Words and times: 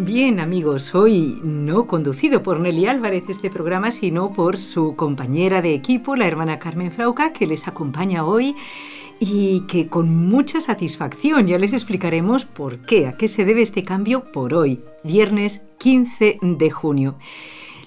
Bien 0.00 0.38
amigos, 0.38 0.94
hoy 0.94 1.40
no 1.42 1.88
conducido 1.88 2.40
por 2.44 2.60
Nelly 2.60 2.86
Álvarez 2.86 3.24
este 3.28 3.50
programa, 3.50 3.90
sino 3.90 4.32
por 4.32 4.56
su 4.56 4.94
compañera 4.94 5.60
de 5.60 5.74
equipo, 5.74 6.14
la 6.14 6.28
hermana 6.28 6.60
Carmen 6.60 6.92
Frauca, 6.92 7.32
que 7.32 7.48
les 7.48 7.66
acompaña 7.66 8.24
hoy 8.24 8.54
y 9.18 9.62
que 9.66 9.88
con 9.88 10.28
mucha 10.28 10.60
satisfacción 10.60 11.48
ya 11.48 11.58
les 11.58 11.72
explicaremos 11.72 12.44
por 12.44 12.78
qué, 12.78 13.08
a 13.08 13.16
qué 13.16 13.26
se 13.26 13.44
debe 13.44 13.62
este 13.62 13.82
cambio 13.82 14.30
por 14.30 14.54
hoy, 14.54 14.78
viernes 15.02 15.64
15 15.78 16.38
de 16.42 16.70
junio. 16.70 17.16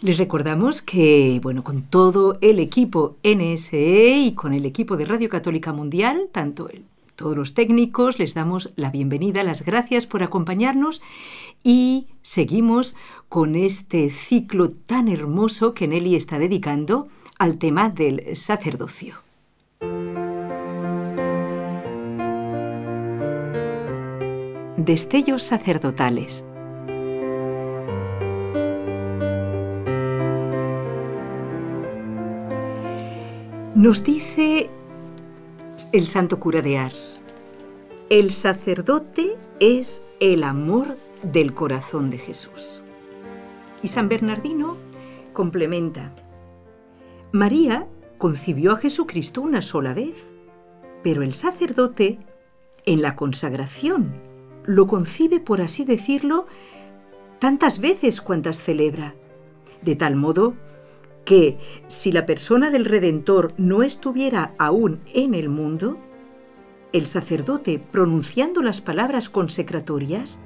Les 0.02 0.18
recordamos 0.18 0.82
que, 0.82 1.40
bueno, 1.42 1.64
con 1.64 1.84
todo 1.84 2.38
el 2.42 2.60
equipo 2.60 3.16
NSE 3.24 4.18
y 4.18 4.34
con 4.34 4.52
el 4.52 4.66
equipo 4.66 4.98
de 4.98 5.06
Radio 5.06 5.30
Católica 5.30 5.72
Mundial, 5.72 6.28
tanto 6.34 6.68
el 6.68 6.91
todos 7.22 7.38
los 7.38 7.54
técnicos 7.54 8.18
les 8.18 8.34
damos 8.34 8.72
la 8.76 8.90
bienvenida, 8.90 9.44
las 9.44 9.64
gracias 9.64 10.08
por 10.08 10.24
acompañarnos 10.24 11.04
y 11.64 12.08
seguimos 12.24 12.96
con 13.30 13.56
este 13.56 14.10
ciclo 14.10 14.72
tan 14.72 15.08
hermoso 15.08 15.76
que 15.76 15.88
Nelly 15.88 16.16
está 16.16 16.40
dedicando 16.40 17.10
al 17.38 17.60
tema 17.60 17.92
del 17.92 18.36
sacerdocio. 18.36 19.18
Destellos 24.78 25.44
sacerdotales. 25.44 26.44
Nos 33.76 34.04
dice 34.04 34.72
el 35.92 36.08
santo 36.08 36.40
cura 36.40 36.62
de 36.62 36.78
Ars. 36.78 37.22
El 38.10 38.34
sacerdote 38.34 39.38
es 39.60 40.04
el 40.20 40.44
amor 40.44 40.98
del 41.24 41.54
corazón 41.54 42.10
de 42.10 42.18
Jesús. 42.18 42.84
Y 43.82 43.88
San 43.88 44.10
Bernardino 44.10 44.78
complementa, 45.34 46.14
María 47.32 47.88
concibió 48.18 48.74
a 48.74 48.78
Jesucristo 48.78 49.42
una 49.42 49.62
sola 49.62 49.94
vez, 49.94 50.32
pero 51.04 51.24
el 51.24 51.34
sacerdote, 51.34 52.20
en 52.86 53.02
la 53.02 53.16
consagración, 53.16 54.14
lo 54.66 54.88
concibe, 54.88 55.40
por 55.40 55.62
así 55.62 55.86
decirlo, 55.86 56.48
tantas 57.40 57.80
veces 57.80 58.22
cuantas 58.22 58.62
celebra, 58.62 59.16
de 59.82 59.96
tal 59.96 60.16
modo 60.16 60.54
que 61.26 61.58
si 61.88 62.12
la 62.12 62.26
persona 62.26 62.72
del 62.72 62.86
Redentor 62.86 63.54
no 63.58 63.84
estuviera 63.84 64.54
aún 64.58 65.02
en 65.14 65.34
el 65.34 65.50
mundo, 65.50 66.00
el 66.94 67.06
sacerdote, 67.06 67.80
pronunciando 67.80 68.62
las 68.62 68.82
palabras 68.82 69.30
consecratorias, 69.30 70.42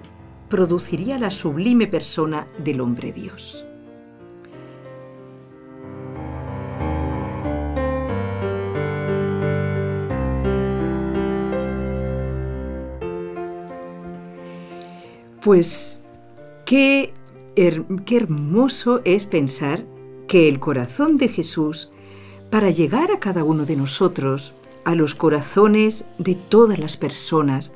produciría 0.50 1.18
la 1.18 1.32
sublime 1.32 1.88
persona 1.88 2.48
del 2.64 2.82
hombre 2.82 3.12
Dios. 3.12 3.66
Pues 15.42 16.02
qué, 16.66 17.14
qué 17.56 18.18
hermoso 18.18 19.02
es 19.06 19.28
pensar 19.28 19.86
que 20.28 20.48
el 20.48 20.60
corazón 20.60 21.18
de 21.18 21.28
Jesús, 21.28 21.92
para 22.50 22.70
llegar 22.70 23.12
a 23.12 23.20
cada 23.20 23.44
uno 23.44 23.66
de 23.66 23.76
nosotros, 23.76 24.54
a 24.84 24.96
los 24.96 25.16
corazones 25.16 26.06
de 26.18 26.36
todas 26.36 26.80
las 26.80 26.98
personas, 26.98 27.74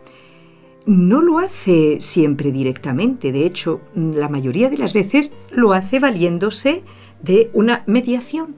no 0.86 1.22
lo 1.22 1.40
hace 1.40 1.98
siempre 2.02 2.52
directamente, 2.52 3.32
de 3.32 3.46
hecho, 3.46 3.82
la 3.94 4.30
mayoría 4.30 4.70
de 4.70 4.78
las 4.78 4.94
veces 4.94 5.34
lo 5.52 5.74
hace 5.74 6.00
valiéndose 6.00 6.84
de 7.22 7.50
una 7.54 7.84
mediación. 7.86 8.56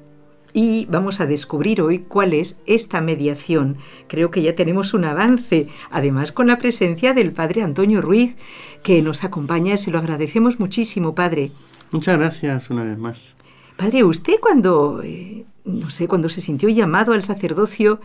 Y 0.53 0.85
vamos 0.90 1.22
a 1.22 1.25
descubrir 1.25 1.81
hoy 1.81 2.00
cuál 2.00 2.34
es 2.34 2.59
esta 2.66 3.00
mediación. 3.00 3.78
Creo 4.08 4.31
que 4.31 4.41
ya 4.41 4.53
tenemos 4.53 4.94
un 4.94 5.06
avance, 5.06 5.68
además 5.90 6.34
con 6.34 6.47
la 6.47 6.58
presencia 6.58 7.13
del 7.13 7.31
Padre 7.31 7.63
Antonio 7.63 8.02
Ruiz, 8.02 8.35
que 8.84 9.02
nos 9.02 9.23
acompaña, 9.23 9.78
se 9.78 9.91
lo 9.91 9.97
agradecemos 9.97 10.59
muchísimo, 10.59 11.16
Padre. 11.16 11.52
Muchas 11.91 12.19
gracias 12.19 12.69
una 12.69 12.84
vez 12.84 12.97
más. 12.97 13.34
Padre, 13.78 14.04
usted 14.04 14.36
cuando, 14.40 15.02
eh, 15.04 15.46
no 15.66 15.90
sé, 15.90 16.08
cuando 16.08 16.30
se 16.30 16.42
sintió 16.42 16.70
llamado 16.70 17.14
al 17.14 17.24
sacerdocio, 17.24 18.00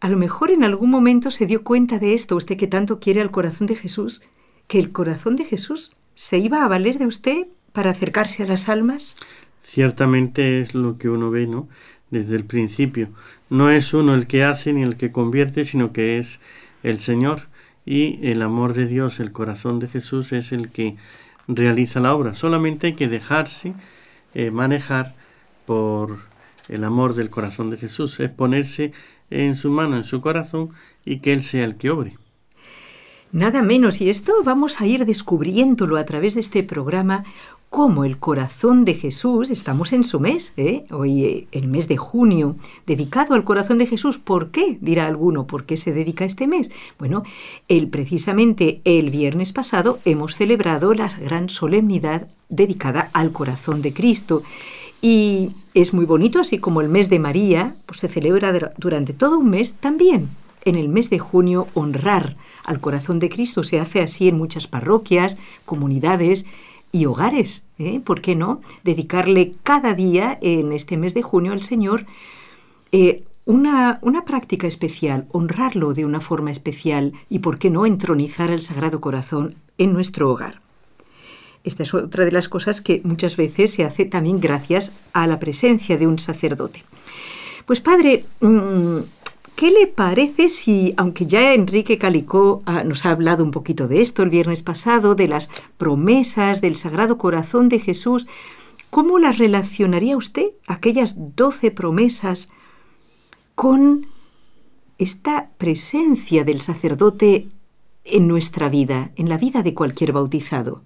a 0.00 0.08
lo 0.08 0.16
mejor 0.16 0.50
en 0.50 0.64
algún 0.64 0.90
momento 0.90 1.30
se 1.30 1.46
dio 1.46 1.62
cuenta 1.62 1.98
de 1.98 2.14
esto, 2.14 2.36
usted 2.36 2.56
que 2.56 2.66
tanto 2.66 2.98
quiere 2.98 3.20
al 3.20 3.30
corazón 3.30 3.66
de 3.66 3.76
Jesús, 3.76 4.22
que 4.66 4.78
el 4.78 4.90
corazón 4.90 5.36
de 5.36 5.44
Jesús 5.44 5.92
se 6.14 6.38
iba 6.38 6.64
a 6.64 6.68
valer 6.68 6.98
de 6.98 7.06
usted 7.06 7.46
para 7.72 7.90
acercarse 7.90 8.42
a 8.42 8.46
las 8.46 8.68
almas. 8.68 9.16
Ciertamente 9.62 10.60
es 10.60 10.74
lo 10.74 10.98
que 10.98 11.08
uno 11.08 11.30
ve, 11.30 11.46
¿no? 11.46 11.68
Desde 12.10 12.36
el 12.36 12.44
principio. 12.44 13.08
No 13.48 13.70
es 13.70 13.94
uno 13.94 14.14
el 14.14 14.26
que 14.26 14.44
hace 14.44 14.72
ni 14.72 14.82
el 14.82 14.96
que 14.96 15.12
convierte, 15.12 15.64
sino 15.64 15.92
que 15.92 16.18
es 16.18 16.40
el 16.82 16.98
Señor. 16.98 17.48
Y 17.86 18.18
el 18.28 18.42
amor 18.42 18.74
de 18.74 18.86
Dios, 18.86 19.18
el 19.20 19.32
corazón 19.32 19.78
de 19.78 19.88
Jesús, 19.88 20.32
es 20.32 20.52
el 20.52 20.70
que 20.70 20.96
realiza 21.48 22.00
la 22.00 22.14
obra. 22.14 22.34
Solamente 22.34 22.88
hay 22.88 22.92
que 22.94 23.08
dejarse 23.08 23.74
eh, 24.34 24.50
manejar 24.50 25.14
por 25.66 26.18
el 26.68 26.84
amor 26.84 27.14
del 27.14 27.30
corazón 27.30 27.70
de 27.70 27.76
Jesús, 27.76 28.18
es 28.20 28.30
ponerse 28.30 28.92
en 29.30 29.56
su 29.56 29.70
mano, 29.70 29.96
en 29.96 30.04
su 30.04 30.20
corazón, 30.20 30.70
y 31.04 31.18
que 31.18 31.32
Él 31.32 31.42
sea 31.42 31.64
el 31.64 31.76
que 31.76 31.90
obre. 31.90 32.16
Nada 33.32 33.62
menos, 33.62 34.00
y 34.00 34.10
esto 34.10 34.34
vamos 34.44 34.80
a 34.80 34.86
ir 34.86 35.06
descubriéndolo 35.06 35.96
a 35.96 36.04
través 36.04 36.34
de 36.34 36.40
este 36.40 36.62
programa, 36.62 37.24
como 37.72 38.04
el 38.04 38.18
corazón 38.18 38.84
de 38.84 38.92
Jesús, 38.92 39.48
estamos 39.48 39.94
en 39.94 40.04
su 40.04 40.20
mes, 40.20 40.52
¿eh? 40.58 40.84
hoy 40.90 41.24
eh, 41.24 41.46
el 41.52 41.68
mes 41.68 41.88
de 41.88 41.96
junio, 41.96 42.54
dedicado 42.86 43.34
al 43.34 43.44
corazón 43.44 43.78
de 43.78 43.86
Jesús. 43.86 44.18
¿Por 44.18 44.50
qué? 44.50 44.76
Dirá 44.82 45.06
alguno, 45.06 45.46
¿por 45.46 45.64
qué 45.64 45.78
se 45.78 45.94
dedica 45.94 46.26
este 46.26 46.46
mes? 46.46 46.70
Bueno, 46.98 47.22
el, 47.68 47.88
precisamente 47.88 48.82
el 48.84 49.08
viernes 49.08 49.52
pasado 49.52 50.00
hemos 50.04 50.36
celebrado 50.36 50.92
la 50.92 51.08
gran 51.08 51.48
solemnidad 51.48 52.28
dedicada 52.50 53.08
al 53.14 53.32
corazón 53.32 53.80
de 53.80 53.94
Cristo. 53.94 54.42
Y 55.00 55.52
es 55.72 55.94
muy 55.94 56.04
bonito, 56.04 56.40
así 56.40 56.58
como 56.58 56.82
el 56.82 56.90
mes 56.90 57.08
de 57.08 57.20
María, 57.20 57.74
pues 57.86 58.00
se 58.00 58.08
celebra 58.08 58.52
durante 58.76 59.14
todo 59.14 59.38
un 59.38 59.48
mes 59.48 59.76
también. 59.80 60.28
En 60.66 60.76
el 60.76 60.90
mes 60.90 61.08
de 61.08 61.18
junio 61.18 61.66
honrar 61.72 62.36
al 62.64 62.80
corazón 62.80 63.18
de 63.18 63.30
Cristo 63.30 63.64
se 63.64 63.80
hace 63.80 64.02
así 64.02 64.28
en 64.28 64.36
muchas 64.36 64.66
parroquias, 64.66 65.36
comunidades, 65.64 66.44
y 66.92 67.06
hogares. 67.06 67.64
¿eh? 67.78 68.00
¿Por 68.00 68.20
qué 68.20 68.36
no? 68.36 68.60
Dedicarle 68.84 69.54
cada 69.62 69.94
día 69.94 70.38
en 70.42 70.72
este 70.72 70.96
mes 70.96 71.14
de 71.14 71.22
junio 71.22 71.52
al 71.52 71.62
Señor 71.62 72.06
eh, 72.92 73.24
una, 73.44 73.98
una, 74.02 74.24
práctica 74.24 74.68
especial, 74.68 75.26
honrarlo 75.32 75.94
de 75.94 76.04
una 76.04 76.20
forma 76.20 76.52
especial 76.52 77.12
y, 77.28 77.40
¿por 77.40 77.58
qué 77.58 77.70
no?, 77.70 77.86
entronizar 77.86 78.50
al 78.50 78.62
Sagrado 78.62 79.00
Corazón 79.00 79.56
en 79.78 79.92
nuestro 79.92 80.30
hogar. 80.30 80.60
Esta 81.64 81.82
es 81.82 81.94
otra 81.94 82.24
de 82.24 82.32
las 82.32 82.48
cosas 82.48 82.80
que 82.80 83.00
muchas 83.04 83.36
veces 83.36 83.72
se 83.72 83.84
hace 83.84 84.04
también 84.04 84.40
gracias 84.40 84.92
a 85.12 85.26
la 85.26 85.38
presencia 85.38 85.96
de 85.96 86.06
un 86.06 86.18
sacerdote. 86.18 86.84
Pues 87.66 87.80
padre, 87.80 88.24
mm, 88.40 88.98
¿Qué 89.56 89.70
le 89.70 89.86
parece 89.86 90.48
si, 90.48 90.94
aunque 90.96 91.26
ya 91.26 91.54
Enrique 91.54 91.98
Calicó 91.98 92.62
ah, 92.66 92.84
nos 92.84 93.06
ha 93.06 93.10
hablado 93.10 93.44
un 93.44 93.50
poquito 93.50 93.86
de 93.86 94.00
esto 94.00 94.22
el 94.22 94.30
viernes 94.30 94.62
pasado, 94.62 95.14
de 95.14 95.28
las 95.28 95.50
promesas 95.76 96.60
del 96.60 96.76
Sagrado 96.76 97.18
Corazón 97.18 97.68
de 97.68 97.78
Jesús, 97.78 98.26
¿cómo 98.90 99.18
las 99.18 99.38
relacionaría 99.38 100.16
usted, 100.16 100.50
aquellas 100.66 101.36
doce 101.36 101.70
promesas, 101.70 102.50
con 103.54 104.06
esta 104.98 105.50
presencia 105.58 106.44
del 106.44 106.60
sacerdote 106.60 107.48
en 108.04 108.26
nuestra 108.26 108.68
vida, 108.68 109.12
en 109.16 109.28
la 109.28 109.38
vida 109.38 109.62
de 109.62 109.74
cualquier 109.74 110.12
bautizado? 110.12 110.82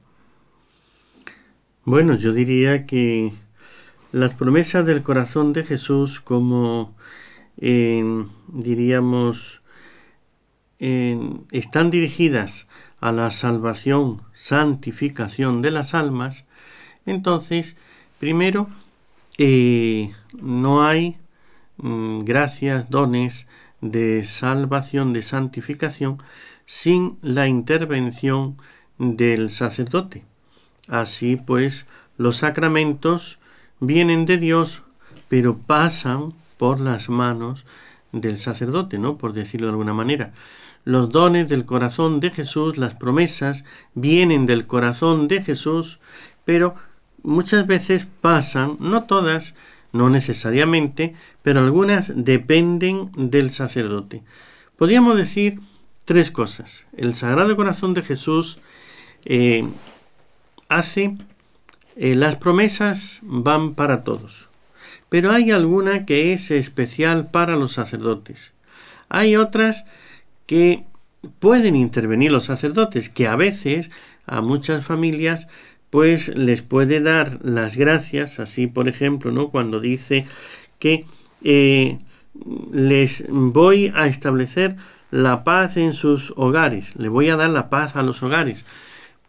Bueno, 1.84 2.16
yo 2.16 2.32
diría 2.32 2.84
que 2.84 3.32
las 4.12 4.34
promesas 4.34 4.84
del 4.84 5.02
corazón 5.02 5.52
de 5.52 5.62
Jesús 5.64 6.20
como 6.20 6.94
diríamos, 7.58 9.62
están 10.78 11.90
dirigidas 11.90 12.66
a 13.00 13.12
la 13.12 13.30
salvación, 13.30 14.20
santificación 14.34 15.62
de 15.62 15.70
las 15.70 15.94
almas, 15.94 16.44
entonces, 17.06 17.76
primero, 18.18 18.68
eh, 19.38 20.12
no 20.32 20.84
hay 20.84 21.16
mm, 21.78 22.24
gracias, 22.24 22.90
dones 22.90 23.46
de 23.80 24.24
salvación, 24.24 25.12
de 25.12 25.22
santificación, 25.22 26.18
sin 26.64 27.16
la 27.22 27.46
intervención 27.46 28.56
del 28.98 29.50
sacerdote. 29.50 30.24
Así 30.88 31.36
pues, 31.36 31.86
los 32.18 32.38
sacramentos 32.38 33.38
vienen 33.78 34.26
de 34.26 34.38
Dios, 34.38 34.82
pero 35.28 35.58
pasan 35.58 36.34
por 36.56 36.80
las 36.80 37.08
manos 37.08 37.64
del 38.12 38.38
sacerdote, 38.38 38.98
¿no? 38.98 39.18
Por 39.18 39.32
decirlo 39.32 39.66
de 39.66 39.72
alguna 39.72 39.94
manera. 39.94 40.32
Los 40.84 41.10
dones 41.10 41.48
del 41.48 41.64
corazón 41.64 42.20
de 42.20 42.30
Jesús, 42.30 42.76
las 42.76 42.94
promesas, 42.94 43.64
vienen 43.94 44.46
del 44.46 44.66
corazón 44.66 45.26
de 45.26 45.42
Jesús, 45.42 45.98
pero 46.44 46.76
muchas 47.22 47.66
veces 47.66 48.06
pasan, 48.20 48.76
no 48.78 49.04
todas, 49.04 49.54
no 49.92 50.10
necesariamente, 50.10 51.14
pero 51.42 51.60
algunas 51.60 52.12
dependen 52.14 53.10
del 53.16 53.50
sacerdote. 53.50 54.22
Podríamos 54.76 55.16
decir 55.16 55.58
tres 56.04 56.30
cosas. 56.30 56.86
El 56.96 57.14
Sagrado 57.14 57.56
Corazón 57.56 57.94
de 57.94 58.02
Jesús 58.02 58.58
eh, 59.24 59.66
hace, 60.68 61.16
eh, 61.96 62.14
las 62.14 62.36
promesas 62.36 63.18
van 63.22 63.74
para 63.74 64.04
todos, 64.04 64.48
pero 65.08 65.32
hay 65.32 65.50
alguna 65.50 66.04
que 66.04 66.32
es 66.32 66.50
especial 66.50 67.30
para 67.30 67.56
los 67.56 67.72
sacerdotes. 67.72 68.52
Hay 69.08 69.36
otras 69.36 69.84
que 70.46 70.84
pueden 71.38 71.76
intervenir 71.76 72.32
los 72.32 72.44
sacerdotes, 72.44 73.08
que 73.08 73.26
a 73.26 73.36
veces 73.36 73.90
a 74.26 74.40
muchas 74.40 74.84
familias 74.84 75.48
pues 75.90 76.28
les 76.28 76.62
puede 76.62 77.00
dar 77.00 77.38
las 77.42 77.76
gracias, 77.76 78.40
así 78.40 78.66
por 78.66 78.88
ejemplo, 78.88 79.30
¿no? 79.30 79.50
Cuando 79.50 79.80
dice 79.80 80.26
que 80.78 81.04
eh, 81.42 81.98
les 82.72 83.24
voy 83.28 83.92
a 83.94 84.06
establecer 84.06 84.76
la 85.10 85.44
paz 85.44 85.76
en 85.76 85.92
sus 85.92 86.32
hogares, 86.36 86.94
le 86.96 87.08
voy 87.08 87.28
a 87.28 87.36
dar 87.36 87.50
la 87.50 87.70
paz 87.70 87.96
a 87.96 88.02
los 88.02 88.22
hogares. 88.22 88.66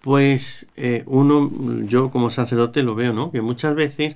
Pues 0.01 0.67
eh, 0.77 1.03
uno, 1.05 1.51
yo 1.85 2.11
como 2.11 2.29
sacerdote 2.29 2.81
lo 2.83 2.95
veo, 2.95 3.13
¿no? 3.13 3.31
Que 3.31 3.41
muchas 3.41 3.75
veces 3.75 4.15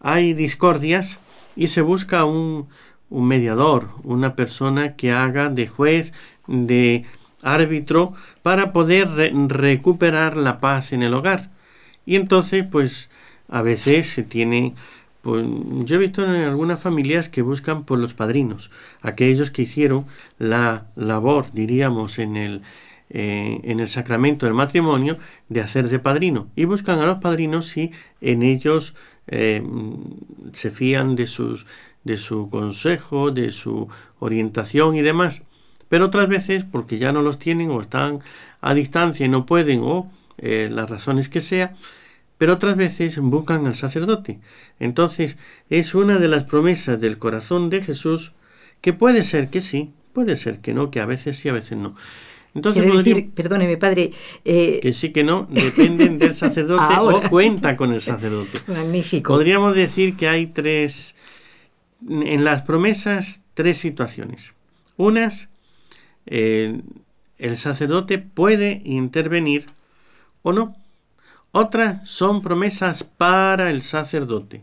hay 0.00 0.34
discordias 0.34 1.18
y 1.54 1.68
se 1.68 1.80
busca 1.80 2.24
un, 2.24 2.68
un 3.10 3.28
mediador, 3.28 3.90
una 4.02 4.34
persona 4.34 4.96
que 4.96 5.12
haga 5.12 5.48
de 5.48 5.68
juez, 5.68 6.12
de 6.46 7.04
árbitro, 7.42 8.14
para 8.42 8.72
poder 8.72 9.08
recuperar 9.48 10.36
la 10.36 10.60
paz 10.60 10.92
en 10.92 11.02
el 11.02 11.14
hogar. 11.14 11.50
Y 12.04 12.16
entonces, 12.16 12.64
pues 12.70 13.10
a 13.48 13.62
veces 13.62 14.08
se 14.08 14.22
tiene, 14.22 14.74
pues, 15.22 15.46
yo 15.84 15.96
he 15.96 15.98
visto 15.98 16.24
en 16.24 16.42
algunas 16.42 16.80
familias 16.80 17.28
que 17.28 17.42
buscan 17.42 17.84
por 17.84 17.98
los 17.98 18.14
padrinos, 18.14 18.70
aquellos 19.02 19.50
que 19.50 19.62
hicieron 19.62 20.06
la 20.38 20.86
labor, 20.96 21.46
diríamos, 21.52 22.18
en 22.18 22.36
el, 22.36 22.62
eh, 23.10 23.60
en 23.62 23.80
el 23.80 23.88
sacramento 23.88 24.46
del 24.46 24.54
matrimonio 24.54 25.18
de 25.48 25.60
hacer 25.60 25.88
de 25.88 25.98
padrino. 25.98 26.48
Y 26.56 26.64
buscan 26.64 26.98
a 26.98 27.06
los 27.06 27.18
padrinos 27.18 27.66
si 27.66 27.92
en 28.20 28.42
ellos 28.42 28.94
eh, 29.28 29.62
se 30.52 30.70
fían 30.70 31.16
de, 31.16 31.26
sus, 31.26 31.66
de 32.04 32.16
su 32.16 32.48
consejo, 32.50 33.30
de 33.30 33.50
su 33.50 33.88
orientación 34.18 34.96
y 34.96 35.02
demás. 35.02 35.42
Pero 35.88 36.06
otras 36.06 36.28
veces, 36.28 36.64
porque 36.64 36.98
ya 36.98 37.12
no 37.12 37.22
los 37.22 37.38
tienen 37.38 37.70
o 37.70 37.80
están 37.80 38.20
a 38.60 38.74
distancia 38.74 39.26
y 39.26 39.28
no 39.28 39.46
pueden, 39.46 39.80
o 39.82 40.10
eh, 40.38 40.68
las 40.70 40.90
razones 40.90 41.28
que 41.28 41.40
sea, 41.40 41.74
pero 42.38 42.54
otras 42.54 42.76
veces 42.76 43.18
buscan 43.18 43.66
al 43.66 43.74
sacerdote. 43.74 44.40
Entonces 44.78 45.38
es 45.70 45.94
una 45.94 46.18
de 46.18 46.28
las 46.28 46.44
promesas 46.44 47.00
del 47.00 47.18
corazón 47.18 47.70
de 47.70 47.82
Jesús 47.82 48.32
que 48.80 48.92
puede 48.92 49.22
ser 49.22 49.48
que 49.48 49.60
sí, 49.60 49.92
puede 50.12 50.36
ser 50.36 50.60
que 50.60 50.74
no, 50.74 50.90
que 50.90 51.00
a 51.00 51.06
veces 51.06 51.38
sí, 51.38 51.48
a 51.48 51.52
veces 51.52 51.78
no. 51.78 51.94
Entonces, 52.56 52.82
Quiere 52.82 52.96
decir, 52.96 53.30
perdóneme, 53.32 53.76
padre. 53.76 54.12
Eh, 54.44 54.80
que 54.80 54.94
sí, 54.94 55.12
que 55.12 55.22
no, 55.22 55.46
dependen 55.50 56.18
del 56.18 56.34
sacerdote 56.44 56.94
o 56.98 57.20
cuenta 57.28 57.76
con 57.76 57.92
el 57.92 58.00
sacerdote. 58.00 58.60
Magnífico. 58.66 59.34
Podríamos 59.34 59.76
decir 59.76 60.16
que 60.16 60.26
hay 60.26 60.46
tres, 60.46 61.14
en 62.08 62.44
las 62.44 62.62
promesas, 62.62 63.42
tres 63.52 63.76
situaciones. 63.76 64.54
Unas, 64.96 65.50
eh, 66.24 66.80
el 67.36 67.58
sacerdote 67.58 68.16
puede 68.16 68.80
intervenir 68.84 69.66
o 70.42 70.54
no. 70.54 70.74
Otras 71.52 72.08
son 72.08 72.40
promesas 72.40 73.04
para 73.04 73.70
el 73.70 73.82
sacerdote 73.82 74.62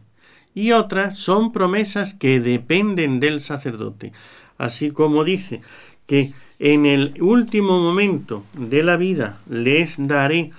y 0.55 0.71
otras 0.71 1.17
son 1.17 1.51
promesas 1.51 2.15
que 2.15 2.39
dependen 2.39 3.19
del 3.19 3.39
sacerdote. 3.39 4.13
Así 4.57 4.89
como 4.89 5.23
dice 5.23 5.61
que 6.07 6.33
en 6.65 6.85
el 6.85 7.21
último 7.21 7.77
momento 7.77 8.45
de 8.53 8.83
la 8.83 8.95
vida 8.95 9.37
les 9.49 9.95
daré, 10.07 10.51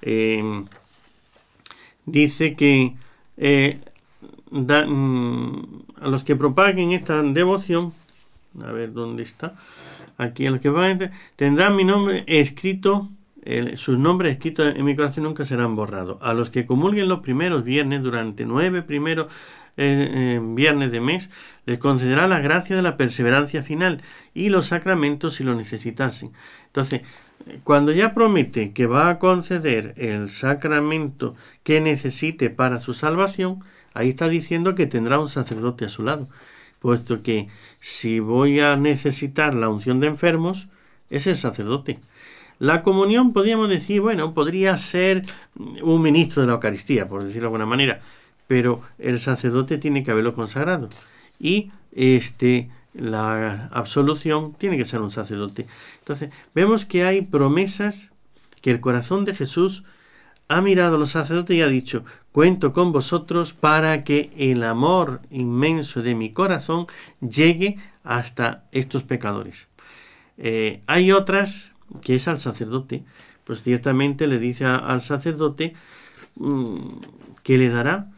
eh, 0.00 0.64
dice 2.06 2.54
que 2.54 2.94
eh, 3.36 3.78
mm, 4.50 5.52
a 6.00 6.08
los 6.08 6.24
que 6.24 6.34
propaguen 6.34 6.92
esta 6.92 7.22
devoción, 7.22 7.92
a 8.64 8.72
ver 8.72 8.94
dónde 8.94 9.22
está, 9.22 9.54
aquí 10.16 10.46
a 10.46 10.50
los 10.50 10.60
que 10.60 10.70
van, 10.70 11.12
tendrán 11.36 11.76
mi 11.76 11.84
nombre 11.84 12.24
escrito 12.26 13.10
sus 13.76 13.98
nombres 13.98 14.32
escritos 14.34 14.74
en 14.76 14.84
mi 14.84 14.94
corazón 14.94 15.24
nunca 15.24 15.46
serán 15.46 15.74
borrados. 15.74 16.18
A 16.20 16.34
los 16.34 16.50
que 16.50 16.66
comulguen 16.66 17.08
los 17.08 17.20
primeros 17.20 17.64
viernes 17.64 18.02
durante 18.02 18.44
nueve 18.44 18.82
primeros 18.82 19.32
eh, 19.76 20.10
eh, 20.12 20.40
viernes 20.42 20.92
de 20.92 21.00
mes, 21.00 21.30
les 21.66 21.78
concederá 21.78 22.26
la 22.26 22.40
gracia 22.40 22.76
de 22.76 22.82
la 22.82 22.96
perseverancia 22.96 23.62
final 23.62 24.02
y 24.34 24.48
los 24.48 24.66
sacramentos 24.66 25.34
si 25.34 25.44
lo 25.44 25.54
necesitasen. 25.54 26.32
Entonces, 26.66 27.02
cuando 27.64 27.92
ya 27.92 28.14
promete 28.14 28.72
que 28.72 28.86
va 28.86 29.10
a 29.10 29.18
conceder 29.18 29.94
el 29.96 30.30
sacramento 30.30 31.34
que 31.62 31.80
necesite 31.80 32.50
para 32.50 32.80
su 32.80 32.94
salvación, 32.94 33.60
ahí 33.94 34.10
está 34.10 34.28
diciendo 34.28 34.74
que 34.74 34.86
tendrá 34.86 35.18
un 35.18 35.28
sacerdote 35.28 35.84
a 35.84 35.88
su 35.88 36.02
lado, 36.02 36.28
puesto 36.78 37.22
que 37.22 37.48
si 37.80 38.20
voy 38.20 38.60
a 38.60 38.76
necesitar 38.76 39.54
la 39.54 39.68
unción 39.68 40.00
de 40.00 40.08
enfermos, 40.08 40.68
es 41.08 41.26
el 41.26 41.36
sacerdote. 41.36 41.98
La 42.58 42.82
comunión, 42.82 43.32
podríamos 43.32 43.70
decir, 43.70 44.02
bueno, 44.02 44.34
podría 44.34 44.76
ser 44.76 45.24
un 45.82 46.02
ministro 46.02 46.42
de 46.42 46.48
la 46.48 46.54
Eucaristía, 46.54 47.08
por 47.08 47.24
decirlo 47.24 47.40
de 47.40 47.46
alguna 47.46 47.66
manera, 47.66 48.02
pero 48.50 48.80
el 48.98 49.20
sacerdote 49.20 49.78
tiene 49.78 50.02
que 50.02 50.10
haberlo 50.10 50.34
consagrado. 50.34 50.88
Y 51.38 51.70
este, 51.92 52.68
la 52.92 53.68
absolución 53.70 54.54
tiene 54.54 54.76
que 54.76 54.84
ser 54.84 55.00
un 55.02 55.12
sacerdote. 55.12 55.68
Entonces, 56.00 56.30
vemos 56.52 56.84
que 56.84 57.04
hay 57.04 57.22
promesas 57.22 58.10
que 58.60 58.72
el 58.72 58.80
corazón 58.80 59.24
de 59.24 59.36
Jesús 59.36 59.84
ha 60.48 60.60
mirado 60.62 60.96
a 60.96 60.98
los 60.98 61.10
sacerdotes 61.10 61.54
y 61.56 61.62
ha 61.62 61.68
dicho, 61.68 62.04
cuento 62.32 62.72
con 62.72 62.90
vosotros 62.90 63.52
para 63.52 64.02
que 64.02 64.30
el 64.36 64.64
amor 64.64 65.20
inmenso 65.30 66.02
de 66.02 66.16
mi 66.16 66.32
corazón 66.32 66.88
llegue 67.20 67.78
hasta 68.02 68.64
estos 68.72 69.04
pecadores. 69.04 69.68
Eh, 70.38 70.82
hay 70.88 71.12
otras 71.12 71.70
que 72.02 72.16
es 72.16 72.26
al 72.26 72.40
sacerdote, 72.40 73.04
pues 73.44 73.62
ciertamente 73.62 74.26
le 74.26 74.40
dice 74.40 74.64
al 74.64 75.02
sacerdote 75.02 75.74
mm, 76.34 76.74
que 77.44 77.56
le 77.56 77.68
dará 77.68 78.10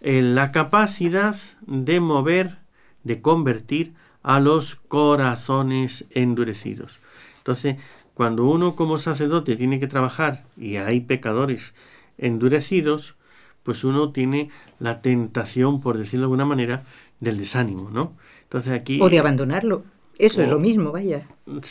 eh, 0.00 0.22
la 0.22 0.52
capacidad 0.52 1.36
de 1.66 2.00
mover, 2.00 2.58
de 3.04 3.20
convertir 3.20 3.94
a 4.22 4.40
los 4.40 4.74
corazones 4.74 6.04
endurecidos. 6.10 6.98
Entonces, 7.38 7.76
cuando 8.14 8.44
uno 8.44 8.74
como 8.74 8.98
sacerdote 8.98 9.56
tiene 9.56 9.78
que 9.78 9.86
trabajar 9.86 10.44
y 10.56 10.76
hay 10.76 11.00
pecadores 11.00 11.74
endurecidos, 12.18 13.14
pues 13.62 13.84
uno 13.84 14.10
tiene 14.10 14.50
la 14.78 15.00
tentación, 15.02 15.80
por 15.80 15.98
decirlo 15.98 16.22
de 16.22 16.24
alguna 16.24 16.46
manera, 16.46 16.82
del 17.20 17.38
desánimo, 17.38 17.90
¿no? 17.90 18.14
Entonces 18.42 18.72
aquí 18.72 19.00
o 19.00 19.08
de 19.08 19.18
abandonarlo. 19.18 19.84
Eso 20.18 20.42
es 20.42 20.48
lo 20.48 20.58
mismo, 20.58 20.92
vaya. 20.92 21.26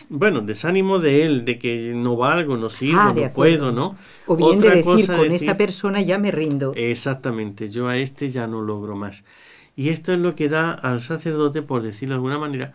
Bueno, 0.09 0.41
desánimo 0.41 0.99
de 0.99 1.23
él, 1.23 1.45
de 1.45 1.57
que 1.57 1.93
no 1.95 2.15
valgo, 2.15 2.57
no 2.57 2.69
sirvo, 2.69 2.99
ah, 2.99 3.13
no 3.15 3.29
puedo, 3.31 3.71
¿no? 3.71 3.95
O 4.27 4.35
bien 4.35 4.59
de 4.59 4.69
decir, 4.69 5.07
con 5.07 5.31
esta 5.31 5.57
persona 5.57 6.01
ya 6.01 6.19
me 6.19 6.31
rindo. 6.31 6.73
Exactamente, 6.75 7.69
yo 7.69 7.87
a 7.87 7.97
este 7.97 8.29
ya 8.29 8.45
no 8.45 8.61
logro 8.61 8.95
más. 8.95 9.23
Y 9.75 9.89
esto 9.89 10.13
es 10.13 10.19
lo 10.19 10.35
que 10.35 10.47
da 10.47 10.71
al 10.71 11.01
sacerdote, 11.01 11.61
por 11.61 11.81
decirlo 11.81 12.13
de 12.13 12.17
alguna 12.17 12.37
manera, 12.37 12.73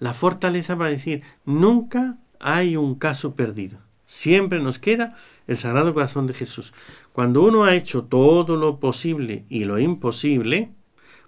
la 0.00 0.14
fortaleza 0.14 0.76
para 0.76 0.90
decir, 0.90 1.22
nunca 1.44 2.18
hay 2.40 2.76
un 2.76 2.96
caso 2.96 3.34
perdido. 3.34 3.78
Siempre 4.06 4.60
nos 4.60 4.78
queda 4.78 5.16
el 5.46 5.56
Sagrado 5.56 5.94
Corazón 5.94 6.26
de 6.26 6.34
Jesús. 6.34 6.72
Cuando 7.12 7.42
uno 7.42 7.64
ha 7.64 7.74
hecho 7.74 8.04
todo 8.04 8.56
lo 8.56 8.80
posible 8.80 9.44
y 9.48 9.64
lo 9.64 9.78
imposible, 9.78 10.72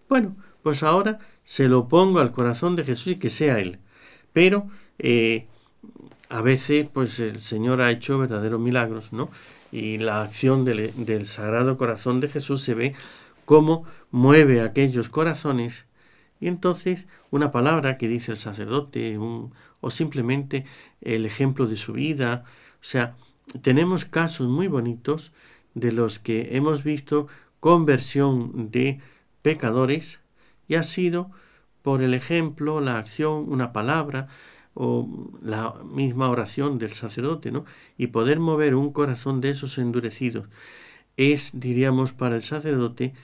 bueno, 0.09 0.37
pues 0.62 0.83
ahora 0.83 1.19
se 1.47 1.69
lo 1.69 1.87
pongo 1.87 2.19
al 2.19 2.33
corazón 2.33 2.75
de 2.75 2.83
Jesús 2.83 3.12
y 3.12 3.17
que 3.17 3.31
sea 3.31 3.61
Él. 3.61 3.79
Pero 4.33 4.69
eh, 4.99 5.47
a 6.29 6.43
veces 6.43 6.88
pues 6.93 7.21
el 7.21 7.38
Señor 7.38 7.81
ha 7.81 7.93
hecho 7.93 8.19
verdaderos 8.19 8.61
milagros, 8.61 9.12
¿no? 9.12 9.31
Y 9.71 9.99
la 9.99 10.23
acción 10.23 10.65
del, 10.65 10.93
del 11.07 11.25
Sagrado 11.25 11.79
Corazón 11.79 12.21
de 12.21 12.29
Jesús 12.29 12.62
se 12.62 12.75
ve 12.75 12.95
cómo 13.45 13.85
mueve 14.11 14.61
aquellos 14.61 15.09
corazones 15.09 15.87
y 16.41 16.49
entonces 16.49 17.07
una 17.31 17.53
palabra 17.53 17.97
que 17.97 18.09
dice 18.09 18.33
el 18.33 18.37
sacerdote 18.37 19.17
un, 19.19 19.55
o 19.81 19.91
simplemente 19.91 20.65
el 21.00 21.26
ejemplo 21.26 21.67
de 21.67 21.76
su 21.76 21.93
vida, 21.93 22.45
o 22.81 22.85
sea, 22.85 23.17
tenemos 23.62 24.05
casos 24.05 24.49
muy 24.49 24.67
bonitos 24.67 25.33
de 25.75 25.93
los 25.93 26.19
que 26.19 26.57
hemos 26.57 26.83
visto 26.83 27.29
conversión 27.61 28.71
de 28.71 29.00
pecadores 29.43 30.21
y 30.69 30.75
ha 30.75 30.83
sido 30.83 31.31
por 31.87 32.03
el 32.03 32.15
ejemplo, 32.15 32.81
la 32.81 32.99
acción, 32.99 33.45
una 33.49 33.73
palabra 33.73 34.27
o 34.75 35.31
la 35.41 35.73
misma 35.85 36.29
oración 36.29 36.79
del 36.79 36.91
sacerdote, 36.91 37.53
¿no? 37.53 37.65
Y 37.97 38.09
poder 38.09 38.41
mover 38.41 38.75
un 38.75 38.93
corazón 38.93 39.41
de 39.41 39.51
esos 39.51 39.79
endurecidos 39.79 40.49
es, 41.17 41.53
diríamos, 41.55 42.13
para 42.13 42.35
el 42.35 42.43
sacerdote 42.43 43.15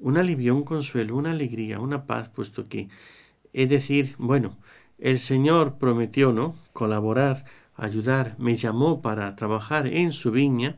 un 0.00 0.18
alivio, 0.18 0.56
un 0.56 0.64
consuelo, 0.64 1.14
una 1.14 1.30
alegría, 1.30 1.78
una 1.78 2.04
paz, 2.04 2.28
puesto 2.28 2.68
que 2.68 2.88
es 3.52 3.68
decir, 3.68 4.16
bueno, 4.18 4.56
el 4.98 5.20
Señor 5.20 5.78
prometió, 5.78 6.32
¿no? 6.32 6.56
Colaborar, 6.72 7.44
ayudar, 7.76 8.34
me 8.38 8.56
llamó 8.56 9.00
para 9.00 9.36
trabajar 9.36 9.86
en 9.86 10.10
su 10.10 10.32
viña, 10.32 10.74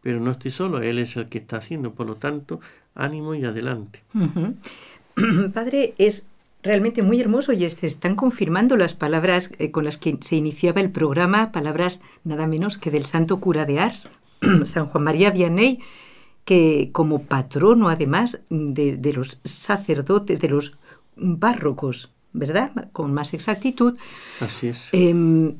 pero 0.00 0.18
no 0.18 0.30
estoy 0.30 0.50
solo, 0.50 0.80
Él 0.80 0.98
es 0.98 1.14
el 1.16 1.28
que 1.28 1.36
está 1.36 1.58
haciendo, 1.58 1.92
por 1.92 2.06
lo 2.06 2.16
tanto, 2.16 2.58
ánimo 2.94 3.34
y 3.34 3.44
adelante. 3.44 4.02
Padre, 5.54 5.94
es 5.98 6.26
realmente 6.62 7.02
muy 7.02 7.20
hermoso 7.20 7.52
y 7.52 7.68
se 7.68 7.86
están 7.86 8.16
confirmando 8.16 8.76
las 8.76 8.94
palabras 8.94 9.50
eh, 9.58 9.70
con 9.70 9.84
las 9.84 9.96
que 9.96 10.18
se 10.20 10.36
iniciaba 10.36 10.80
el 10.80 10.90
programa, 10.90 11.52
palabras 11.52 12.00
nada 12.24 12.46
menos 12.46 12.78
que 12.78 12.90
del 12.90 13.06
santo 13.06 13.40
cura 13.40 13.64
de 13.64 13.80
Ars, 13.80 14.10
San 14.64 14.86
Juan 14.86 15.04
María 15.04 15.30
Vianney, 15.30 15.80
que 16.44 16.90
como 16.92 17.22
patrono 17.24 17.88
además 17.88 18.42
de, 18.48 19.12
los 19.12 19.40
sacerdotes, 19.44 20.40
de 20.40 20.48
los 20.48 20.78
párrocos, 21.38 22.10
¿verdad? 22.32 22.88
Con 22.92 23.12
más 23.12 23.34
exactitud. 23.34 23.96
Así 24.40 24.68
es. 24.68 24.88
Em, 24.92 25.56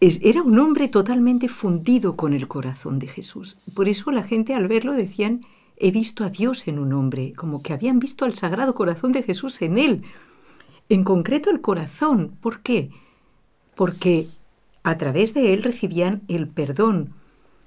era 0.00 0.42
un 0.42 0.58
hombre 0.58 0.88
totalmente 0.88 1.48
fundido 1.48 2.16
con 2.16 2.32
el 2.32 2.48
corazón 2.48 2.98
de 2.98 3.06
Jesús. 3.06 3.58
Por 3.74 3.88
eso 3.88 4.10
la 4.10 4.24
gente 4.24 4.54
al 4.54 4.66
verlo 4.66 4.92
decían, 4.92 5.42
he 5.82 5.90
visto 5.90 6.24
a 6.24 6.30
Dios 6.30 6.68
en 6.68 6.78
un 6.78 6.92
hombre, 6.92 7.32
como 7.34 7.60
que 7.60 7.72
habían 7.72 7.98
visto 7.98 8.24
al 8.24 8.34
Sagrado 8.34 8.74
Corazón 8.74 9.10
de 9.10 9.24
Jesús 9.24 9.60
en 9.62 9.78
él. 9.78 10.02
En 10.88 11.02
concreto 11.02 11.50
el 11.50 11.60
corazón. 11.60 12.36
¿Por 12.40 12.60
qué? 12.60 12.90
Porque 13.74 14.28
a 14.84 14.96
través 14.96 15.34
de 15.34 15.52
él 15.52 15.64
recibían 15.64 16.22
el 16.28 16.46
perdón, 16.46 17.14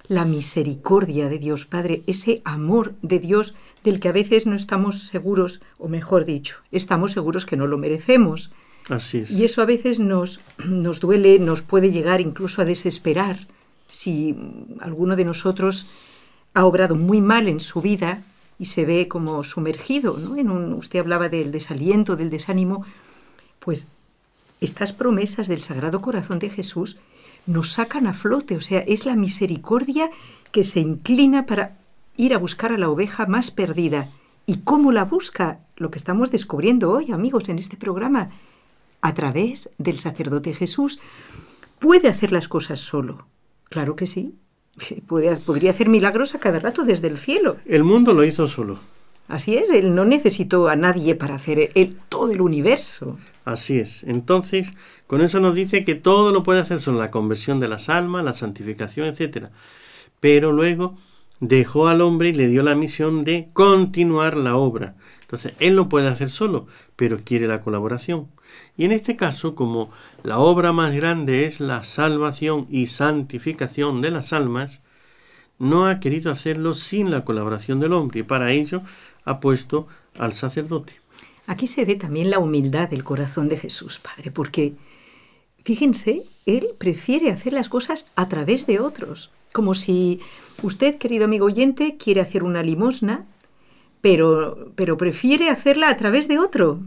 la 0.08 0.24
misericordia 0.24 1.28
de 1.28 1.38
Dios 1.38 1.66
Padre, 1.66 2.04
ese 2.06 2.40
amor 2.44 2.94
de 3.02 3.18
Dios 3.18 3.54
del 3.84 4.00
que 4.00 4.08
a 4.08 4.12
veces 4.12 4.46
no 4.46 4.54
estamos 4.54 5.00
seguros, 5.00 5.60
o 5.78 5.88
mejor 5.88 6.24
dicho, 6.24 6.60
estamos 6.72 7.12
seguros 7.12 7.44
que 7.44 7.56
no 7.56 7.66
lo 7.66 7.76
merecemos. 7.76 8.50
Así 8.88 9.18
es. 9.18 9.30
Y 9.30 9.44
eso 9.44 9.60
a 9.60 9.66
veces 9.66 9.98
nos, 9.98 10.40
nos 10.64 11.00
duele, 11.00 11.38
nos 11.38 11.60
puede 11.60 11.90
llegar 11.90 12.22
incluso 12.22 12.62
a 12.62 12.64
desesperar 12.64 13.46
si 13.88 14.34
alguno 14.80 15.16
de 15.16 15.24
nosotros 15.24 15.86
ha 16.56 16.64
obrado 16.64 16.94
muy 16.94 17.20
mal 17.20 17.48
en 17.48 17.60
su 17.60 17.82
vida 17.82 18.22
y 18.58 18.64
se 18.64 18.86
ve 18.86 19.08
como 19.08 19.44
sumergido, 19.44 20.16
¿no? 20.16 20.36
En 20.36 20.48
un, 20.48 20.72
usted 20.72 21.00
hablaba 21.00 21.28
del 21.28 21.50
desaliento, 21.52 22.16
del 22.16 22.30
desánimo, 22.30 22.82
pues 23.60 23.88
estas 24.62 24.94
promesas 24.94 25.48
del 25.48 25.60
Sagrado 25.60 26.00
Corazón 26.00 26.38
de 26.38 26.48
Jesús 26.48 26.96
nos 27.44 27.72
sacan 27.72 28.06
a 28.06 28.14
flote, 28.14 28.56
o 28.56 28.62
sea, 28.62 28.80
es 28.80 29.04
la 29.04 29.16
misericordia 29.16 30.10
que 30.50 30.64
se 30.64 30.80
inclina 30.80 31.44
para 31.44 31.76
ir 32.16 32.32
a 32.32 32.38
buscar 32.38 32.72
a 32.72 32.78
la 32.78 32.88
oveja 32.88 33.26
más 33.26 33.50
perdida. 33.50 34.08
¿Y 34.46 34.60
cómo 34.60 34.92
la 34.92 35.04
busca? 35.04 35.60
Lo 35.76 35.90
que 35.90 35.98
estamos 35.98 36.30
descubriendo 36.30 36.90
hoy, 36.90 37.12
amigos, 37.12 37.50
en 37.50 37.58
este 37.58 37.76
programa, 37.76 38.30
a 39.02 39.12
través 39.12 39.68
del 39.76 40.00
sacerdote 40.00 40.54
Jesús. 40.54 41.00
¿Puede 41.80 42.08
hacer 42.08 42.32
las 42.32 42.48
cosas 42.48 42.80
solo? 42.80 43.26
Claro 43.68 43.94
que 43.94 44.06
sí. 44.06 44.38
Puede, 45.06 45.36
podría 45.36 45.70
hacer 45.70 45.88
milagros 45.88 46.34
a 46.34 46.38
cada 46.38 46.58
rato 46.58 46.84
desde 46.84 47.08
el 47.08 47.18
cielo. 47.18 47.56
El 47.66 47.84
mundo 47.84 48.12
lo 48.12 48.24
hizo 48.24 48.46
solo. 48.46 48.78
Así 49.28 49.56
es, 49.56 49.70
él 49.70 49.94
no 49.94 50.04
necesitó 50.04 50.68
a 50.68 50.76
nadie 50.76 51.16
para 51.16 51.34
hacer 51.34 51.70
él, 51.74 51.96
todo 52.08 52.30
el 52.30 52.40
universo. 52.40 53.18
Así 53.44 53.78
es. 53.78 54.04
Entonces, 54.04 54.72
con 55.08 55.20
eso 55.20 55.40
nos 55.40 55.54
dice 55.54 55.84
que 55.84 55.96
todo 55.96 56.30
lo 56.30 56.44
puede 56.44 56.60
hacer 56.60 56.80
son 56.80 56.98
la 56.98 57.10
conversión 57.10 57.58
de 57.58 57.66
las 57.66 57.88
almas, 57.88 58.24
la 58.24 58.32
santificación, 58.32 59.08
etc. 59.08 59.48
Pero 60.20 60.52
luego 60.52 60.96
dejó 61.40 61.88
al 61.88 62.02
hombre 62.02 62.28
y 62.28 62.34
le 62.34 62.46
dio 62.46 62.62
la 62.62 62.76
misión 62.76 63.24
de 63.24 63.48
continuar 63.52 64.36
la 64.36 64.56
obra. 64.56 64.94
Entonces, 65.22 65.54
él 65.58 65.74
no 65.74 65.88
puede 65.88 66.06
hacer 66.06 66.30
solo, 66.30 66.68
pero 66.94 67.18
quiere 67.24 67.48
la 67.48 67.62
colaboración. 67.62 68.28
Y 68.76 68.84
en 68.84 68.92
este 68.92 69.16
caso, 69.16 69.54
como 69.54 69.90
la 70.22 70.38
obra 70.38 70.72
más 70.72 70.94
grande 70.94 71.46
es 71.46 71.60
la 71.60 71.82
salvación 71.82 72.66
y 72.70 72.88
santificación 72.88 74.00
de 74.02 74.10
las 74.10 74.32
almas, 74.32 74.80
no 75.58 75.86
ha 75.86 76.00
querido 76.00 76.30
hacerlo 76.30 76.74
sin 76.74 77.10
la 77.10 77.24
colaboración 77.24 77.80
del 77.80 77.92
hombre 77.92 78.20
y 78.20 78.24
para 78.24 78.52
ello 78.52 78.82
ha 79.24 79.40
puesto 79.40 79.86
al 80.18 80.32
sacerdote. 80.32 80.92
Aquí 81.46 81.66
se 81.66 81.84
ve 81.84 81.94
también 81.94 82.30
la 82.30 82.38
humildad 82.38 82.88
del 82.88 83.04
corazón 83.04 83.48
de 83.48 83.56
Jesús, 83.56 83.98
Padre, 83.98 84.30
porque 84.30 84.74
Fíjense, 85.66 86.22
él 86.46 86.68
prefiere 86.78 87.32
hacer 87.32 87.52
las 87.52 87.68
cosas 87.68 88.06
a 88.14 88.28
través 88.28 88.68
de 88.68 88.78
otros, 88.78 89.32
como 89.52 89.74
si 89.74 90.20
usted, 90.62 90.94
querido 90.94 91.24
amigo 91.24 91.46
oyente, 91.46 91.96
quiere 91.96 92.20
hacer 92.20 92.44
una 92.44 92.62
limosna, 92.62 93.26
pero, 94.00 94.70
pero 94.76 94.96
prefiere 94.96 95.50
hacerla 95.50 95.88
a 95.88 95.96
través 95.96 96.28
de 96.28 96.38
otro, 96.38 96.78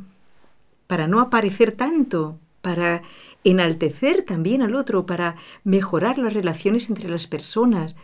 para 0.90 1.08
no 1.08 1.22
aparecer 1.22 1.74
tanto, 1.74 2.40
para 2.64 3.04
enaltecer 3.44 4.24
también 4.24 4.64
al 4.64 4.74
otro, 4.74 5.06
para 5.06 5.36
mejorar 5.64 6.18
las 6.18 6.34
relaciones 6.34 6.90
entre 6.90 7.08
las 7.08 7.28
personas. 7.28 7.96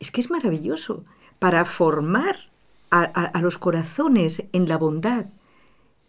Es 0.00 0.10
que 0.10 0.20
es 0.20 0.28
maravilloso, 0.28 1.04
para 1.38 1.64
formar 1.64 2.36
a, 2.90 3.40
los 3.40 3.58
corazones 3.58 4.42
en 4.52 4.68
la 4.68 4.76
bondad. 4.76 5.26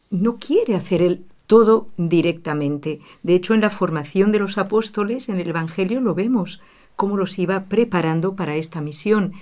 No 0.10 0.38
quiere 0.38 0.74
hacer 0.74 1.04
él 1.04 1.24
todo 1.46 1.88
directamente. 1.98 3.00
De 3.22 3.36
hecho, 3.36 3.54
en 3.54 3.62
la 3.62 3.70
formación 3.70 4.32
de 4.32 4.40
los 4.40 4.58
apóstoles, 4.58 5.30
en 5.30 5.40
el 5.40 5.50
Evangelio, 5.50 6.02
lo 6.02 6.16
vemos, 6.16 6.64
cómo 6.96 7.16
los 7.16 7.38
iba 7.38 7.66
preparando 7.66 8.36
para 8.36 8.56
esta 8.56 8.82
misión. 8.82 9.34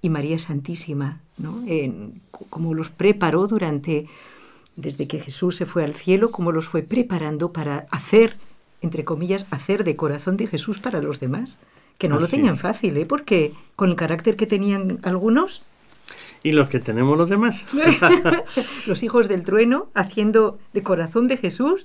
Y 0.00 0.10
María 0.10 0.38
Santísima, 0.38 1.22
¿no? 1.38 1.60
En, 1.66 2.20
cómo 2.50 2.72
los 2.72 2.90
preparó 2.90 3.48
durante, 3.48 4.06
desde 4.78 5.08
que 5.08 5.18
Jesús 5.18 5.56
se 5.56 5.66
fue 5.66 5.82
al 5.82 5.94
cielo, 5.94 6.30
cómo 6.30 6.52
los 6.52 6.68
fue 6.68 6.82
preparando 6.82 7.52
para 7.52 7.88
hacer, 7.90 8.36
entre 8.80 9.04
comillas, 9.04 9.46
hacer 9.50 9.82
de 9.82 9.96
corazón 9.96 10.36
de 10.36 10.46
Jesús 10.46 10.78
para 10.78 11.02
los 11.02 11.18
demás. 11.18 11.58
Que 11.98 12.08
no 12.08 12.20
lo 12.20 12.28
tenían 12.28 12.56
fácil, 12.56 12.96
¿eh? 12.96 13.04
Porque 13.04 13.52
con 13.74 13.90
el 13.90 13.96
carácter 13.96 14.36
que 14.36 14.46
tenían 14.46 15.00
algunos, 15.02 15.62
y 16.44 16.52
los 16.52 16.68
que 16.68 16.78
tenemos 16.78 17.18
los 17.18 17.28
demás. 17.28 17.64
los 18.86 19.02
hijos 19.02 19.26
del 19.26 19.42
trueno 19.42 19.88
haciendo 19.94 20.60
de 20.72 20.84
corazón 20.84 21.26
de 21.26 21.36
Jesús, 21.36 21.84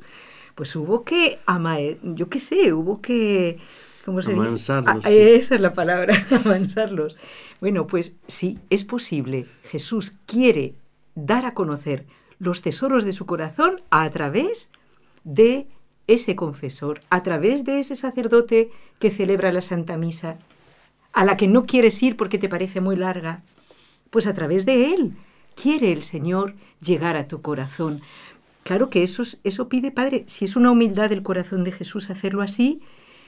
pues 0.53 0.75
hubo 0.75 1.03
que 1.03 1.39
amar, 1.47 1.79
yo 2.03 2.29
qué 2.29 2.39
sé, 2.39 2.73
hubo 2.73 3.01
que... 3.01 3.57
¿Cómo 4.05 4.21
se 4.21 4.33
Amansarlos. 4.33 5.05
Ah, 5.05 5.09
esa 5.09 5.55
es 5.55 5.61
la 5.61 5.73
palabra, 5.73 6.13
amansarlos. 6.45 7.15
Bueno, 7.61 7.87
pues 7.87 8.17
sí, 8.27 8.59
es 8.69 8.83
posible. 8.83 9.47
Jesús 9.63 10.17
quiere 10.25 10.75
dar 11.15 11.45
a 11.45 11.53
conocer 11.53 12.05
los 12.39 12.61
tesoros 12.61 13.05
de 13.05 13.13
su 13.13 13.25
corazón 13.25 13.81
a 13.89 14.09
través 14.09 14.69
de 15.23 15.67
ese 16.07 16.35
confesor, 16.35 16.99
a 17.09 17.23
través 17.23 17.63
de 17.63 17.79
ese 17.79 17.95
sacerdote 17.95 18.69
que 18.99 19.11
celebra 19.11 19.51
la 19.51 19.61
Santa 19.61 19.97
Misa, 19.97 20.37
a 21.13 21.25
la 21.25 21.35
que 21.35 21.47
no 21.47 21.63
quieres 21.63 22.01
ir 22.03 22.17
porque 22.17 22.37
te 22.37 22.49
parece 22.49 22.81
muy 22.81 22.95
larga, 22.95 23.43
pues 24.09 24.27
a 24.27 24.33
través 24.33 24.65
de 24.65 24.93
Él. 24.93 25.13
Quiere 25.55 25.91
el 25.91 26.03
Señor 26.03 26.55
llegar 26.81 27.15
a 27.15 27.27
tu 27.27 27.41
corazón. 27.41 28.01
Claro 28.63 28.89
que 28.89 29.03
eso, 29.03 29.23
eso 29.43 29.69
pide, 29.69 29.91
Padre, 29.91 30.23
si 30.27 30.45
es 30.45 30.55
una 30.55 30.71
humildad 30.71 31.09
del 31.09 31.23
corazón 31.23 31.63
de 31.63 31.71
Jesús 31.71 32.09
hacerlo 32.09 32.41
así, 32.41 32.81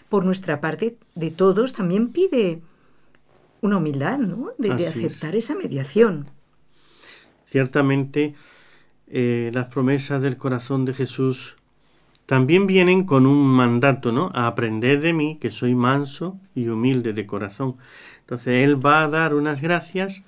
por 0.10 0.26
nuestra 0.26 0.62
parte, 0.62 0.98
de 1.16 1.32
todos, 1.32 1.74
también 1.74 2.10
pide 2.10 2.62
una 3.62 3.78
humildad, 3.78 4.20
¿no? 4.20 4.52
De, 4.58 4.72
aceptar 4.72 5.36
esa 5.36 5.56
mediación. 5.56 6.30
Ciertamente, 7.46 8.36
eh, 9.08 9.52
las 9.54 9.66
promesas 9.66 10.22
del 10.22 10.38
corazón 10.38 10.86
de 10.86 10.94
Jesús 10.94 11.56
también 12.26 12.66
vienen 12.66 13.04
con 13.04 13.26
un 13.26 13.48
mandato, 13.48 14.12
¿no? 14.12 14.32
A 14.34 14.48
aprender 14.48 15.02
de 15.02 15.14
mí, 15.14 15.38
que 15.40 15.52
soy 15.52 15.76
manso 15.76 16.40
y 16.56 16.68
humilde 16.68 17.14
de 17.14 17.26
corazón. 17.26 17.76
Entonces, 18.22 18.62
Él 18.62 18.84
va 18.84 19.04
a 19.04 19.08
dar 19.08 19.36
unas 19.36 19.62
gracias 19.62 20.24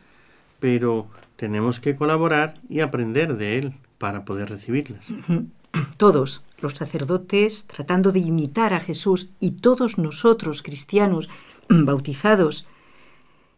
pero 0.60 1.08
tenemos 1.36 1.80
que 1.80 1.96
colaborar 1.96 2.60
y 2.70 2.80
aprender 2.80 3.38
de 3.38 3.58
él 3.58 3.74
para 3.98 4.26
poder 4.26 4.50
recibirlas. 4.50 5.06
todos 5.98 6.44
los 6.60 6.74
sacerdotes 6.74 7.68
tratando 7.68 8.12
de 8.12 8.20
imitar 8.20 8.74
a 8.74 8.80
Jesús 8.80 9.30
y 9.40 9.52
todos 9.52 9.98
nosotros 9.98 10.62
cristianos 10.62 11.30
bautizados, 11.70 12.68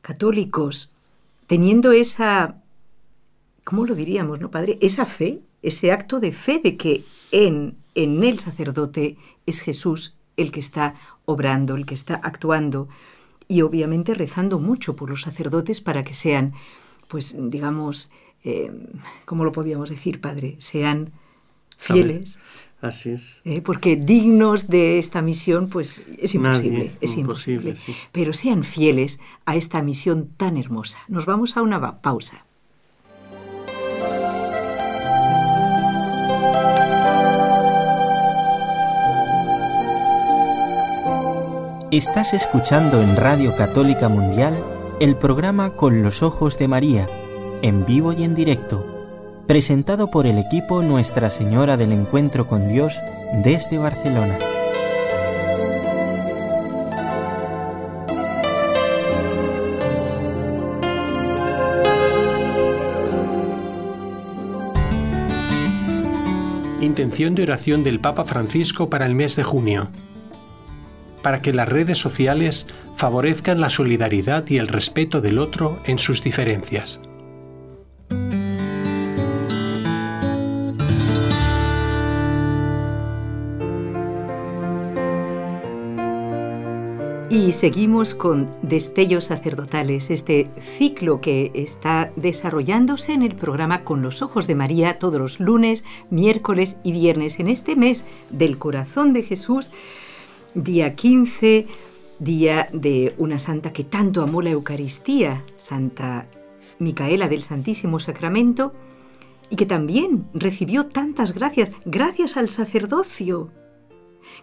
católicos, 0.01 0.91
teniendo 1.47 1.91
esa, 1.91 2.58
¿cómo 3.69 3.85
lo 3.85 3.93
diríamos, 3.93 4.39
no, 4.39 4.49
Padre? 4.49 4.79
Esa 4.81 5.05
fe, 5.05 5.43
ese 5.61 5.91
acto 5.91 6.19
de 6.19 6.31
fe 6.31 6.59
de 6.63 6.75
que 6.75 7.03
en, 7.29 7.75
en 7.93 8.23
el 8.23 8.39
sacerdote 8.39 9.15
es 9.45 9.59
Jesús 9.59 10.15
el 10.37 10.51
que 10.51 10.59
está 10.59 10.95
obrando, 11.25 11.75
el 11.75 11.85
que 11.85 11.93
está 11.93 12.15
actuando, 12.15 12.89
y 13.47 13.61
obviamente 13.61 14.15
rezando 14.15 14.57
mucho 14.57 14.95
por 14.95 15.11
los 15.11 15.21
sacerdotes 15.21 15.81
para 15.81 16.03
que 16.03 16.15
sean, 16.15 16.53
pues 17.07 17.35
digamos, 17.37 18.09
eh, 18.43 18.71
¿cómo 19.25 19.45
lo 19.45 19.51
podíamos 19.51 19.91
decir, 19.91 20.19
Padre? 20.19 20.55
Sean 20.57 21.11
fieles. 21.77 22.39
Así 22.81 23.11
es. 23.11 23.39
Eh, 23.45 23.61
porque 23.61 23.97
dignos 23.97 24.67
de 24.67 24.97
esta 24.97 25.21
misión, 25.21 25.69
pues 25.69 26.01
es 26.17 26.33
imposible, 26.33 26.91
es 27.01 27.15
imposible. 27.17 27.75
Pero 28.11 28.33
sean 28.33 28.63
fieles 28.63 29.19
a 29.45 29.55
esta 29.55 29.83
misión 29.83 30.27
tan 30.37 30.57
hermosa. 30.57 30.97
Nos 31.07 31.27
vamos 31.27 31.55
a 31.55 31.61
una 31.61 32.01
pausa. 32.01 32.47
Estás 41.91 42.35
escuchando 42.35 43.01
en 43.01 43.15
Radio 43.15 43.55
Católica 43.55 44.09
Mundial 44.09 44.53
el 44.99 45.15
programa 45.15 45.71
Con 45.71 46.03
los 46.03 46.21
Ojos 46.21 46.55
de 46.59 46.67
María, 46.67 47.07
en 47.63 47.83
vivo 47.83 48.13
y 48.13 48.23
en 48.23 48.35
directo 48.35 48.85
presentado 49.47 50.11
por 50.11 50.27
el 50.27 50.37
equipo 50.37 50.83
Nuestra 50.83 51.31
Señora 51.31 51.75
del 51.75 51.91
Encuentro 51.91 52.45
con 52.45 52.67
Dios 52.67 52.93
desde 53.43 53.79
Barcelona. 53.79 54.37
Intención 66.81 67.33
de 67.33 67.41
oración 67.41 67.83
del 67.83 67.99
Papa 67.99 68.25
Francisco 68.25 68.91
para 68.91 69.07
el 69.07 69.15
mes 69.15 69.35
de 69.35 69.41
junio. 69.41 69.89
Para 71.21 71.41
que 71.41 71.53
las 71.53 71.67
redes 71.67 71.97
sociales 71.97 72.65
favorezcan 72.95 73.59
la 73.59 73.69
solidaridad 73.69 74.47
y 74.49 74.57
el 74.57 74.67
respeto 74.67 75.21
del 75.21 75.39
otro 75.39 75.79
en 75.85 75.99
sus 75.99 76.23
diferencias. 76.23 76.99
Y 87.31 87.51
seguimos 87.51 88.15
con 88.15 88.49
Destellos 88.63 89.25
Sacerdotales, 89.25 90.09
este 90.09 90.49
ciclo 90.59 91.21
que 91.21 91.51
está 91.53 92.11
desarrollándose 92.15 93.13
en 93.13 93.21
el 93.21 93.35
programa 93.35 93.83
Con 93.83 94.01
los 94.01 94.23
Ojos 94.23 94.47
de 94.47 94.55
María 94.55 94.97
todos 94.97 95.19
los 95.19 95.39
lunes, 95.39 95.85
miércoles 96.09 96.77
y 96.83 96.91
viernes 96.91 97.39
en 97.39 97.47
este 97.47 97.75
mes 97.75 98.05
del 98.31 98.57
Corazón 98.57 99.13
de 99.13 99.21
Jesús, 99.21 99.71
día 100.53 100.95
15, 100.95 101.67
día 102.19 102.69
de 102.73 103.13
una 103.17 103.39
santa 103.39 103.73
que 103.73 103.83
tanto 103.83 104.21
amó 104.21 104.41
la 104.41 104.51
Eucaristía, 104.51 105.43
Santa 105.57 106.27
Micaela 106.79 107.27
del 107.27 107.43
Santísimo 107.43 107.99
Sacramento, 107.99 108.73
y 109.49 109.55
que 109.55 109.65
también 109.65 110.27
recibió 110.33 110.85
tantas 110.85 111.33
gracias, 111.33 111.71
gracias 111.85 112.37
al 112.37 112.49
sacerdocio. 112.49 113.49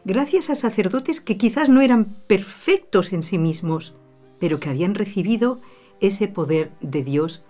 Gracias 0.04 0.50
a 0.50 0.54
sacerdotes 0.54 1.20
que 1.20 1.36
quizás 1.36 1.68
no 1.68 1.80
eran 1.80 2.06
perfectos 2.26 3.12
en 3.12 3.22
sí 3.22 3.38
mismos, 3.38 3.94
pero 4.38 4.58
que 4.58 4.68
habían 4.68 4.94
recibido 4.94 5.60
ese 6.00 6.28
poder 6.28 6.72
de 6.80 7.02
Dios 7.04 7.44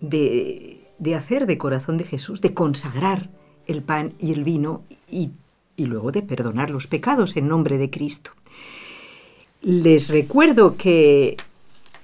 de, 0.00 0.80
hacer 1.16 1.46
de 1.46 1.58
corazón 1.58 1.96
de 1.96 2.04
Jesús, 2.04 2.40
de 2.40 2.54
consagrar 2.54 3.30
el 3.66 3.82
pan 3.82 4.14
y 4.18 4.32
el 4.32 4.44
vino 4.44 4.82
y, 5.10 5.32
y 5.76 5.86
luego 5.86 6.12
de 6.12 6.22
perdonar 6.22 6.70
los 6.70 6.86
pecados 6.86 7.36
en 7.36 7.48
nombre 7.48 7.78
de 7.78 7.90
Cristo. 7.90 8.32
Les 9.62 10.08
recuerdo 10.08 10.76
que 10.76 11.36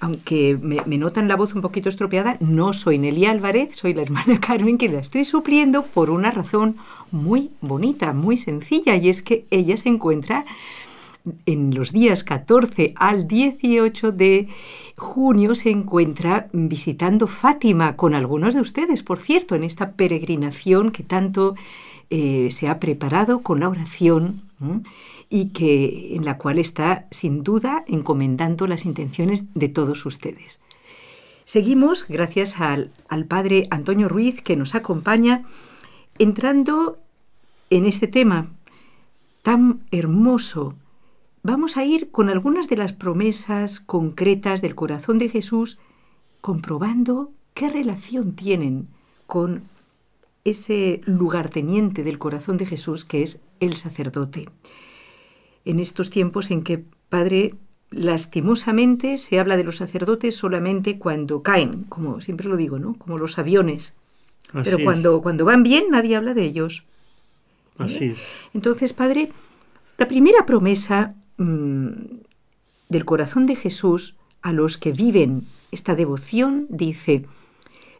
aunque 0.01 0.59
me, 0.61 0.97
notan 0.97 1.29
la 1.29 1.37
voz 1.37 1.55
un 1.55 1.61
poquito 1.61 1.91
estropeada, 1.91 2.39
no 2.41 2.73
soy 2.73 2.99
Nelly 2.99 3.27
Álvarez, 3.27 3.77
soy 3.77 3.93
la 3.93 4.03
hermana 4.03 4.41
Carmen 4.47 4.79
que 4.79 4.89
la 4.89 4.99
estoy 4.99 5.27
supliendo 5.27 5.85
por 5.85 6.09
una 6.09 6.31
razón 6.31 6.77
muy 7.11 7.51
bonita, 7.61 8.15
muy 8.15 8.39
sencilla, 8.39 8.97
y 8.97 9.11
es 9.11 9.21
que 9.21 9.45
ella 9.51 9.77
se 9.77 9.91
encuentra 9.91 10.47
en 11.45 11.75
los 11.75 11.93
días 11.93 12.25
14 12.25 12.95
al 12.97 13.29
18 13.29 14.13
de 14.13 14.49
junio 14.97 15.55
se 15.55 15.69
encuentra 15.69 16.49
visitando 16.53 17.27
Fátima 17.27 17.97
con 17.97 18.15
algunos 18.15 18.55
de 18.55 18.63
ustedes, 18.63 19.03
por 19.03 19.21
cierto, 19.21 19.55
en 19.55 19.65
esta 19.65 19.93
peregrinación 19.93 20.93
que 20.93 21.03
tanto 21.03 21.57
eh, 22.11 22.51
se 22.51 22.69
ha 22.69 22.81
preparado 22.81 23.41
con 23.41 23.61
la 23.61 23.69
oración 23.69 24.43
y 25.29 25.47
que, 25.51 26.15
en 26.17 26.25
la 26.25 26.37
cual 26.37 26.59
está 26.59 27.07
sin 27.11 27.43
duda 27.43 27.85
encomendando 27.87 28.67
las 28.67 28.85
intenciones 28.85 29.47
de 29.55 29.69
todos 29.69 30.05
ustedes. 30.05 30.61
Seguimos, 31.45 32.07
gracias 32.09 32.61
al, 32.61 32.93
al 33.09 33.25
padre 33.25 33.67
Antonio 33.71 34.09
Ruiz 34.09 34.43
que 34.43 34.57
nos 34.57 34.75
acompaña, 34.75 35.45
entrando 36.19 36.99
en 37.71 37.87
este 37.87 38.07
tema 38.07 38.49
tan 39.43 39.81
hermoso. 39.91 40.75
Vamos 41.43 41.77
a 41.77 41.85
ir 41.85 42.11
con 42.11 42.29
algunas 42.29 42.69
de 42.69 42.77
las 42.77 42.93
promesas 42.93 43.81
concretas 43.81 44.61
del 44.61 44.75
corazón 44.75 45.19
de 45.19 45.29
Jesús, 45.29 45.79
comprobando 46.41 47.33
qué 47.55 47.71
relación 47.71 48.33
tienen 48.33 48.89
con 49.27 49.63
ese 50.45 51.01
lugarteniente 51.05 52.03
del 52.03 52.19
corazón 52.19 52.57
de 52.57 52.67
Jesús 52.67 53.05
que 53.05 53.23
es 53.23 53.41
el 53.61 53.77
sacerdote 53.77 54.47
en 55.65 55.81
estos 55.81 56.11
tiempos 56.11 56.51
en 56.51 56.63
que, 56.63 56.85
Padre, 57.09 57.55
lastimosamente 57.91 59.19
se 59.19 59.39
habla 59.39 59.57
de 59.57 59.65
los 59.65 59.77
sacerdotes 59.77 60.37
solamente 60.37 60.99
cuando 60.99 61.43
caen, 61.43 61.85
como 61.89 62.21
siempre 62.21 62.49
lo 62.49 62.57
digo, 62.57 62.79
¿no? 62.79 62.95
Como 62.95 63.19
los 63.19 63.39
aviones. 63.39 63.95
Pero 64.65 64.79
cuando, 64.83 65.23
cuando 65.23 65.45
van 65.45 65.63
bien 65.63 65.91
nadie 65.91 66.17
habla 66.17 66.35
de 66.35 66.45
ellos. 66.45 66.85
¿Eh? 67.79 67.85
Así 67.85 68.05
es. 68.07 68.21
Entonces, 68.53 68.93
Padre, 68.93 69.31
la 69.97 70.09
primera 70.09 70.45
promesa 70.47 71.15
mm, 71.37 71.91
del 72.89 73.05
corazón 73.05 73.47
de 73.47 73.57
Jesús 73.57 74.17
a 74.43 74.53
los 74.53 74.77
que 74.77 74.93
viven 74.93 75.45
esta 75.71 75.95
devoción 75.95 76.67
dice, 76.69 77.27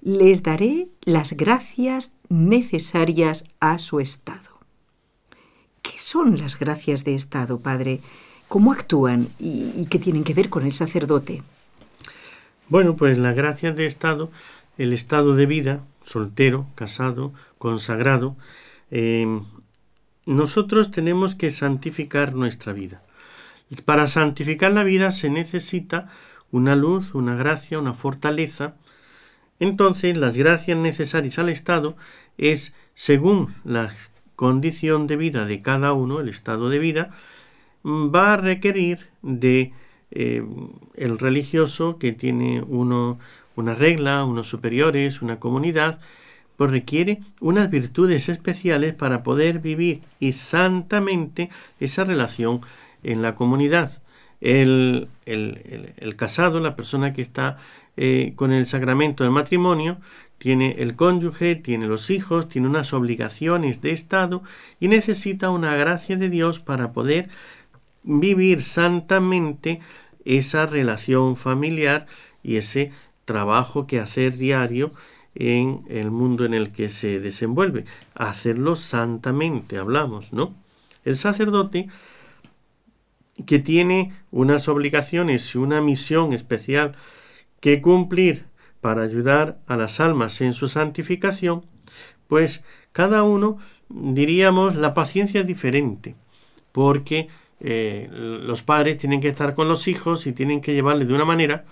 les 0.03 0.43
daré 0.43 0.89
las 1.03 1.33
gracias 1.35 2.11
necesarias 2.29 3.45
a 3.61 3.79
su 3.79 4.01
estado. 4.01 4.61
¿Qué 5.83 5.99
son 5.99 6.39
las 6.39 6.59
gracias 6.59 7.05
de 7.05 7.15
Estado, 7.15 7.61
Padre? 7.61 8.01
¿Cómo 8.49 8.73
actúan 8.73 9.29
y, 9.39 9.87
qué 9.87 9.99
tienen 9.99 10.25
que 10.25 10.35
ver 10.35 10.49
con 10.49 10.65
el 10.67 10.73
sacerdote? 10.73 11.43
Bueno, 12.69 12.97
pues 12.97 13.19
las 13.19 13.35
gracias 13.35 13.77
de 13.77 13.87
Estado, 13.87 14.31
el 14.79 14.93
estado 14.93 15.35
de 15.35 15.47
vida, 15.47 15.85
soltero, 16.05 16.67
casado, 16.75 17.33
consagrado, 17.59 18.37
eh, 18.91 19.41
nosotros 20.27 20.91
tenemos 20.91 21.35
que 21.35 21.51
santificar 21.51 22.35
nuestra 22.35 22.73
vida. 22.73 23.03
Para 23.85 24.07
santificar 24.07 24.73
la 24.73 24.83
vida 24.83 25.13
se 25.13 25.31
necesita 25.31 26.09
una 26.51 26.75
luz, 26.75 27.15
una 27.15 27.37
gracia, 27.37 27.79
una 27.79 27.95
fortaleza. 27.95 28.75
Entonces, 29.61 30.17
las 30.17 30.37
gracias 30.37 30.77
necesarias 30.77 31.39
al 31.39 31.49
Estado 31.49 31.97
es 32.39 32.73
según 32.95 33.55
las 33.65 34.11
condición 34.35 35.07
de 35.07 35.17
vida 35.17 35.45
de 35.45 35.61
cada 35.61 35.93
uno, 35.93 36.19
el 36.21 36.31
estado 36.31 36.71
de 36.71 36.79
vida, 36.79 37.11
mm, 37.83 38.11
va 38.13 38.33
a 38.33 38.37
requerir 38.39 39.11
de 39.21 39.75
eh, 40.11 40.43
el 40.97 41.19
religioso 41.19 41.99
que 41.99 42.13
tiene 42.13 42.63
uno 42.67 43.19
una 43.61 43.75
regla, 43.75 44.25
unos 44.25 44.49
superiores, 44.49 45.23
una 45.23 45.39
comunidad, 45.39 46.01
pues 46.57 46.71
requiere 46.71 47.21
unas 47.41 47.71
virtudes 47.71 48.29
especiales 48.29 48.95
para 48.95 49.23
poder 49.23 49.61
vivir 49.61 50.03
y 50.19 50.33
santamente 50.33 51.51
esa 51.79 52.05
relación 52.05 52.61
en 53.03 53.23
la 53.23 53.35
comunidad. 53.35 54.03
El, 54.41 55.09
el, 55.27 56.17
casado, 56.17 56.61
la 56.61 56.75
persona 56.75 57.13
que 57.13 57.21
está 57.21 57.59
eh, 58.03 58.33
con 58.35 58.51
el 58.51 58.67
sacramento 58.67 59.25
del 59.25 59.33
matrimonio, 59.35 59.99
tiene 60.39 60.77
el 60.79 60.97
cónyuge, 60.97 61.55
tiene 61.55 61.87
los 61.87 62.09
hijos, 62.09 62.49
tiene 62.49 62.67
unas 62.67 62.95
obligaciones 62.95 63.83
de 63.83 63.91
Estado 63.93 64.43
y 64.81 64.89
necesita 64.89 65.51
una 65.51 65.77
gracia 65.77 66.17
de 66.17 66.31
Dios 66.31 66.61
para 66.61 66.95
poder 66.95 67.29
vivir 68.03 68.63
santamente 68.63 69.81
esa 70.25 70.65
relación 70.65 71.37
familiar 71.37 72.07
y 72.43 72.57
ese 72.57 72.91
trabajo 73.27 73.87
que 73.87 74.01
hacer 74.01 74.39
diario 74.39 74.93
en 75.35 75.83
el 75.91 76.11
mundo 76.11 76.47
en 76.47 76.55
el 76.55 76.73
que 76.73 76.89
se 76.89 77.21
desenvuelve. 77.21 77.85
Hacerlo 78.15 78.77
santamente, 78.77 79.77
hablamos, 79.77 80.33
¿no? 80.33 80.55
El 81.05 81.17
sacerdote 81.17 81.89
que 83.45 83.59
tiene 83.59 84.15
unas 84.31 84.69
obligaciones 84.69 85.55
y 85.55 85.59
una 85.59 85.83
misión 85.83 86.33
especial 86.33 86.97
que 87.61 87.81
cumplir 87.81 88.47
para 88.81 89.03
ayudar 89.03 89.59
a 89.67 89.77
las 89.77 90.01
almas 90.01 90.41
en 90.41 90.55
su 90.55 90.69
santificación, 90.69 91.65
pues 92.29 92.63
cada 92.93 93.23
uno, 93.23 93.59
diríamos, 93.89 94.75
la 94.75 94.95
paciencia 94.95 95.43
es 95.43 95.47
diferente, 95.47 96.17
porque 96.73 97.29
eh, 97.61 98.09
los 98.11 98.63
padres 98.63 98.99
tienen 98.99 99.21
que 99.21 99.29
estar 99.29 99.55
con 99.55 99.69
los 99.69 99.87
hijos 99.89 100.27
y 100.27 100.33
tienen 100.33 100.61
que 100.61 100.73
llevarles 100.73 101.09
de 101.09 101.15
una 101.15 101.25
manera, 101.25 101.65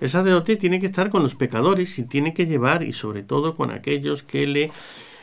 el 0.00 0.08
sacerdote 0.08 0.56
tiene 0.56 0.78
que 0.78 0.86
estar 0.86 1.10
con 1.10 1.22
los 1.22 1.34
pecadores 1.34 1.98
y 1.98 2.04
tiene 2.04 2.34
que 2.34 2.46
llevar, 2.46 2.82
y 2.82 2.92
sobre 2.92 3.22
todo 3.22 3.56
con 3.56 3.70
aquellos 3.70 4.22
que 4.22 4.46
le 4.46 4.70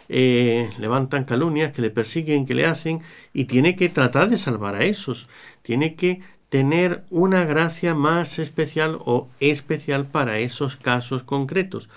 eh, 0.10 0.70
levantan 0.80 1.26
calumnias, 1.26 1.72
que 1.72 1.82
le 1.82 1.90
persiguen, 1.90 2.46
que 2.46 2.56
le 2.56 2.66
hacen, 2.66 3.02
y 3.34 3.46
tiene 3.46 3.76
que 3.76 3.90
tratar 3.90 4.30
de 4.30 4.38
salvar 4.38 4.76
a 4.76 4.84
esos. 4.84 5.30
Tiene 5.62 5.96
que 5.96 6.22
tener 6.54 7.04
una 7.10 7.46
gracia 7.46 7.96
más 7.96 8.38
especial 8.38 9.00
o 9.06 9.28
especial 9.40 10.06
para 10.06 10.38
esos 10.38 10.76
casos 10.76 11.24
concretos. 11.24 11.90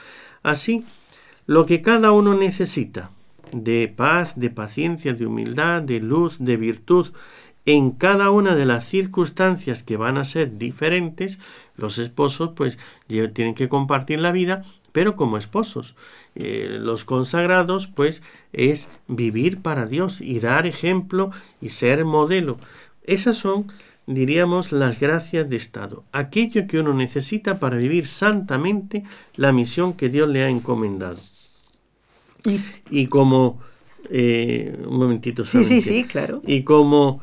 Así, 0.42 0.82
lo 1.44 1.66
que 1.66 1.82
cada 1.82 2.10
uno 2.12 2.32
necesita 2.32 3.10
de 3.52 3.92
paz, 3.94 4.32
de 4.36 4.48
paciencia, 4.48 5.12
de 5.12 5.26
humildad, 5.26 5.82
de 5.82 6.00
luz, 6.00 6.38
de 6.38 6.56
virtud, 6.56 7.08
en 7.66 7.90
cada 7.90 8.30
una 8.30 8.54
de 8.54 8.64
las 8.64 8.88
circunstancias 8.88 9.82
que 9.82 9.98
van 9.98 10.16
a 10.16 10.24
ser 10.24 10.56
diferentes, 10.56 11.38
los 11.76 11.98
esposos 11.98 12.52
pues 12.56 12.78
tienen 13.08 13.54
que 13.54 13.68
compartir 13.68 14.20
la 14.20 14.32
vida, 14.32 14.62
pero 14.92 15.16
como 15.16 15.36
esposos. 15.36 15.96
Eh, 16.34 16.78
los 16.80 17.04
consagrados 17.04 17.88
pues 17.88 18.22
es 18.54 18.88
vivir 19.06 19.60
para 19.60 19.84
Dios 19.84 20.22
y 20.22 20.40
dar 20.40 20.66
ejemplo 20.66 21.30
y 21.60 21.68
ser 21.68 22.06
modelo. 22.06 22.56
Esas 23.04 23.36
son 23.36 23.66
diríamos 24.06 24.72
las 24.72 25.00
gracias 25.00 25.48
de 25.48 25.56
Estado, 25.56 26.04
aquello 26.12 26.66
que 26.66 26.78
uno 26.78 26.94
necesita 26.94 27.58
para 27.58 27.76
vivir 27.76 28.06
santamente 28.06 29.02
la 29.34 29.52
misión 29.52 29.94
que 29.94 30.08
Dios 30.08 30.28
le 30.28 30.44
ha 30.44 30.48
encomendado. 30.48 31.18
Y, 32.90 33.08
como 33.08 33.60
eh, 34.08 34.78
un 34.86 34.98
momentito, 34.98 35.44
sí, 35.44 35.64
sí, 35.64 35.80
sí, 35.80 36.04
claro. 36.04 36.40
Y 36.46 36.62
como 36.62 37.20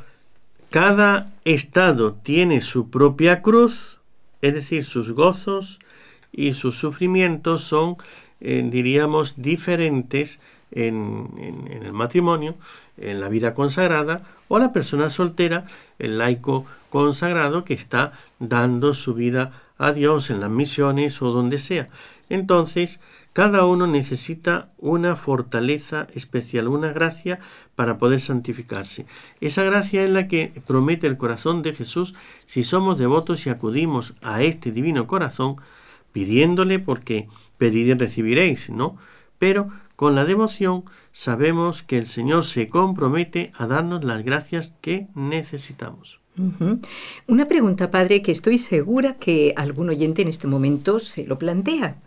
cada 0.69 1.32
estado 1.46 2.13
tiene 2.13 2.60
su 2.60 2.89
propia 2.89 3.41
cruz, 3.41 4.00
es 4.41 4.54
decir, 4.54 4.84
sus 4.84 5.13
gozos 5.13 5.80
y 6.34 6.54
sus 6.54 6.78
sufrimientos 6.78 7.63
son, 7.63 7.96
eh, 8.41 8.67
diríamos, 8.69 9.36
diferentes 9.38 10.41
en, 10.76 11.68
el 11.70 11.94
matrimonio, 11.94 12.56
en 12.98 13.22
la 13.22 13.30
vida 13.30 13.54
consagrada, 13.54 14.24
o 14.48 14.60
la 14.60 14.72
persona 14.72 15.10
soltera, 15.10 15.66
el 16.00 16.18
laico 16.18 16.66
consagrado 16.90 17.64
que 17.64 17.74
está 17.74 18.14
dando 18.40 18.94
su 18.94 19.14
vida 19.14 19.52
a 19.78 19.94
Dios 19.94 20.30
en 20.30 20.40
las 20.40 20.50
misiones 20.50 21.22
o 21.22 21.32
donde 21.32 21.58
sea. 21.58 21.90
Entonces, 22.30 23.00
cada 23.34 23.66
uno 23.66 23.88
necesita 23.88 24.70
una 24.78 25.16
fortaleza 25.16 26.08
especial, 26.14 26.68
una 26.68 26.92
gracia 26.94 27.40
para 27.76 27.98
poder 27.98 28.20
santificarse. 28.20 29.08
Esa 29.42 29.64
gracia 29.64 30.04
es 30.04 30.10
la 30.12 30.28
que 30.28 30.62
promete 30.68 31.08
el 31.08 31.18
corazón 31.18 31.64
de 31.64 31.74
Jesús 31.74 32.14
si 32.46 32.62
somos 32.62 33.00
devotos 33.00 33.46
y 33.46 33.50
acudimos 33.50 34.14
a 34.22 34.44
este 34.44 34.72
divino 34.72 35.08
corazón 35.08 35.58
pidiéndole 36.12 36.78
porque 36.78 37.28
pedid 37.58 37.88
y 37.88 37.94
recibiréis, 37.96 38.70
¿no? 38.70 38.98
Pero 39.40 39.70
con 39.95 40.15
la 40.15 40.25
devoción 40.25 40.84
sabemos 41.12 41.84
que 41.84 41.97
el 41.97 42.06
Señor 42.06 42.43
se 42.43 42.69
compromete 42.69 43.51
a 43.58 43.67
darnos 43.67 44.03
las 44.03 44.23
gracias 44.23 44.73
que 44.82 45.08
necesitamos. 45.15 46.19
Una 47.27 47.45
pregunta, 47.45 47.91
Padre, 47.91 48.23
que 48.23 48.32
estoy 48.32 48.58
segura 48.58 49.15
que 49.15 49.53
algún 49.56 49.89
oyente 49.89 50.23
en 50.23 50.27
este 50.27 50.47
momento 50.47 50.97
se 50.97 51.25
lo 51.25 51.38
plantea. 51.38 51.97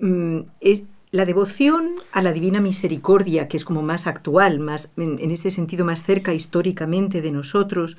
Mm, 0.00 0.40
es 0.60 0.84
la 1.12 1.24
devoción 1.24 1.90
a 2.10 2.22
la 2.22 2.32
Divina 2.32 2.60
Misericordia, 2.60 3.46
que 3.46 3.56
es 3.56 3.64
como 3.64 3.82
más 3.82 4.08
actual, 4.08 4.58
más 4.58 4.92
en, 4.96 5.30
este 5.30 5.52
sentido 5.52 5.84
más 5.84 6.02
cerca 6.02 6.34
históricamente 6.34 7.22
de 7.22 7.30
nosotros, 7.30 7.96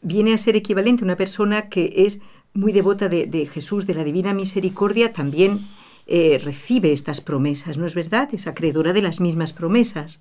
viene 0.00 0.34
a 0.34 0.38
ser 0.38 0.56
equivalente 0.56 1.04
a 1.04 1.06
una 1.06 1.16
persona 1.16 1.68
que 1.68 1.92
es 1.98 2.20
muy 2.52 2.72
devota 2.72 3.08
de, 3.08 3.46
Jesús, 3.46 3.86
de 3.86 3.94
la 3.94 4.02
Divina 4.02 4.34
Misericordia, 4.34 5.12
también 5.12 5.60
eh, 6.06 6.40
recibe 6.42 6.92
estas 6.92 7.20
promesas, 7.20 7.78
¿no 7.78 7.86
es 7.86 7.94
verdad? 7.94 8.28
Es 8.32 8.46
acreedora 8.46 8.92
de 8.92 9.02
las 9.02 9.20
mismas 9.20 9.52
promesas. 9.52 10.20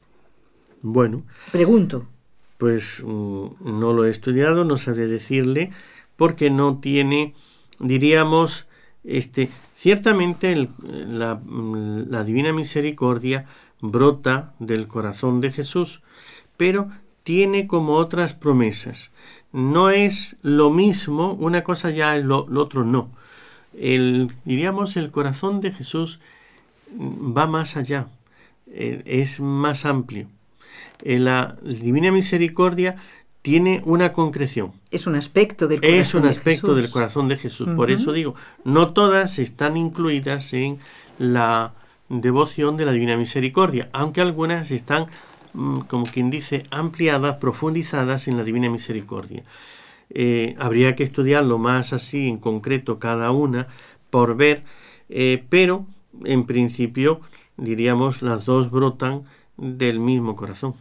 Bueno. 0.82 1.24
Pregunto. 1.52 2.08
Pues 2.58 3.02
mm, 3.04 3.80
no 3.80 3.94
lo 3.94 4.06
he 4.06 4.10
estudiado, 4.10 4.66
no 4.66 4.78
sabré 4.78 5.08
decirle, 5.08 5.72
porque 6.16 6.50
no 6.50 6.78
tiene, 6.78 7.34
diríamos, 7.80 8.68
este, 9.04 9.50
ciertamente 9.76 10.70
la, 10.84 11.42
la 11.48 12.24
divina 12.24 12.54
misericordia 12.54 13.46
brota 13.82 14.54
del 14.60 14.88
corazón 14.88 15.42
de 15.42 15.52
Jesús, 15.52 16.02
pero 16.58 16.90
tiene 17.24 17.68
como 17.68 17.96
otras 17.96 18.34
promesas. 18.34 19.12
No 19.52 19.90
es 19.90 20.38
lo 20.42 20.70
mismo, 20.70 21.34
una 21.34 21.64
cosa 21.64 21.90
ya 21.90 22.16
es 22.18 22.24
lo, 22.24 22.46
otro 22.56 22.86
no. 22.86 23.10
El, 23.78 24.30
diríamos, 24.46 24.98
el 24.98 25.12
corazón 25.12 25.62
de 25.62 25.72
Jesús 25.72 26.20
va 27.00 27.48
más 27.48 27.78
allá, 27.78 28.08
eh, 28.68 29.02
es 29.06 29.40
más 29.40 29.86
amplio. 29.86 30.28
Eh, 31.04 31.20
la 31.20 31.58
divina 31.64 32.12
misericordia 32.12 32.98
tiene 33.42 33.82
una 33.86 34.14
concreción. 34.14 34.74
Es 34.92 35.08
un 35.08 35.16
aspecto 35.16 35.68
del 35.68 35.82
corazón. 35.82 36.00
Es 36.00 36.14
un 36.14 36.26
aspecto 36.26 36.76
del 36.76 36.90
corazón 36.90 37.28
de 37.28 37.38
Jesús. 37.38 37.70
Por 37.76 37.90
eso 37.90 38.12
digo, 38.12 38.36
no 38.64 38.94
todas 38.94 39.40
están 39.40 39.78
incluidas 39.78 40.54
en 40.54 40.78
la 41.18 41.74
devoción 42.10 42.78
de 42.78 42.86
la 42.86 42.92
Divina 42.92 43.18
Misericordia, 43.18 43.90
aunque 43.94 44.22
algunas 44.22 44.70
están, 44.72 45.08
mm, 45.54 45.80
como 45.82 46.06
quien 46.06 46.30
dice, 46.30 46.64
ampliadas, 46.70 47.38
profundizadas 47.38 48.28
en 48.28 48.38
la 48.38 48.44
Divina 48.44 48.70
Misericordia. 48.70 49.44
Eh, 50.14 50.56
habría 50.60 50.96
que 50.96 51.04
estudiarlo 51.04 51.58
más 51.58 51.94
así 51.94 52.28
en 52.28 52.38
concreto 52.38 53.00
cada 53.00 53.32
una 53.32 53.68
por 54.10 54.36
ver, 54.36 54.64
eh, 55.10 55.44
pero 55.50 55.86
en 56.26 56.46
principio 56.46 57.22
diríamos 57.56 58.22
las 58.22 58.46
dos 58.46 58.70
brotan 58.70 59.24
del 59.56 60.00
mismo 60.00 60.36
corazón. 60.36 60.74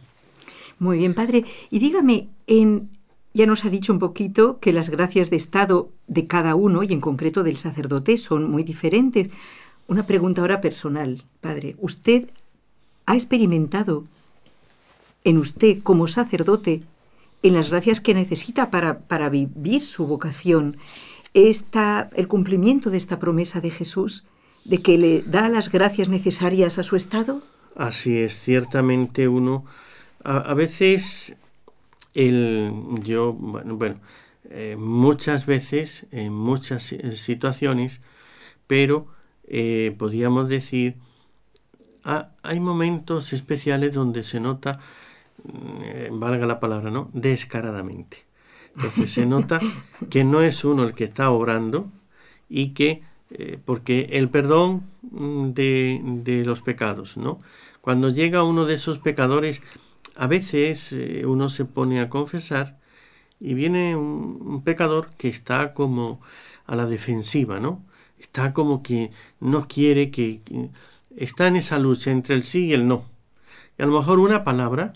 Muy 0.79 0.97
bien, 0.97 1.13
padre. 1.13 1.45
Y 1.69 1.79
dígame, 1.79 2.27
en, 2.47 2.89
ya 3.33 3.45
nos 3.45 3.63
ha 3.63 3.69
dicho 3.69 3.93
un 3.93 3.99
poquito 3.99 4.59
que 4.59 4.73
las 4.73 4.89
gracias 4.89 5.29
de 5.29 5.37
Estado 5.37 5.89
de 6.07 6.27
cada 6.27 6.55
uno, 6.55 6.83
y 6.83 6.91
en 6.91 6.99
concreto 6.99 7.43
del 7.43 7.57
sacerdote, 7.57 8.17
son 8.17 8.49
muy 8.49 8.63
diferentes. 8.63 9.29
Una 9.87 10.05
pregunta 10.05 10.41
ahora 10.41 10.59
personal, 10.59 11.23
padre. 11.39 11.75
¿Usted 11.79 12.29
ha 13.05 13.15
experimentado 13.15 14.03
en 15.23 15.37
usted 15.37 15.81
como 15.83 16.07
sacerdote, 16.07 16.83
en 17.43 17.53
las 17.53 17.69
gracias 17.69 17.99
que 18.01 18.13
necesita 18.13 18.69
para, 18.69 18.99
para 18.99 19.29
vivir 19.29 19.83
su 19.83 20.07
vocación, 20.07 20.77
esta, 21.33 22.09
el 22.15 22.27
cumplimiento 22.27 22.89
de 22.89 22.97
esta 22.97 23.19
promesa 23.19 23.61
de 23.61 23.69
Jesús, 23.69 24.25
de 24.65 24.81
que 24.81 24.97
le 24.97 25.23
da 25.23 25.49
las 25.49 25.71
gracias 25.71 26.09
necesarias 26.09 26.77
a 26.77 26.83
su 26.83 26.95
Estado? 26.95 27.41
Así 27.75 28.19
es, 28.19 28.39
ciertamente 28.39 29.27
uno 29.27 29.65
a, 30.23 30.53
veces 30.53 31.35
el, 32.13 32.71
yo, 33.03 33.33
bueno, 33.33 33.99
eh, 34.49 34.75
muchas 34.77 35.45
veces, 35.45 36.05
en 36.11 36.33
muchas 36.33 36.93
situaciones, 37.15 38.01
pero 38.67 39.07
eh, 39.47 39.95
podríamos 39.97 40.47
decir, 40.49 40.95
hay 42.03 42.59
momentos 42.59 43.33
especiales 43.33 43.93
donde 43.93 44.23
se 44.23 44.39
nota, 44.39 44.79
mm, 45.43 46.19
valga 46.19 46.45
la 46.45 46.59
palabra, 46.59 46.91
¿no? 46.91 47.09
Descaradamente. 47.13 48.25
Entonces 48.75 49.11
se 49.11 49.25
nota 49.25 49.59
que 50.09 50.23
no 50.23 50.41
es 50.41 50.63
uno 50.63 50.83
el 50.83 50.93
que 50.93 51.03
está 51.03 51.29
obrando 51.29 51.91
y 52.49 52.69
que, 52.69 53.03
eh, 53.31 53.59
porque 53.63 54.09
el 54.11 54.29
perdón 54.29 54.83
mm, 55.11 55.49
de, 55.51 56.43
los 56.45 56.61
pecados, 56.61 57.17
¿no? 57.17 57.39
Cuando 57.81 58.09
llega 58.09 58.43
uno 58.43 58.65
de 58.65 58.75
esos 58.75 58.99
pecadores, 58.99 59.61
a 60.15 60.27
veces 60.27 60.93
eh, 60.93 61.23
uno 61.25 61.49
se 61.49 61.65
pone 61.65 61.99
a 61.99 62.09
confesar 62.09 62.79
y 63.39 63.53
viene 63.55 63.95
un, 63.95 64.63
pecador 64.63 65.09
que 65.17 65.27
está 65.27 65.73
como 65.73 66.21
a 66.65 66.75
la 66.75 66.85
defensiva, 66.85 67.59
¿no? 67.59 67.83
Está 68.19 68.53
como 68.53 68.83
que 68.83 69.11
no 69.39 69.67
quiere 69.67 70.11
que, 70.11 70.41
está 71.15 71.47
en 71.47 71.55
esa 71.55 71.79
lucha 71.79 72.11
entre 72.11 72.35
el 72.35 72.43
sí 72.43 72.65
y 72.67 72.73
el 72.73 72.87
no. 72.87 73.05
Y 73.77 73.83
a 73.83 73.85
lo 73.87 73.97
mejor 73.97 74.19
una 74.19 74.43
palabra, 74.43 74.93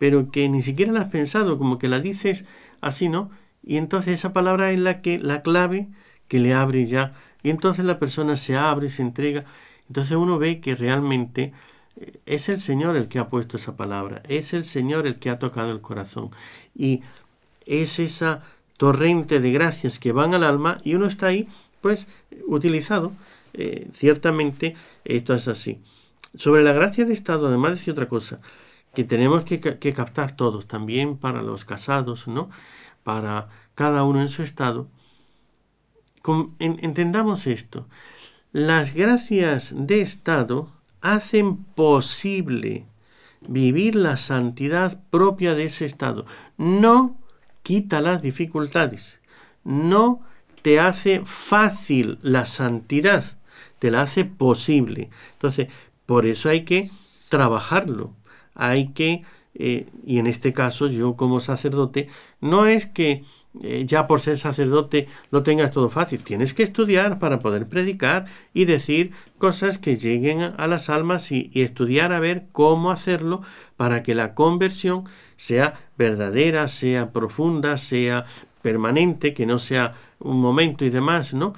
pero 0.00 0.30
que 0.30 0.48
ni 0.48 0.62
siquiera 0.62 0.92
la 0.92 1.00
has 1.00 1.10
pensado, 1.10 1.58
como 1.58 1.78
que 1.78 1.86
la 1.86 2.00
dices 2.00 2.46
así, 2.80 3.10
¿no? 3.10 3.30
Y 3.62 3.76
entonces 3.76 4.14
esa 4.14 4.32
palabra 4.32 4.72
es 4.72 4.80
la 4.80 5.02
que 5.02 5.18
la 5.18 5.42
clave 5.42 5.88
que 6.26 6.38
le 6.38 6.54
abre 6.54 6.86
ya. 6.86 7.12
Y 7.42 7.50
entonces 7.50 7.84
la 7.84 7.98
persona 7.98 8.36
se 8.36 8.56
abre, 8.56 8.88
se 8.88 9.02
entrega. 9.02 9.44
Entonces 9.88 10.16
uno 10.16 10.38
ve 10.38 10.62
que 10.62 10.74
realmente 10.74 11.52
eh, 11.96 12.18
es 12.24 12.48
el 12.48 12.58
Señor 12.58 12.96
el 12.96 13.08
que 13.08 13.18
ha 13.18 13.28
puesto 13.28 13.58
esa 13.58 13.76
palabra, 13.76 14.22
es 14.26 14.54
el 14.54 14.64
Señor 14.64 15.06
el 15.06 15.16
que 15.16 15.28
ha 15.28 15.38
tocado 15.38 15.70
el 15.70 15.82
corazón 15.82 16.30
y 16.74 17.02
es 17.66 17.98
esa 17.98 18.42
torrente 18.78 19.38
de 19.40 19.52
gracias 19.52 19.98
que 19.98 20.12
van 20.12 20.32
al 20.32 20.44
alma 20.44 20.78
y 20.82 20.94
uno 20.94 21.08
está 21.08 21.26
ahí 21.26 21.46
pues 21.82 22.08
utilizado. 22.46 23.12
Eh, 23.52 23.88
ciertamente 23.92 24.76
esto 25.04 25.34
es 25.34 25.46
así. 25.46 25.78
Sobre 26.36 26.62
la 26.62 26.72
gracia 26.72 27.04
de 27.04 27.12
Estado, 27.12 27.48
además 27.48 27.72
decir 27.72 27.92
otra 27.92 28.08
cosa, 28.08 28.40
que 28.94 29.04
tenemos 29.04 29.44
que, 29.44 29.60
captar 29.94 30.36
todos, 30.36 30.66
también 30.66 31.16
para 31.16 31.42
los 31.42 31.64
casados, 31.64 32.26
¿no? 32.26 32.50
Para 33.04 33.48
cada 33.74 34.04
uno 34.04 34.20
en 34.20 34.28
su 34.28 34.42
estado. 34.42 34.88
entendamos 36.58 37.46
esto. 37.46 37.86
Las 38.52 38.94
gracias 38.94 39.72
de 39.76 40.00
Estado 40.00 40.72
hacen 41.00 41.56
posible 41.56 42.86
vivir 43.40 43.94
la 43.94 44.16
santidad 44.16 45.00
propia 45.10 45.54
de 45.54 45.64
ese 45.64 45.84
estado. 45.84 46.26
No 46.56 47.16
quita 47.62 48.00
las 48.00 48.22
dificultades, 48.22 49.20
no 49.64 50.20
te 50.62 50.80
hace 50.80 51.22
fácil 51.24 52.18
la 52.22 52.44
santidad, 52.46 53.38
te 53.78 53.90
la 53.90 54.02
hace 54.02 54.24
posible. 54.24 55.10
Entonces, 55.34 55.68
por 56.06 56.26
eso 56.26 56.48
hay 56.48 56.64
que 56.64 56.88
trabajarlo, 57.28 58.14
hay 58.54 58.88
que, 58.88 59.22
eh, 59.54 59.86
y 60.06 60.18
en 60.18 60.26
este 60.26 60.52
caso 60.52 60.86
yo 60.86 61.16
como 61.16 61.40
sacerdote, 61.40 62.08
no 62.40 62.66
es 62.66 62.86
que 62.86 63.24
eh, 63.62 63.84
ya 63.84 64.06
por 64.06 64.20
ser 64.20 64.38
sacerdote 64.38 65.08
lo 65.30 65.42
tengas 65.42 65.72
todo 65.72 65.90
fácil, 65.90 66.22
tienes 66.22 66.54
que 66.54 66.62
estudiar 66.62 67.18
para 67.18 67.40
poder 67.40 67.68
predicar 67.68 68.26
y 68.54 68.64
decir 68.64 69.10
cosas 69.38 69.78
que 69.78 69.96
lleguen 69.96 70.42
a 70.42 70.66
las 70.68 70.88
almas 70.88 71.32
y, 71.32 71.50
y 71.52 71.62
estudiar 71.62 72.12
a 72.12 72.20
ver 72.20 72.46
cómo 72.52 72.92
hacerlo 72.92 73.42
para 73.76 74.02
que 74.02 74.14
la 74.14 74.34
conversión 74.34 75.04
sea 75.36 75.74
verdadera, 75.96 76.68
sea 76.68 77.12
profunda, 77.12 77.76
sea 77.76 78.26
permanente, 78.62 79.34
que 79.34 79.46
no 79.46 79.58
sea 79.58 79.94
un 80.18 80.40
momento 80.40 80.84
y 80.84 80.90
demás, 80.90 81.34
¿no? 81.34 81.54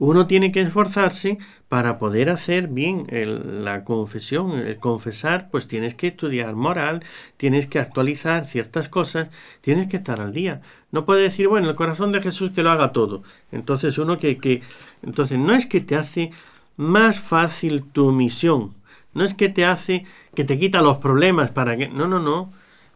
Uno 0.00 0.26
tiene 0.26 0.50
que 0.50 0.62
esforzarse 0.62 1.36
para 1.68 1.98
poder 1.98 2.30
hacer 2.30 2.68
bien 2.68 3.06
la 3.10 3.84
confesión, 3.84 4.52
el 4.52 4.78
confesar, 4.78 5.50
pues 5.50 5.68
tienes 5.68 5.94
que 5.94 6.06
estudiar 6.06 6.54
moral, 6.56 7.04
tienes 7.36 7.66
que 7.66 7.78
actualizar 7.78 8.46
ciertas 8.46 8.88
cosas, 8.88 9.28
tienes 9.60 9.88
que 9.88 9.98
estar 9.98 10.22
al 10.22 10.32
día. 10.32 10.62
No 10.90 11.04
puede 11.04 11.20
decir, 11.20 11.48
bueno, 11.48 11.68
el 11.68 11.76
corazón 11.76 12.12
de 12.12 12.22
Jesús 12.22 12.50
que 12.52 12.62
lo 12.62 12.70
haga 12.70 12.92
todo. 12.92 13.22
Entonces 13.52 13.98
uno 13.98 14.16
que, 14.16 14.38
que 14.38 14.62
entonces 15.02 15.38
no 15.38 15.52
es 15.54 15.66
que 15.66 15.82
te 15.82 15.96
hace 15.96 16.30
más 16.78 17.20
fácil 17.20 17.82
tu 17.82 18.10
misión, 18.10 18.72
no 19.12 19.22
es 19.22 19.34
que 19.34 19.50
te 19.50 19.66
hace 19.66 20.06
que 20.34 20.44
te 20.44 20.58
quita 20.58 20.80
los 20.80 20.96
problemas 20.96 21.50
para 21.50 21.76
que 21.76 21.88
no, 21.88 22.08
no, 22.08 22.20
no. 22.20 22.50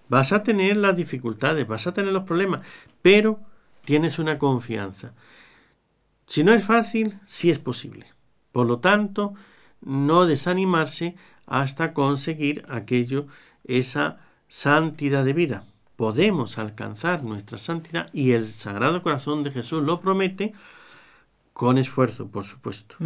Vas 0.08 0.32
a 0.32 0.42
tener 0.42 0.78
las 0.78 0.96
dificultades, 0.96 1.66
vas 1.66 1.86
a 1.86 1.92
tener 1.92 2.14
los 2.14 2.24
problemas, 2.24 2.62
pero 3.02 3.40
tienes 3.84 4.18
una 4.18 4.38
confianza. 4.38 5.12
Si 6.26 6.44
no 6.44 6.52
es 6.52 6.64
fácil, 6.64 7.18
sí 7.26 7.50
es 7.50 7.58
posible. 7.58 8.06
Por 8.52 8.66
lo 8.66 8.78
tanto, 8.78 9.34
no 9.80 10.26
desanimarse 10.26 11.16
hasta 11.46 11.92
conseguir 11.92 12.64
aquello, 12.68 13.26
esa 13.64 14.18
santidad 14.48 15.24
de 15.24 15.32
vida. 15.32 15.64
Podemos 15.96 16.58
alcanzar 16.58 17.24
nuestra 17.24 17.58
santidad 17.58 18.10
y 18.12 18.32
el 18.32 18.50
Sagrado 18.52 19.02
Corazón 19.02 19.44
de 19.44 19.50
Jesús 19.50 19.82
lo 19.82 20.00
promete 20.00 20.52
con 21.52 21.78
esfuerzo, 21.78 22.26
por 22.26 22.44
supuesto. 22.44 22.96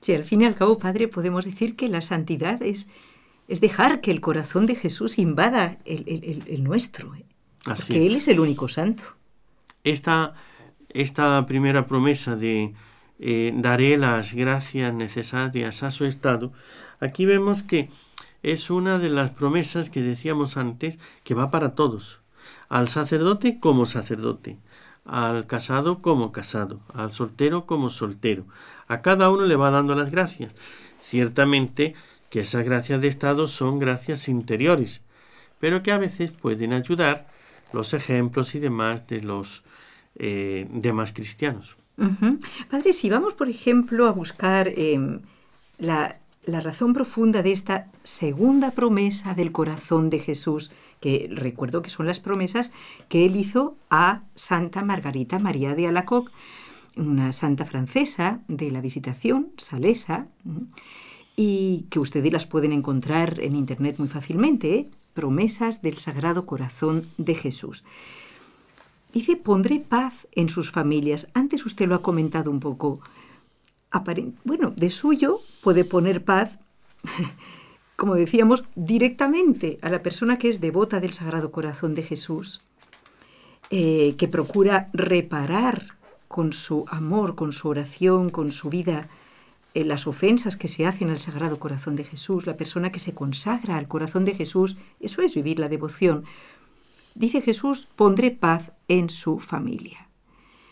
Sí, 0.00 0.14
al 0.14 0.24
fin 0.24 0.42
y 0.42 0.44
al 0.44 0.54
cabo, 0.54 0.78
Padre, 0.78 1.08
podemos 1.08 1.44
decir 1.44 1.74
que 1.74 1.88
la 1.88 2.00
santidad 2.00 2.62
es, 2.62 2.88
es 3.48 3.60
dejar 3.60 4.00
que 4.00 4.12
el 4.12 4.20
corazón 4.20 4.66
de 4.66 4.76
Jesús 4.76 5.18
invada 5.18 5.78
el, 5.84 6.62
nuestro, 6.62 7.14
¿eh? 7.14 7.24
Así 7.66 7.92
porque 7.92 8.06
Él 8.06 8.16
es 8.16 8.28
el 8.28 8.40
único 8.40 8.68
santo. 8.68 9.02
Esta 9.84 10.34
esta 10.94 11.44
primera 11.46 11.86
promesa 11.86 12.36
de 12.36 12.74
eh, 13.18 13.52
daré 13.54 13.96
las 13.96 14.34
gracias 14.34 14.94
necesarias 14.94 15.82
a 15.82 15.90
su 15.90 16.04
estado, 16.04 16.52
aquí 17.00 17.26
vemos 17.26 17.62
que 17.62 17.90
es 18.42 18.70
una 18.70 18.98
de 18.98 19.10
las 19.10 19.30
promesas 19.30 19.90
que 19.90 20.00
decíamos 20.00 20.56
antes 20.56 20.98
que 21.22 21.34
va 21.34 21.50
para 21.50 21.74
todos, 21.74 22.20
al 22.68 22.88
sacerdote 22.88 23.60
como 23.60 23.84
sacerdote, 23.84 24.58
al 25.04 25.46
casado 25.46 26.00
como 26.00 26.32
casado, 26.32 26.80
al 26.94 27.12
soltero 27.12 27.66
como 27.66 27.90
soltero. 27.90 28.46
A 28.88 29.02
cada 29.02 29.28
uno 29.28 29.44
le 29.44 29.56
va 29.56 29.70
dando 29.70 29.94
las 29.94 30.10
gracias. 30.10 30.54
Ciertamente 31.02 31.94
que 32.30 32.40
esas 32.40 32.64
gracias 32.64 33.00
de 33.00 33.08
estado 33.08 33.48
son 33.48 33.78
gracias 33.78 34.28
interiores, 34.28 35.02
pero 35.58 35.82
que 35.82 35.92
a 35.92 35.98
veces 35.98 36.30
pueden 36.30 36.72
ayudar 36.72 37.28
los 37.72 37.92
ejemplos 37.92 38.54
y 38.54 38.60
demás 38.60 39.06
de 39.08 39.20
los 39.20 39.62
eh, 40.16 40.66
demás 40.70 41.12
cristianos. 41.12 41.76
Padre, 42.70 42.94
si 42.94 43.10
vamos, 43.10 43.34
por 43.34 43.48
ejemplo, 43.50 44.06
a 44.06 44.12
buscar 44.12 44.68
em, 44.68 45.20
la, 45.78 46.16
la 46.46 46.60
razón 46.60 46.94
profunda 46.94 47.42
de 47.42 47.52
esta 47.52 47.88
segunda 48.04 48.70
promesa 48.70 49.34
del 49.34 49.52
corazón 49.52 50.08
de 50.08 50.18
Jesús, 50.18 50.70
que 51.00 51.28
recuerdo 51.30 51.82
que 51.82 51.90
son 51.90 52.06
las 52.06 52.20
promesas 52.20 52.72
que 53.08 53.26
él 53.26 53.36
hizo 53.36 53.76
a 53.90 54.22
Santa 54.34 54.82
Margarita 54.82 55.38
María 55.38 55.74
de 55.74 55.88
Alacoc, 55.88 56.30
una 56.96 57.32
santa 57.32 57.66
francesa 57.66 58.40
de 58.48 58.70
la 58.70 58.80
visitación, 58.80 59.52
salesa, 59.56 60.26
y 61.36 61.86
que 61.90 62.00
ustedes 62.00 62.32
las 62.32 62.46
pueden 62.46 62.72
encontrar 62.72 63.40
en 63.40 63.56
internet 63.56 63.96
muy 63.98 64.08
fácilmente, 64.08 64.74
¿eh? 64.74 64.90
promesas 65.14 65.82
del 65.82 65.98
Sagrado 65.98 66.46
Corazón 66.46 67.06
de 67.16 67.34
Jesús. 67.34 67.84
Dice, 69.12 69.36
pondré 69.36 69.80
paz 69.80 70.28
en 70.32 70.48
sus 70.48 70.70
familias. 70.70 71.28
Antes 71.34 71.66
usted 71.66 71.88
lo 71.88 71.96
ha 71.96 72.02
comentado 72.02 72.50
un 72.50 72.60
poco. 72.60 73.00
bueno, 74.44 74.72
de 74.76 74.90
suyo 74.90 75.40
puede 75.62 75.84
poner 75.84 76.24
paz, 76.24 76.58
como 77.96 78.14
decíamos, 78.14 78.64
directamente 78.76 79.78
a 79.82 79.90
la 79.90 80.02
persona 80.02 80.38
que 80.38 80.48
es 80.48 80.60
devota 80.60 81.00
del 81.00 81.12
Sagrado 81.12 81.50
Corazón 81.50 81.94
de 81.94 82.04
Jesús, 82.04 82.60
eh, 83.70 84.14
que 84.16 84.28
procura 84.28 84.88
reparar 84.92 85.98
con 86.28 86.52
su 86.52 86.84
amor, 86.88 87.34
con 87.34 87.52
su 87.52 87.68
oración, 87.68 88.30
con 88.30 88.52
su 88.52 88.70
vida, 88.70 89.08
eh, 89.74 89.84
las 89.84 90.06
ofensas 90.06 90.56
que 90.56 90.68
se 90.68 90.86
hacen 90.86 91.10
al 91.10 91.18
Sagrado 91.18 91.58
Corazón 91.58 91.96
de 91.96 92.04
Jesús, 92.04 92.46
la 92.46 92.56
persona 92.56 92.90
que 92.90 93.00
se 93.00 93.14
consagra 93.14 93.76
al 93.76 93.88
corazón 93.88 94.24
de 94.24 94.34
Jesús, 94.34 94.76
eso 95.00 95.22
es 95.22 95.34
vivir 95.34 95.58
la 95.58 95.68
devoción. 95.68 96.24
Dice 97.14 97.42
Jesús, 97.42 97.88
pondré 97.96 98.30
paz 98.30 98.72
en 98.88 99.10
su 99.10 99.38
familia. 99.38 100.08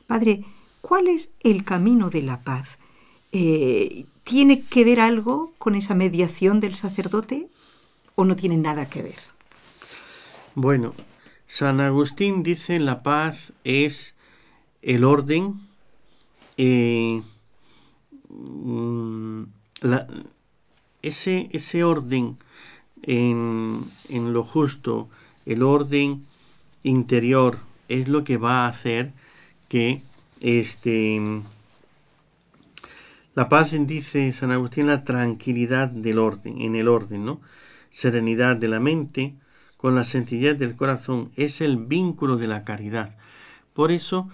Padre, 0.07 0.45
¿cuál 0.81 1.09
es 1.09 1.33
el 1.41 1.65
camino 1.65 2.11
de 2.11 2.23
la 2.23 2.41
paz? 2.41 2.79
Eh, 3.33 4.07
¿Tiene 4.25 4.63
que 4.63 4.85
ver 4.85 5.01
algo 5.01 5.53
con 5.59 5.75
esa 5.75 5.95
mediación 5.95 6.61
del 6.61 6.75
sacerdote 6.75 7.49
o 8.15 8.25
no 8.25 8.37
tiene 8.37 8.57
nada 8.57 8.89
que 8.89 9.03
ver? 9.03 9.19
Bueno, 10.55 10.95
San 11.47 11.81
Agustín 11.81 12.43
dice 12.43 12.81
la 12.81 13.03
paz 13.03 13.53
es 13.65 14.15
el 14.83 15.05
orden, 15.05 15.61
eh, 16.57 17.23
mm, 18.29 19.43
ese, 21.03 21.49
ese, 21.53 21.85
orden 21.85 22.37
en, 23.03 23.85
en, 24.09 24.33
lo 24.33 24.45
justo, 24.45 25.09
el 25.49 25.63
orden 25.63 26.27
interior 26.83 27.59
es 27.89 28.07
lo 28.07 28.23
que 28.23 28.37
va 28.37 28.67
a 28.67 28.69
hacer 28.69 29.13
que 29.69 30.03
este 30.41 31.21
la 33.35 33.49
paz 33.49 33.73
dice 33.87 34.33
San 34.33 34.51
Agustín 34.51 34.89
la 34.89 35.05
tranquilidad 35.05 35.89
del 35.89 36.19
orden, 36.19 36.61
en 36.61 36.77
el 36.77 36.89
orden, 36.89 37.25
¿no? 37.25 37.41
Serenidad 37.89 38.57
de 38.57 38.69
la 38.69 38.81
mente 38.81 39.35
con 39.77 39.95
la 39.95 40.05
sencillez 40.05 40.59
del 40.59 40.77
corazón 40.77 41.31
es 41.37 41.61
el 41.61 41.77
vínculo 41.77 42.37
de 42.37 42.49
la 42.49 42.65
caridad. 42.65 43.15
Por 43.73 43.93
eso 43.93 44.29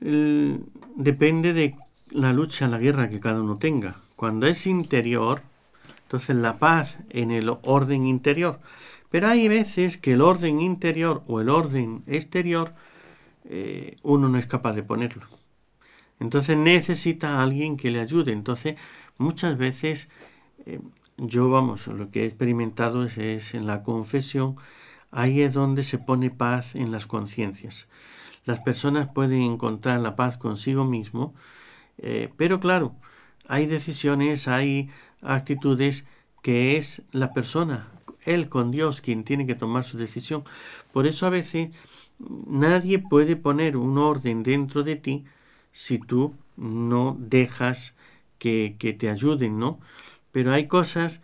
depende 0.00 1.52
de 1.52 1.76
la 2.10 2.32
lucha, 2.32 2.66
la 2.66 2.78
guerra 2.78 3.10
que 3.10 3.20
cada 3.20 3.42
uno 3.42 3.58
tenga. 3.58 3.96
Cuando 4.16 4.46
es 4.46 4.66
interior, 4.66 5.42
entonces 6.04 6.34
la 6.36 6.58
paz 6.58 6.96
en 7.10 7.30
el 7.30 7.54
orden 7.62 8.06
interior. 8.06 8.60
Pero 9.10 9.28
hay 9.28 9.48
veces 9.48 9.98
que 9.98 10.12
el 10.12 10.22
orden 10.22 10.60
interior 10.60 11.22
o 11.26 11.40
el 11.40 11.48
orden 11.48 12.02
exterior 12.06 12.74
eh, 13.44 13.96
uno 14.02 14.28
no 14.28 14.38
es 14.38 14.46
capaz 14.46 14.74
de 14.74 14.82
ponerlo. 14.82 15.26
Entonces 16.20 16.56
necesita 16.56 17.38
a 17.38 17.42
alguien 17.42 17.76
que 17.76 17.90
le 17.90 18.00
ayude. 18.00 18.32
Entonces 18.32 18.76
muchas 19.18 19.58
veces 19.58 20.08
eh, 20.66 20.80
yo, 21.16 21.50
vamos, 21.50 21.86
lo 21.86 22.10
que 22.10 22.22
he 22.22 22.26
experimentado 22.26 23.04
es, 23.04 23.54
en 23.54 23.66
la 23.66 23.82
confesión, 23.82 24.56
ahí 25.10 25.42
es 25.42 25.52
donde 25.52 25.82
se 25.82 25.98
pone 25.98 26.30
paz 26.30 26.74
en 26.74 26.92
las 26.92 27.06
conciencias. 27.06 27.88
Las 28.44 28.60
personas 28.60 29.08
pueden 29.12 29.42
encontrar 29.42 30.00
la 30.00 30.16
paz 30.16 30.38
consigo 30.38 30.84
mismo, 30.84 31.34
eh, 31.98 32.32
pero 32.38 32.58
claro, 32.58 32.94
hay 33.48 33.66
decisiones, 33.66 34.48
hay 34.48 34.88
actitudes 35.20 36.06
que 36.42 36.78
es 36.78 37.02
la 37.12 37.34
persona, 37.34 37.88
él 38.24 38.48
con 38.48 38.70
Dios 38.70 39.00
quien 39.00 39.24
tiene 39.24 39.46
que 39.46 39.54
tomar 39.54 39.84
su 39.84 39.98
decisión. 39.98 40.44
Por 40.92 41.06
eso 41.06 41.26
a 41.26 41.30
veces 41.30 41.70
nadie 42.18 42.98
puede 42.98 43.36
poner 43.36 43.76
un 43.76 43.98
orden 43.98 44.42
dentro 44.42 44.82
de 44.82 44.96
ti 44.96 45.24
si 45.72 45.98
tú 45.98 46.34
no 46.56 47.16
dejas 47.18 47.94
que, 48.38 48.76
que 48.78 48.92
te 48.92 49.08
ayuden, 49.08 49.58
¿no? 49.58 49.80
Pero 50.32 50.52
hay 50.52 50.66
cosas 50.66 51.20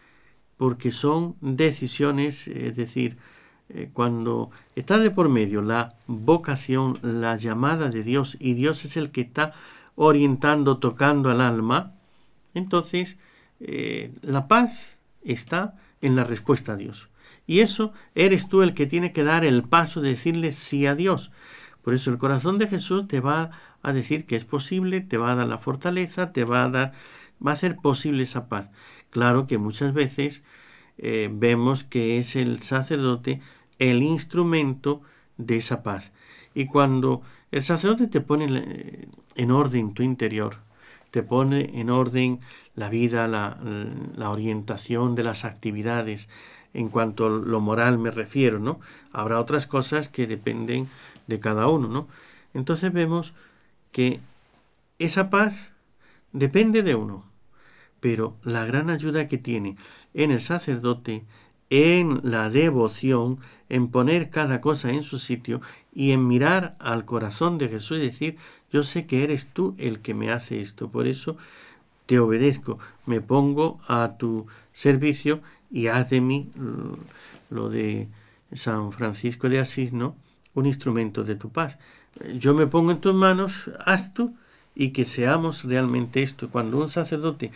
porque 0.56 0.90
son 0.90 1.37
decisiones, 1.40 2.48
es 2.48 2.76
decir, 2.76 3.18
eh, 3.68 3.90
cuando 3.92 4.50
está 4.76 4.98
de 4.98 5.11
por 5.11 5.28
medio 5.28 5.61
la 5.61 5.94
vocación, 6.06 6.98
la 7.02 7.37
llamada 7.37 7.90
de 7.90 8.02
Dios, 8.02 8.37
y 8.40 8.54
Dios 8.54 8.85
es 8.85 8.96
el 8.96 9.11
que 9.11 9.22
está 9.22 9.54
orientando, 9.96 10.78
tocando 10.78 11.30
al 11.30 11.40
alma, 11.40 11.94
entonces 12.54 13.18
eh, 13.61 14.12
la 14.22 14.48
paz 14.48 14.96
está 15.24 15.74
en 16.00 16.16
la 16.16 16.24
respuesta 16.24 16.72
a 16.72 16.76
Dios. 16.76 17.09
Y 17.46 17.61
eso 17.61 17.92
eres 18.14 18.48
tú 18.48 18.62
el 18.62 18.74
que 18.74 18.87
tiene 18.87 19.12
que 19.12 19.24
dar 19.24 19.44
el 19.44 19.62
paso 19.62 20.00
de 20.00 20.11
decirle 20.11 20.52
sí 20.52 20.87
a 20.87 20.94
Dios. 20.94 21.30
Por 21.82 21.94
eso 21.94 22.11
el 22.11 22.18
corazón 22.18 22.59
de 22.59 22.66
Jesús 22.66 23.06
te 23.06 23.20
va 23.20 23.50
a 23.82 23.92
decir 23.92 24.26
que 24.26 24.35
es 24.35 24.44
posible, 24.44 25.00
te 25.00 25.18
va 25.18 25.32
a 25.32 25.37
dar 25.37 25.46
la 25.46 25.59
fortaleza, 25.59 26.32
te 26.32 26.44
va 26.44 26.64
a 26.64 26.68
dar, 26.68 26.92
va 27.44 27.52
a 27.52 27.54
hacer 27.54 27.76
posible 27.76 28.24
esa 28.24 28.48
paz. 28.48 28.70
Claro 29.11 29.46
que 29.46 29.59
muchas 29.59 29.94
veces 29.94 30.42
eh, 30.98 31.28
vemos 31.32 31.85
que 31.85 32.18
es 32.18 32.35
el 32.35 32.61
sacerdote 32.61 33.40
el 33.78 34.02
instrumento 34.02 35.02
de 35.37 35.56
esa 35.56 35.82
paz. 35.82 36.12
Y 36.54 36.66
cuando 36.66 37.22
el 37.52 37.62
sacerdote 37.62 38.09
te 38.09 38.20
pone 38.20 39.09
en 39.37 39.50
orden 39.50 39.94
tu 39.94 40.02
interior, 40.02 40.65
te 41.16 41.22
pone 41.22 41.81
en 41.81 41.88
orden 41.88 42.40
la 42.74 42.90
vida, 42.90 43.26
la, 43.26 43.57
orientación 44.29 45.14
de 45.14 45.22
las 45.22 45.46
actividades, 45.46 46.29
en 46.74 46.90
cuanto 46.90 47.24
a 47.24 47.31
lo 47.31 47.59
moral 47.59 47.96
me 47.96 48.11
refiero, 48.11 48.59
¿no? 48.59 48.81
Habrá 49.14 49.40
otras 49.40 49.66
cosas 49.66 50.11
que 50.11 50.26
dependen 50.26 50.90
de 51.26 51.40
cada 51.40 51.68
uno, 51.68 51.88
¿no? 51.88 52.07
Entonces 52.52 52.92
vemos 52.92 53.33
que 53.92 54.20
esa 54.98 55.31
paz 55.31 55.72
depende 56.33 56.83
de 56.83 56.96
uno, 56.96 57.24
pero 58.00 58.37
la 58.42 58.66
gran 58.66 58.90
ayuda 58.90 59.26
que 59.26 59.38
tiene 59.38 59.79
en 60.12 60.31
el 60.31 60.42
sacerdote, 60.42 61.24
en 61.70 62.20
la 62.22 62.50
devoción, 62.50 63.38
en 63.68 63.88
poner 63.88 64.31
cada 64.31 64.61
cosa 64.61 64.90
en 64.90 65.02
su 65.02 65.18
sitio 65.18 65.61
y 65.94 66.12
en 66.12 66.29
mirar 66.29 66.76
al 66.79 67.05
corazón 67.05 67.59
de 67.59 67.68
Jesús 67.68 67.98
y 67.98 68.02
decir, 68.02 68.37
yo 68.72 68.83
sé 68.83 69.07
que 69.07 69.24
eres 69.24 69.46
tú 69.46 69.74
el 69.79 70.00
que 70.00 70.14
me 70.14 70.31
hace 70.31 70.61
esto, 70.61 70.88
por 70.88 71.07
eso 71.07 71.37
te 72.07 72.18
obedezco, 72.18 72.79
me 73.05 73.20
pongo 73.20 73.81
a 73.88 74.16
tu 74.18 74.46
servicio 74.72 75.40
y 75.70 75.88
haz 75.88 76.11
de 76.11 76.20
mí 76.20 76.50
lo 77.50 77.68
de 77.68 78.09
San 78.52 78.92
Francisco 78.92 79.48
de 79.48 79.59
Asís, 79.59 79.92
¿no? 79.92 80.14
Un 80.55 80.66
instrumento 80.66 81.24
de 81.24 81.35
tu 81.35 81.50
paz. 81.50 81.79
Yo 82.38 82.55
me 82.55 82.66
pongo 82.66 82.92
en 82.92 83.00
tus 83.00 83.14
manos, 83.14 83.70
haz 83.85 84.14
tú 84.14 84.35
y 84.74 84.90
que 84.90 85.05
seamos 85.05 85.64
realmente 85.64 86.22
esto. 86.22 86.48
Cuando 86.48 86.79
un 86.79 86.88
sacerdote 86.88 87.50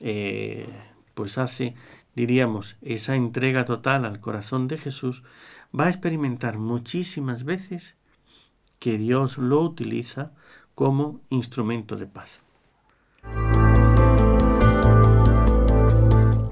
eh, 0.00 0.68
pues 1.14 1.38
hace, 1.38 1.74
diríamos, 2.16 2.76
esa 2.82 3.14
entrega 3.14 3.64
total 3.64 4.04
al 4.04 4.20
corazón 4.20 4.66
de 4.66 4.78
Jesús, 4.78 5.22
va 5.78 5.86
a 5.86 5.90
experimentar 5.90 6.58
muchísimas 6.58 7.44
veces 7.44 7.94
que 8.80 8.98
Dios 8.98 9.38
lo 9.38 9.60
utiliza 9.60 10.32
como 10.74 11.20
instrumento 11.28 11.96
de 11.96 12.06
paz. 12.06 12.40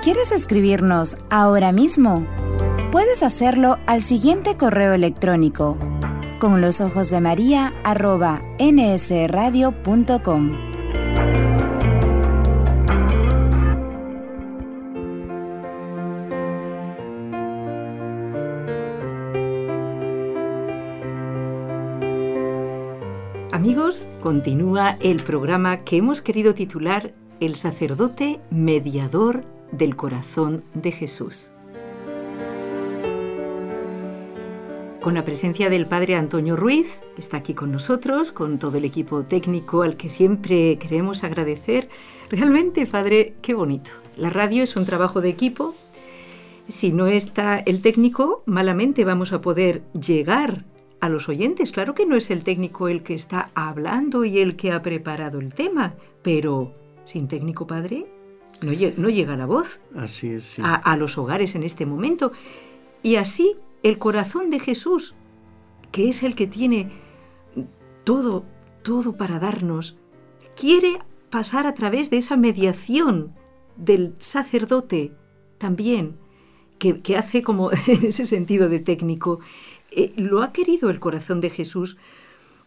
¿Quieres 0.01 0.31
escribirnos 0.33 1.17
ahora 1.31 1.73
mismo? 1.73 2.27
Puedes 2.93 3.23
hacerlo 3.23 3.79
al 3.87 4.03
siguiente 4.03 4.57
correo 4.57 4.93
electrónico 4.93 5.79
con 6.39 6.61
los 6.61 6.83
ojos 6.83 7.09
de 7.09 7.21
María 7.23 7.73
nsradio.com. 8.61 9.15
continúa 24.25 24.97
el 25.03 25.23
programa 25.23 25.85
que 25.85 25.99
hemos 25.99 26.23
querido 26.23 26.55
titular 26.55 27.13
El 27.41 27.57
sacerdote 27.57 28.41
mediador 28.49 29.45
del 29.71 29.97
corazón 29.97 30.65
de 30.73 30.93
Jesús. 30.93 31.51
Con 35.03 35.13
la 35.13 35.27
presencia 35.27 35.69
del 35.69 35.87
Padre 35.87 36.17
Antonio 36.17 36.57
Ruiz, 36.57 37.03
está 37.19 37.37
aquí 37.37 37.53
con 37.53 37.71
nosotros, 37.71 38.33
con 38.33 38.59
todo 38.59 38.79
el 38.79 38.87
equipo 38.87 39.25
técnico 39.25 39.83
al 39.83 39.99
que 39.99 40.09
siempre 40.09 40.79
queremos 40.79 41.23
agradecer. 41.23 41.91
Realmente, 42.31 42.87
Padre, 42.87 43.35
qué 43.43 43.53
bonito. 43.53 43.91
La 44.17 44.31
radio 44.31 44.63
es 44.63 44.75
un 44.75 44.87
trabajo 44.87 45.21
de 45.21 45.29
equipo. 45.29 45.75
Si 46.67 46.93
no 46.93 47.09
está 47.09 47.59
el 47.59 47.83
técnico, 47.83 48.43
malamente 48.47 49.05
vamos 49.05 49.35
a 49.35 49.43
poder 49.43 49.83
llegar 49.93 50.65
a 51.05 51.09
los 51.09 51.29
oyentes. 51.29 51.71
Claro 51.71 51.95
que 51.95 52.07
no 52.07 52.17
es 52.17 52.31
el 52.31 52.45
técnico 52.45 52.89
el 52.89 53.03
que 53.03 53.15
está 53.15 53.51
hablando 53.55 54.25
y 54.25 54.39
el 54.39 54.57
que 54.57 54.73
ha 54.73 54.81
preparado 54.81 55.39
el 55.39 55.53
tema, 55.53 55.95
pero 56.23 56.73
sin 57.05 57.29
técnico, 57.29 57.67
Padre, 57.67 58.07
no, 58.63 58.73
llega 58.73 59.37
la 59.37 59.47
voz 59.47 59.81
así 59.95 60.29
es, 60.31 60.57
a, 60.63 60.97
los 60.97 61.19
hogares 61.19 61.55
en 61.55 61.63
este 61.63 61.85
momento. 61.85 62.33
Y 63.03 63.17
así 63.17 63.57
el 63.83 63.99
corazón 63.99 64.51
de 64.51 64.61
Jesús, 64.61 65.15
que 65.93 66.09
es 66.09 66.23
el 66.23 66.35
que 66.35 66.47
tiene 66.47 66.91
todo, 68.05 68.45
todo 68.83 69.17
para 69.17 69.39
darnos, 69.39 69.97
quiere 70.57 70.99
pasar 71.29 71.67
a 71.67 71.75
través 71.75 72.09
de 72.09 72.17
esa 72.17 72.37
mediación 72.37 73.35
del 73.77 74.15
sacerdote 74.19 75.13
también, 75.59 76.17
que, 76.79 77.17
hace 77.17 77.43
como 77.43 77.71
en 77.87 78.07
ese 78.07 78.27
sentido 78.27 78.69
de 78.69 78.79
técnico, 78.79 79.41
eh, 79.97 80.13
lo 80.17 80.43
ha 80.43 80.53
querido 80.53 80.91
el 80.91 81.01
corazón 81.01 81.41
de 81.41 81.51
Jesús. 81.51 81.97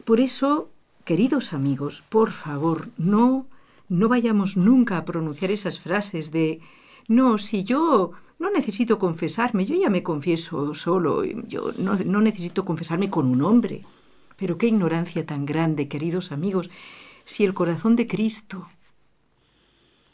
Por 0.05 0.19
eso, 0.19 0.69
queridos 1.05 1.53
amigos, 1.53 2.03
por 2.09 2.31
favor, 2.31 2.89
no 2.97 3.47
no 3.89 4.09
vayamos 4.09 4.57
nunca 4.57 4.97
a 4.97 5.05
pronunciar 5.05 5.51
esas 5.51 5.79
frases 5.79 6.31
de 6.31 6.59
no, 7.07 7.37
si 7.37 7.63
yo 7.63 8.11
no 8.39 8.51
necesito 8.51 8.99
confesarme, 8.99 9.65
yo 9.65 9.75
ya 9.75 9.89
me 9.89 10.03
confieso 10.03 10.73
solo, 10.75 11.23
yo 11.23 11.71
no, 11.77 11.95
no, 11.95 12.21
necesito 12.21 12.65
confesarme 12.65 13.09
con 13.09 13.27
un 13.27 13.41
hombre. 13.41 13.83
Pero 14.35 14.57
qué 14.57 14.67
ignorancia 14.67 15.25
tan 15.25 15.45
grande, 15.45 15.87
queridos 15.87 16.31
amigos, 16.31 16.69
si 17.25 17.43
el 17.43 17.53
corazón 17.53 17.95
de 17.95 18.07
Cristo 18.07 18.67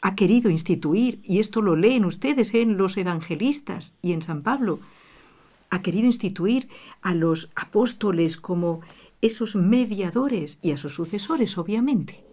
ha 0.00 0.14
querido 0.14 0.50
instituir, 0.50 1.20
y 1.24 1.40
esto 1.40 1.60
lo 1.60 1.76
leen 1.76 2.04
ustedes 2.04 2.54
en 2.54 2.76
los 2.76 2.96
evangelistas 2.96 3.94
y 4.02 4.12
en 4.12 4.22
San 4.22 4.42
Pablo, 4.42 4.78
ha 5.74 5.82
querido 5.82 6.06
instituir 6.06 6.68
a 7.02 7.14
los 7.14 7.50
apóstoles 7.56 8.36
como 8.36 8.80
esos 9.20 9.56
mediadores 9.56 10.58
y 10.62 10.72
a 10.72 10.76
sus 10.76 10.94
sucesores, 10.94 11.58
obviamente 11.58 12.24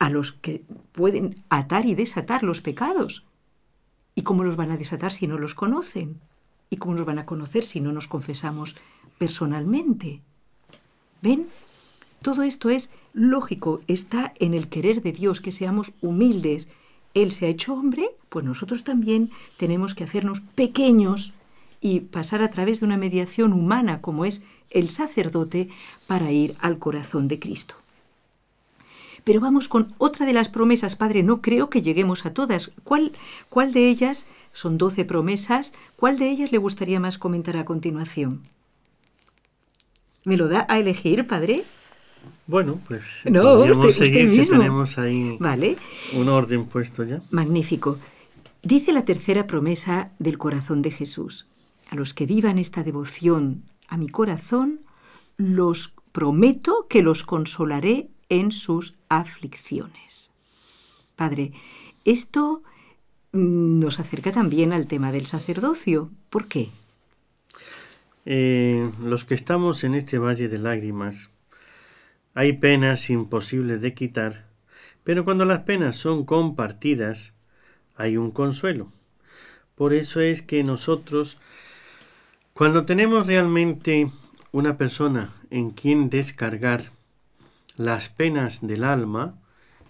a 0.00 0.08
los 0.08 0.32
que 0.32 0.64
pueden 0.92 1.44
atar 1.50 1.86
y 1.86 1.94
desatar 1.94 2.42
los 2.42 2.62
pecados. 2.62 3.22
¿Y 4.14 4.22
cómo 4.22 4.44
los 4.44 4.56
van 4.56 4.70
a 4.70 4.78
desatar 4.78 5.12
si 5.12 5.26
no 5.26 5.38
los 5.38 5.54
conocen? 5.54 6.20
¿Y 6.70 6.78
cómo 6.78 6.94
los 6.94 7.04
van 7.04 7.18
a 7.18 7.26
conocer 7.26 7.64
si 7.64 7.80
no 7.80 7.92
nos 7.92 8.08
confesamos 8.08 8.76
personalmente? 9.18 10.22
¿Ven? 11.20 11.46
Todo 12.22 12.42
esto 12.42 12.70
es 12.70 12.90
lógico, 13.12 13.82
está 13.88 14.32
en 14.38 14.54
el 14.54 14.68
querer 14.68 15.02
de 15.02 15.12
Dios 15.12 15.40
que 15.40 15.52
seamos 15.52 15.92
humildes. 16.00 16.68
Él 17.12 17.30
se 17.30 17.46
ha 17.46 17.50
hecho 17.50 17.74
hombre, 17.74 18.10
pues 18.30 18.44
nosotros 18.44 18.84
también 18.84 19.30
tenemos 19.58 19.94
que 19.94 20.04
hacernos 20.04 20.40
pequeños 20.54 21.34
y 21.80 22.00
pasar 22.00 22.42
a 22.42 22.50
través 22.50 22.80
de 22.80 22.86
una 22.86 22.96
mediación 22.96 23.52
humana 23.52 24.00
como 24.00 24.24
es 24.24 24.42
el 24.70 24.88
sacerdote 24.88 25.68
para 26.06 26.30
ir 26.30 26.54
al 26.60 26.78
corazón 26.78 27.28
de 27.28 27.38
Cristo. 27.38 27.74
Pero 29.24 29.40
vamos 29.40 29.68
con 29.68 29.94
otra 29.98 30.26
de 30.26 30.32
las 30.32 30.48
promesas, 30.48 30.96
Padre. 30.96 31.22
No 31.22 31.40
creo 31.40 31.68
que 31.68 31.82
lleguemos 31.82 32.24
a 32.24 32.32
todas. 32.32 32.70
¿Cuál, 32.84 33.12
cuál 33.48 33.72
de 33.72 33.88
ellas, 33.88 34.24
son 34.52 34.78
doce 34.78 35.04
promesas, 35.04 35.74
cuál 35.96 36.18
de 36.18 36.30
ellas 36.30 36.52
le 36.52 36.58
gustaría 36.58 37.00
más 37.00 37.18
comentar 37.18 37.56
a 37.56 37.64
continuación? 37.64 38.42
¿Me 40.24 40.36
lo 40.36 40.48
da 40.48 40.66
a 40.68 40.78
elegir, 40.78 41.26
Padre? 41.26 41.64
Bueno, 42.46 42.80
pues 42.88 43.22
no, 43.24 43.60
usted, 43.60 43.90
seguir 43.90 44.48
tenemos 44.48 44.98
ahí 44.98 45.36
vale. 45.38 45.76
un 46.14 46.28
orden 46.28 46.66
puesto 46.66 47.04
ya. 47.04 47.22
Magnífico. 47.30 47.98
Dice 48.62 48.92
la 48.92 49.04
tercera 49.04 49.46
promesa 49.46 50.10
del 50.18 50.36
corazón 50.36 50.82
de 50.82 50.90
Jesús. 50.90 51.46
A 51.90 51.96
los 51.96 52.14
que 52.14 52.24
vivan 52.24 52.58
esta 52.58 52.84
devoción 52.84 53.64
a 53.88 53.96
mi 53.96 54.08
corazón, 54.08 54.80
los 55.36 55.92
prometo 56.12 56.86
que 56.88 57.02
los 57.02 57.24
consolaré 57.24 58.08
en 58.28 58.52
sus 58.52 58.94
aflicciones. 59.08 60.30
Padre, 61.16 61.52
esto 62.04 62.62
mm, 63.32 63.80
nos 63.80 64.00
acerca 64.00 64.32
también 64.32 64.72
al 64.72 64.86
tema 64.86 65.12
del 65.12 65.26
sacerdocio. 65.26 66.10
¿Por 66.30 66.46
qué? 66.46 66.68
Eh, 68.24 68.90
los 69.02 69.24
que 69.24 69.34
estamos 69.34 69.82
en 69.82 69.94
este 69.94 70.18
valle 70.18 70.48
de 70.48 70.58
lágrimas, 70.58 71.30
hay 72.34 72.52
penas 72.52 73.10
imposibles 73.10 73.80
de 73.80 73.94
quitar, 73.94 74.46
pero 75.02 75.24
cuando 75.24 75.44
las 75.44 75.62
penas 75.62 75.96
son 75.96 76.24
compartidas, 76.24 77.34
hay 77.96 78.16
un 78.16 78.30
consuelo. 78.30 78.92
Por 79.74 79.92
eso 79.94 80.20
es 80.20 80.42
que 80.42 80.62
nosotros, 80.62 81.38
cuando 82.60 82.84
tenemos 82.84 83.26
realmente 83.26 84.10
una 84.52 84.76
persona 84.76 85.30
en 85.48 85.70
quien 85.70 86.10
descargar 86.10 86.90
las 87.78 88.10
penas 88.10 88.58
del 88.60 88.84
alma, 88.84 89.34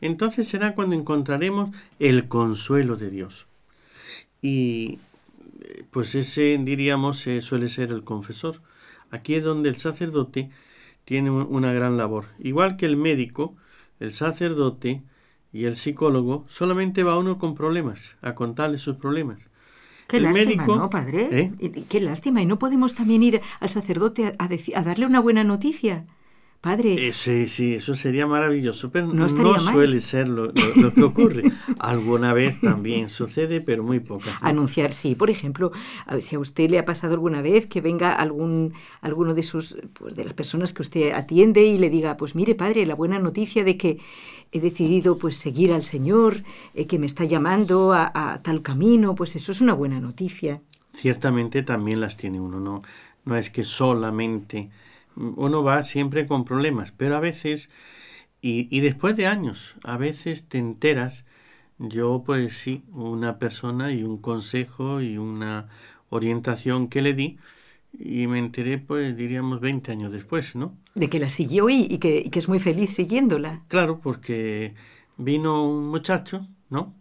entonces 0.01 0.47
será 0.47 0.77
cuando 0.77 0.95
encontraremos 0.95 1.75
el 1.99 2.29
consuelo 2.29 2.95
de 2.95 3.11
Dios. 3.11 3.49
Y 4.41 5.01
pues 5.91 6.14
ese 6.14 6.61
diríamos 6.61 7.27
eh, 7.27 7.43
suele 7.43 7.68
ser 7.68 7.91
el 7.91 8.05
confesor. 8.05 8.62
Aquí 9.11 9.35
es 9.35 9.43
donde 9.43 9.68
el 9.68 9.75
sacerdote 9.75 10.51
tiene 11.05 11.33
una 11.33 11.73
gran 11.73 11.97
labor. 11.97 12.27
Igual 12.39 12.77
que 12.77 12.87
el 12.87 12.97
médico, 12.97 13.57
el 13.99 14.12
sacerdote 14.12 15.03
y 15.53 15.64
el 15.64 15.75
psicólogo 15.75 16.47
solamente 16.49 17.03
va 17.03 17.18
uno 17.18 17.37
con 17.37 17.57
problemas, 17.57 18.16
a 18.23 18.37
contarle 18.37 18.79
sus 18.79 18.95
problemas. 18.95 19.49
Qué 20.11 20.21
lástima, 20.21 20.67
¿no, 20.67 20.91
padre? 20.91 21.29
¿Eh? 21.31 21.85
Qué 21.89 22.01
lástima. 22.01 22.43
¿Y 22.43 22.47
no 22.47 22.59
podemos 22.59 22.95
también 22.95 23.23
ir 23.23 23.41
al 23.61 23.69
sacerdote 23.69 24.35
a, 24.39 24.45
a 24.45 24.83
darle 24.83 25.07
una 25.07 25.21
buena 25.21 25.45
noticia? 25.45 26.07
Padre. 26.61 27.09
Eh, 27.09 27.15
sí, 27.15 27.49
sí, 27.49 27.77
eso 27.77 27.95
sería 27.95 28.27
maravilloso, 28.27 28.91
pero 28.91 29.07
no, 29.07 29.29
suele 29.59 29.99
ser 30.01 30.29
lo, 30.29 30.53
que 30.53 31.03
ocurre. 31.03 31.45
alguna 31.79 32.35
vez 32.35 32.61
también 32.61 33.09
sucede, 33.09 33.63
pero 33.63 33.83
muy 33.83 34.01
pocas. 34.01 34.35
Anunciar, 34.43 34.93
sí. 34.93 35.15
Por 35.15 35.31
ejemplo, 35.31 35.73
si 36.21 36.37
a 36.37 36.39
usted 36.39 36.69
le 36.69 36.79
ha 36.79 36.85
pasado 36.85 37.15
alguna 37.15 37.41
vez 37.41 37.67
que 37.67 37.81
venga 37.81 38.13
algún 38.13 38.75
alguno 39.01 39.33
de 39.33 39.43
sus 39.43 39.79
pues, 39.95 40.15
de 40.17 40.25
las 40.27 40.35
personas 40.35 40.75
que 40.75 40.83
usted 40.83 41.13
atiende 41.13 41.65
y 41.65 41.79
le 41.79 41.89
diga, 41.89 42.19
pues 42.19 42.35
mire, 42.35 42.55
padre, 42.55 42.85
la 42.85 42.95
buena 42.95 43.19
noticia 43.19 43.65
de 43.65 43.79
que 43.79 43.99
he 44.53 44.61
decidido 44.61 45.17
pues 45.17 45.39
seguir 45.39 45.73
al 45.73 45.83
Señor, 45.83 46.45
eh, 46.75 46.87
que 46.87 46.99
me 46.99 47.07
está 47.07 47.25
llamando 47.25 47.95
a, 47.95 48.13
a 48.13 48.43
tal 48.43 48.61
camino, 48.61 49.15
pues 49.15 49.35
eso 49.35 49.51
es 49.51 49.63
una 49.63 49.73
buena 49.73 49.99
noticia. 49.99 50.61
Ciertamente 50.93 51.63
también 51.63 52.03
las 52.03 52.19
tiene 52.19 52.39
uno, 52.39 52.61
no, 52.61 52.83
no 53.25 53.37
es 53.37 53.49
que 53.49 53.65
solamente 53.65 54.69
uno 55.37 55.62
va 55.62 55.83
siempre 55.85 56.27
con 56.27 56.45
problemas, 56.45 56.93
pero 56.93 57.16
a 57.16 57.21
veces, 57.21 57.71
y, 58.41 58.68
y, 58.75 58.81
después 58.81 59.16
de 59.16 59.27
años, 59.27 59.75
a 59.85 59.97
veces 59.97 60.49
te 60.49 60.59
enteras, 60.59 61.25
yo 61.79 62.23
pues 62.25 62.57
sí, 62.57 62.85
una 62.93 63.39
persona 63.39 63.93
y 63.93 64.03
un 64.03 64.18
consejo 64.18 65.01
y 65.01 65.18
una 65.18 65.68
orientación 66.09 66.89
que 66.89 67.03
le 67.03 67.14
di, 67.14 67.39
y 67.99 68.27
me 68.27 68.39
enteré 68.39 68.79
pues 68.79 69.16
diríamos 69.16 69.61
20 69.61 69.93
años 69.93 70.12
después, 70.12 70.55
¿no? 70.55 70.77
De 70.95 71.09
que 71.09 71.18
la 71.18 71.29
siguió 71.29 71.68
y, 71.68 71.87
y, 71.91 71.99
que, 71.99 72.23
y 72.25 72.31
que 72.31 72.39
es 72.39 72.49
muy 72.49 72.61
feliz 72.61 72.95
siguiéndola. 72.95 73.64
Claro, 73.68 74.01
porque 74.01 74.75
vino 75.16 75.68
un 75.68 75.89
muchacho, 75.89 76.47
¿no? 76.68 76.95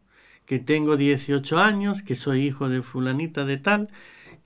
Que 0.45 0.59
tengo 0.59 0.97
18 0.97 1.59
años, 1.59 2.01
que 2.01 2.15
soy 2.15 2.47
hijo 2.47 2.70
de 2.70 2.82
fulanita 2.82 3.45
de 3.45 3.57
tal, 3.57 3.89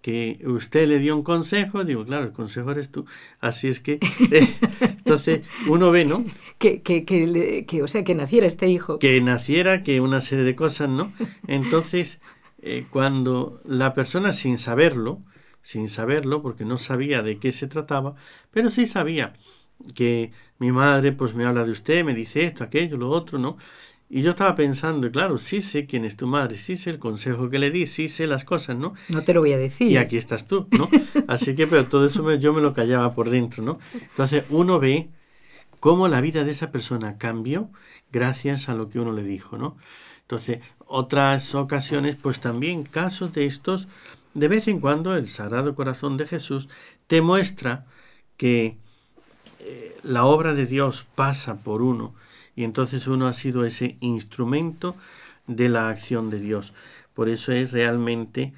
que 0.03 0.37
usted 0.45 0.85
le 0.85 0.99
dio 0.99 1.15
un 1.15 1.23
consejo, 1.23 1.85
digo, 1.85 2.05
claro, 2.05 2.25
el 2.25 2.33
consejo 2.33 2.69
eres 2.71 2.89
tú. 2.89 3.05
Así 3.39 3.69
es 3.69 3.79
que, 3.79 3.93
eh, 4.31 4.47
entonces, 4.97 5.41
uno 5.67 5.91
ve, 5.91 6.03
¿no? 6.03 6.25
Que, 6.57 6.81
que, 6.81 7.05
que, 7.05 7.81
o 7.81 7.87
sea, 7.87 8.03
que 8.03 8.13
naciera 8.13 8.45
este 8.45 8.67
hijo. 8.67 8.99
Que 8.99 9.21
naciera, 9.21 9.81
que 9.81 10.01
una 10.01 10.19
serie 10.19 10.43
de 10.43 10.57
cosas, 10.57 10.89
¿no? 10.89 11.13
Entonces, 11.47 12.19
eh, 12.61 12.85
cuando 12.89 13.61
la 13.63 13.93
persona 13.93 14.33
sin 14.33 14.57
saberlo, 14.57 15.21
sin 15.61 15.87
saberlo, 15.87 16.41
porque 16.41 16.65
no 16.65 16.77
sabía 16.77 17.23
de 17.23 17.39
qué 17.39 17.53
se 17.53 17.67
trataba, 17.67 18.15
pero 18.51 18.69
sí 18.69 18.85
sabía 18.85 19.31
que 19.95 20.33
mi 20.59 20.73
madre 20.73 21.13
pues 21.13 21.33
me 21.33 21.45
habla 21.45 21.63
de 21.63 21.71
usted, 21.71 22.03
me 22.03 22.13
dice 22.13 22.43
esto, 22.43 22.65
aquello, 22.65 22.97
lo 22.97 23.09
otro, 23.09 23.39
¿no? 23.39 23.57
Y 24.15 24.21
yo 24.21 24.29
estaba 24.29 24.53
pensando, 24.53 25.09
claro, 25.09 25.39
sí 25.39 25.59
sé 25.59 25.87
quién 25.87 26.05
es 26.05 26.15
tu 26.15 26.27
madre, 26.27 26.55
sí 26.55 26.75
sé 26.75 26.91
el 26.91 26.99
consejo 26.99 27.49
que 27.49 27.57
le 27.57 27.71
di, 27.71 27.87
sí 27.87 28.07
sé 28.07 28.27
las 28.27 28.45
cosas, 28.45 28.77
¿no? 28.77 28.93
No 29.09 29.23
te 29.23 29.33
lo 29.33 29.39
voy 29.39 29.53
a 29.53 29.57
decir. 29.57 29.89
Y 29.89 29.97
aquí 29.97 30.17
estás 30.17 30.45
tú, 30.45 30.67
¿no? 30.77 30.87
Así 31.27 31.55
que, 31.55 31.65
pero 31.65 31.87
todo 31.87 32.05
eso 32.05 32.31
yo 32.35 32.53
me 32.53 32.61
lo 32.61 32.75
callaba 32.75 33.15
por 33.15 33.31
dentro, 33.31 33.63
¿no? 33.63 33.79
Entonces 33.91 34.45
uno 34.51 34.77
ve 34.77 35.09
cómo 35.79 36.07
la 36.09 36.21
vida 36.21 36.43
de 36.43 36.51
esa 36.51 36.69
persona 36.69 37.17
cambió 37.17 37.71
gracias 38.11 38.69
a 38.69 38.75
lo 38.75 38.87
que 38.87 38.99
uno 38.99 39.13
le 39.13 39.23
dijo, 39.23 39.57
¿no? 39.57 39.77
Entonces, 40.21 40.59
otras 40.85 41.55
ocasiones, 41.55 42.15
pues 42.15 42.39
también 42.39 42.83
casos 42.83 43.33
de 43.33 43.47
estos, 43.47 43.87
de 44.35 44.47
vez 44.47 44.67
en 44.67 44.79
cuando 44.79 45.15
el 45.15 45.27
Sagrado 45.27 45.73
Corazón 45.73 46.17
de 46.17 46.27
Jesús 46.27 46.69
te 47.07 47.23
muestra 47.23 47.87
que 48.37 48.77
eh, 49.57 49.97
la 50.03 50.25
obra 50.25 50.53
de 50.53 50.67
Dios 50.67 51.03
pasa 51.15 51.55
por 51.55 51.81
uno 51.81 52.13
y 52.55 52.63
entonces 52.63 53.07
uno 53.07 53.27
ha 53.27 53.33
sido 53.33 53.65
ese 53.65 53.97
instrumento 53.99 54.95
de 55.47 55.69
la 55.69 55.89
acción 55.89 56.29
de 56.29 56.39
Dios. 56.39 56.73
Por 57.13 57.29
eso 57.29 57.51
es 57.51 57.71
realmente 57.71 58.53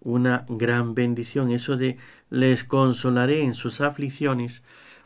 una 0.00 0.46
gran 0.48 0.94
bendición 0.94 1.50
eso 1.50 1.76
de 1.76 1.98
les 2.30 2.64
consolaré 2.64 3.42
en 3.42 3.54
sus 3.54 3.80
aflicciones. 3.80 4.62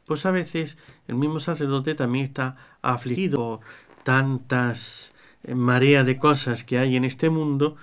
Pues 0.06 0.26
a 0.26 0.30
veces 0.30 0.76
el 1.08 1.14
mismo 1.14 1.40
sacerdote 1.40 1.94
también 1.94 2.24
está 2.24 2.56
afligido 2.82 3.60
por 3.60 3.60
tantas 4.04 5.14
eh, 5.44 5.54
marea 5.54 6.04
de 6.04 6.18
cosas 6.18 6.64
que 6.64 6.78
hay 6.78 6.96
en 6.96 7.04
este 7.04 7.30
mundo 7.30 7.76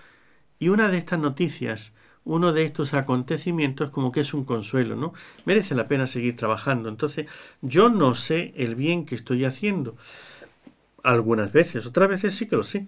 y 0.60 0.70
una 0.70 0.90
de 0.90 0.98
estas 0.98 1.20
noticias 1.20 1.94
uno 2.26 2.54
de 2.54 2.64
estos 2.64 2.94
acontecimientos 2.94 3.90
como 3.90 4.12
que 4.12 4.20
es 4.22 4.34
un 4.34 4.44
consuelo, 4.44 4.96
¿no? 4.96 5.14
Merece 5.46 5.74
la 5.74 5.88
pena 5.88 6.06
seguir 6.06 6.36
trabajando. 6.36 6.88
Entonces, 6.90 7.26
yo 7.62 7.90
no 7.90 8.14
sé 8.14 8.54
el 8.56 8.76
bien 8.76 9.06
que 9.06 9.16
estoy 9.16 9.46
haciendo, 9.46 9.96
algunas 11.04 11.52
veces, 11.52 11.86
otras 11.86 12.10
veces 12.10 12.36
sí 12.36 12.48
que 12.48 12.56
lo 12.56 12.64
sé. 12.64 12.88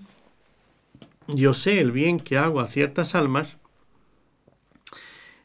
Yo 1.28 1.54
sé 1.54 1.80
el 1.80 1.92
bien 1.92 2.20
que 2.20 2.38
hago 2.38 2.60
a 2.60 2.68
ciertas 2.68 3.16
almas, 3.16 3.58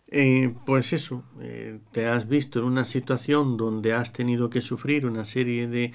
eh, 0.09 0.55
pues 0.65 0.93
eso, 0.93 1.25
eh, 1.41 1.81
te 1.93 2.07
has 2.07 2.29
visto 2.29 2.61
en 2.61 2.65
una 2.65 2.85
situación 2.85 3.57
donde 3.57 3.93
has 3.93 4.13
tenido 4.13 4.51
que 4.51 4.61
sufrir 4.61 5.05
una 5.07 5.25
serie 5.25 5.69
de, 5.69 5.93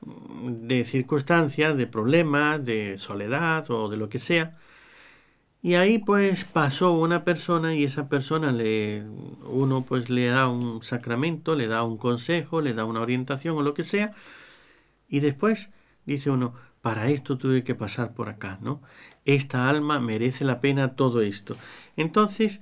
de 0.00 0.84
circunstancias, 0.84 1.76
de 1.76 1.86
problemas, 1.86 2.64
de 2.64 2.98
soledad 2.98 3.70
o 3.70 3.88
de 3.88 3.96
lo 3.96 4.08
que 4.08 4.18
sea, 4.18 4.56
y 5.60 5.74
ahí 5.74 5.98
pues 5.98 6.44
pasó 6.44 6.92
una 6.92 7.24
persona 7.24 7.74
y 7.74 7.84
esa 7.84 8.08
persona 8.08 8.52
le 8.52 9.04
uno 9.44 9.82
pues 9.82 10.08
le 10.08 10.26
da 10.26 10.48
un 10.48 10.82
sacramento, 10.82 11.56
le 11.56 11.66
da 11.66 11.82
un 11.82 11.96
consejo, 11.98 12.60
le 12.60 12.74
da 12.74 12.84
una 12.84 13.00
orientación 13.00 13.56
o 13.56 13.62
lo 13.62 13.74
que 13.74 13.82
sea, 13.82 14.12
y 15.08 15.20
después 15.20 15.70
dice 16.08 16.30
uno, 16.30 16.54
para 16.82 17.08
esto 17.10 17.38
tuve 17.38 17.64
que 17.64 17.74
pasar 17.74 18.14
por 18.14 18.28
acá, 18.28 18.58
¿no? 18.62 18.80
Esta 19.24 19.68
alma 19.68 20.00
merece 20.00 20.44
la 20.44 20.60
pena 20.60 20.96
todo 20.96 21.20
esto. 21.20 21.56
Entonces, 21.96 22.60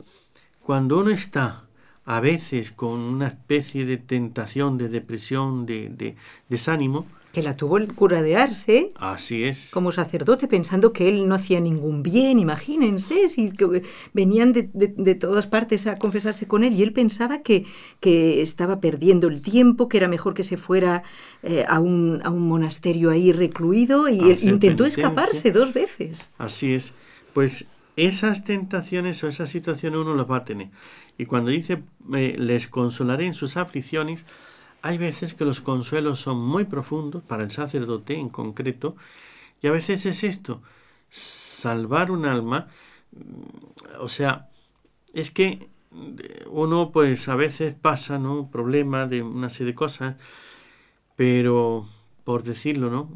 cuando 0.61 0.99
uno 0.99 1.11
está 1.11 1.65
a 2.05 2.21
veces 2.21 2.73
con 2.73 3.01
una 3.01 3.29
especie 3.29 3.87
de 3.87 3.99
tentación, 3.99 4.79
de 4.79 4.89
depresión, 4.89 5.67
de, 5.67 5.89
de 5.89 6.17
desánimo, 6.49 7.07
que 7.37 7.43
la 7.43 7.55
tuvo 7.55 7.77
el 7.77 7.93
cura 7.93 8.23
de 8.23 8.35
Arse. 8.35 8.89
Así 8.97 9.45
es. 9.45 9.69
Como 9.71 9.93
sacerdote, 9.93 10.49
pensando 10.49 10.95
que 10.95 11.07
él 11.07 11.29
no 11.29 11.35
hacía 11.35 11.61
ningún 11.61 12.03
bien, 12.03 12.39
imagínense, 12.39 13.29
si 13.29 13.51
que 13.51 13.83
venían 14.15 14.55
de, 14.55 14.71
de, 14.73 15.15
todas 15.15 15.47
partes 15.47 15.87
a 15.87 15.99
confesarse 15.99 16.49
con 16.49 16.65
él 16.65 16.73
y 16.73 16.83
él 16.83 16.95
pensaba 16.95 17.43
que, 17.43 17.67
que 18.01 18.41
estaba 18.41 18.81
perdiendo 18.81 19.29
el 19.29 19.43
tiempo, 19.43 19.87
que 19.87 19.99
era 19.99 20.09
mejor 20.09 20.33
que 20.33 20.45
se 20.45 20.57
fuera 20.57 21.03
eh, 21.43 21.67
a, 21.69 21.79
un, 21.79 22.23
a, 22.25 22.31
un, 22.31 22.49
monasterio 22.49 23.11
ahí 23.11 23.33
recluido 23.33 24.09
y 24.09 24.19
él 24.19 24.39
intentó 24.41 24.87
escaparse 24.87 25.53
dos 25.53 25.75
veces. 25.75 26.31
Así 26.39 26.73
es. 26.73 26.95
Pues 27.35 27.67
esas 27.97 28.45
tentaciones 28.45 29.23
o 29.23 29.29
esa 29.29 29.47
situación 29.47 29.95
uno 29.95 30.15
las 30.15 30.25
va 30.25 30.39
a 30.39 30.45
tener. 30.47 30.69
Y 31.19 31.27
cuando 31.27 31.51
dice, 31.51 31.83
eh, 32.15 32.35
les 32.39 32.67
consolaré 32.67 33.27
en 33.27 33.35
sus 33.35 33.59
aflicciones, 33.59 34.25
hay 34.87 34.99
veces 34.99 35.35
que 35.35 35.45
los 35.45 35.61
consuelos 35.61 36.21
son 36.21 36.39
muy 36.39 36.65
profundos, 36.65 37.23
para 37.25 37.43
el 37.43 37.51
sacerdote 37.51 38.15
en 38.15 38.29
concreto, 38.29 38.97
y 39.61 39.67
a 39.67 39.73
veces 39.73 40.07
es 40.07 40.23
esto, 40.23 40.63
salvar 41.11 42.11
un 42.13 42.25
alma, 42.27 42.69
mm, 43.13 44.01
o 44.01 44.09
sea, 44.09 44.49
es 45.13 45.31
que 45.31 45.69
uno 46.51 46.93
pues 46.93 47.29
a 47.29 47.37
veces 47.37 47.75
pasa, 47.75 48.19
¿no? 48.19 48.41
Un 48.41 48.51
problema 48.51 49.07
de 49.07 49.23
una 49.23 49.51
serie 49.51 49.73
de 49.73 49.75
cosas, 49.75 50.17
pero 51.17 51.87
por 52.25 52.43
decirlo, 52.45 52.91
¿no? 52.91 53.11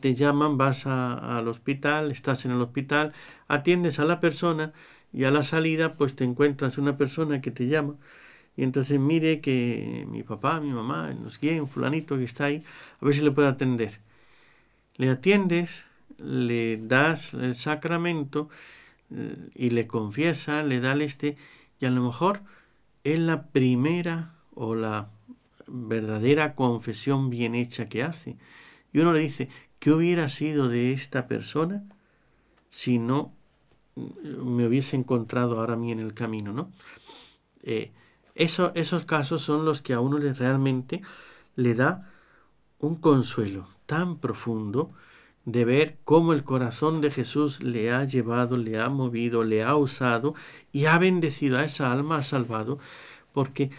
Te 0.00 0.14
llaman, 0.14 0.58
vas 0.58 0.86
al 0.86 1.48
hospital, 1.48 2.10
estás 2.12 2.44
en 2.44 2.52
el 2.52 2.60
hospital, 2.62 3.12
atiendes 3.48 3.98
a 3.98 4.04
la 4.04 4.20
persona 4.20 4.72
y 5.12 5.24
a 5.24 5.30
la 5.30 5.42
salida 5.42 5.94
pues 5.94 6.16
te 6.16 6.24
encuentras 6.24 6.78
una 6.78 6.96
persona 6.96 7.40
que 7.40 7.50
te 7.50 7.66
llama 7.68 7.94
y 8.58 8.64
entonces 8.64 8.98
mire 8.98 9.40
que 9.40 10.04
mi 10.10 10.22
papá, 10.22 10.60
mi 10.60 10.72
mamá, 10.72 11.14
no 11.14 11.30
sé 11.30 11.38
quién, 11.38 11.66
fulanito 11.68 12.18
que 12.18 12.24
está 12.24 12.46
ahí, 12.46 12.62
a 13.00 13.04
ver 13.04 13.14
si 13.14 13.22
le 13.22 13.30
puede 13.30 13.48
atender. 13.48 14.00
Le 14.96 15.08
atiendes 15.08 15.84
le 16.18 16.76
das 16.76 17.34
el 17.34 17.54
sacramento 17.54 18.48
eh, 19.10 19.36
y 19.54 19.70
le 19.70 19.86
confiesa, 19.86 20.62
le 20.62 20.80
da 20.80 20.92
el 20.92 21.02
este, 21.02 21.36
y 21.80 21.86
a 21.86 21.90
lo 21.90 22.02
mejor 22.02 22.42
es 23.04 23.18
la 23.18 23.46
primera 23.46 24.34
o 24.54 24.74
la 24.74 25.08
verdadera 25.68 26.54
confesión 26.54 27.30
bien 27.30 27.54
hecha 27.54 27.86
que 27.86 28.02
hace. 28.02 28.36
Y 28.92 28.98
uno 28.98 29.12
le 29.12 29.20
dice, 29.20 29.48
¿qué 29.78 29.92
hubiera 29.92 30.28
sido 30.28 30.68
de 30.68 30.92
esta 30.92 31.28
persona 31.28 31.84
si 32.70 32.98
no 32.98 33.32
me 33.94 34.66
hubiese 34.66 34.96
encontrado 34.96 35.60
ahora 35.60 35.74
a 35.74 35.76
mí 35.76 35.92
en 35.92 36.00
el 36.00 36.14
camino, 36.14 36.52
¿no? 36.52 36.72
Eh, 37.62 37.92
esos 38.38 39.04
casos 39.04 39.42
son 39.42 39.64
los 39.64 39.82
que 39.82 39.92
a 39.92 40.00
uno 40.00 40.18
le 40.18 40.32
realmente 40.32 41.02
le 41.56 41.74
da 41.74 42.10
un 42.78 42.96
consuelo 42.96 43.68
tan 43.86 44.18
profundo 44.18 44.90
de 45.44 45.64
ver 45.64 45.96
cómo 46.04 46.34
el 46.34 46.44
corazón 46.44 47.00
de 47.00 47.10
Jesús 47.10 47.62
le 47.62 47.90
ha 47.90 48.04
llevado, 48.04 48.56
le 48.56 48.78
ha 48.78 48.88
movido, 48.88 49.44
le 49.44 49.62
ha 49.62 49.74
usado 49.76 50.34
y 50.72 50.86
ha 50.86 50.98
bendecido 50.98 51.58
a 51.58 51.64
esa 51.64 51.90
alma, 51.90 52.16
ha 52.18 52.22
salvado, 52.22 52.78
porque 53.32 53.70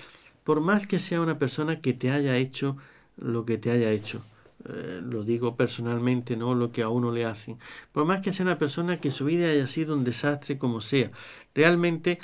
por 0.43 0.62
más 0.62 0.88
que 0.88 0.99
sea 0.99 1.22
una 1.22 1.38
persona 1.38 1.80
que 1.80 1.93
te 1.93 2.12
haya 2.12 2.38
hecho 2.38 2.76
lo 3.18 3.45
que 3.45 3.57
te 3.57 3.70
haya 3.70 3.91
hecho, 3.91 4.24
eh, 4.68 5.01
lo 5.03 5.24
digo 5.24 5.55
personalmente, 5.55 6.36
no 6.36 6.55
lo 6.55 6.72
que 6.72 6.82
a 6.82 6.89
uno 6.89 7.12
le 7.12 7.26
hacen. 7.26 7.57
Por 7.91 8.05
más 8.05 8.22
que 8.22 8.34
sea 8.34 8.45
una 8.45 8.57
persona 8.57 8.99
que 8.99 9.12
su 9.12 9.26
vida 9.26 9.49
haya 9.49 9.68
sido 9.68 9.93
un 9.93 10.03
desastre 10.03 10.57
como 10.57 10.82
sea, 10.82 11.12
realmente 11.53 12.20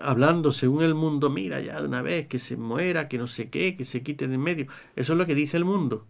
hablando 0.00 0.52
según 0.52 0.82
el 0.82 0.94
mundo, 0.94 1.30
mira 1.30 1.60
ya 1.60 1.80
de 1.80 1.86
una 1.86 2.02
vez 2.02 2.26
que 2.26 2.38
se 2.38 2.56
muera, 2.56 3.08
que 3.08 3.18
no 3.18 3.28
sé 3.28 3.50
qué, 3.50 3.76
que 3.76 3.84
se 3.84 4.02
quite 4.02 4.28
de 4.28 4.34
en 4.34 4.40
medio, 4.40 4.66
eso 4.96 5.12
es 5.12 5.18
lo 5.18 5.26
que 5.26 5.34
dice 5.34 5.56
el 5.56 5.64
mundo. 5.64 6.06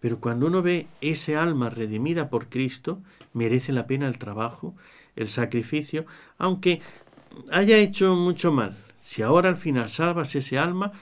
Pero 0.00 0.18
cuando 0.18 0.46
uno 0.46 0.62
ve 0.62 0.88
ese 1.00 1.36
alma 1.36 1.70
redimida 1.70 2.28
por 2.28 2.48
Cristo, 2.48 3.00
merece 3.32 3.72
la 3.72 3.86
pena 3.86 4.08
el 4.08 4.18
trabajo, 4.18 4.74
el 5.14 5.28
sacrificio, 5.28 6.06
aunque 6.38 6.80
haya 7.50 7.78
hecho 7.78 8.14
mucho 8.14 8.50
mal. 8.50 8.76
Si 8.98 9.22
ahora 9.22 9.48
al 9.48 9.56
final 9.56 9.88
salvas 9.88 10.34
ese 10.34 10.58
alma, 10.58 10.92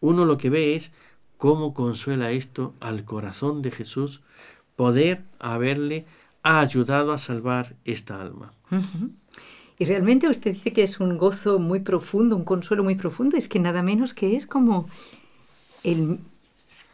uno 0.00 0.24
lo 0.24 0.38
que 0.38 0.50
ve 0.50 0.74
es 0.74 0.92
¿Cómo 1.38 1.74
consuela 1.74 2.30
esto 2.30 2.74
al 2.80 3.04
corazón 3.04 3.60
de 3.60 3.70
Jesús 3.70 4.22
poder 4.74 5.24
haberle 5.38 6.06
ayudado 6.42 7.12
a 7.12 7.18
salvar 7.18 7.76
esta 7.84 8.20
alma? 8.20 8.52
Y 9.78 9.84
realmente 9.84 10.28
usted 10.28 10.52
dice 10.52 10.72
que 10.72 10.82
es 10.82 11.00
un 11.00 11.18
gozo 11.18 11.58
muy 11.58 11.80
profundo, 11.80 12.36
un 12.36 12.44
consuelo 12.44 12.82
muy 12.82 12.94
profundo, 12.94 13.36
es 13.36 13.48
que 13.48 13.58
nada 13.58 13.82
menos 13.82 14.14
que 14.14 14.34
es 14.34 14.46
como 14.46 14.88
el, 15.84 16.18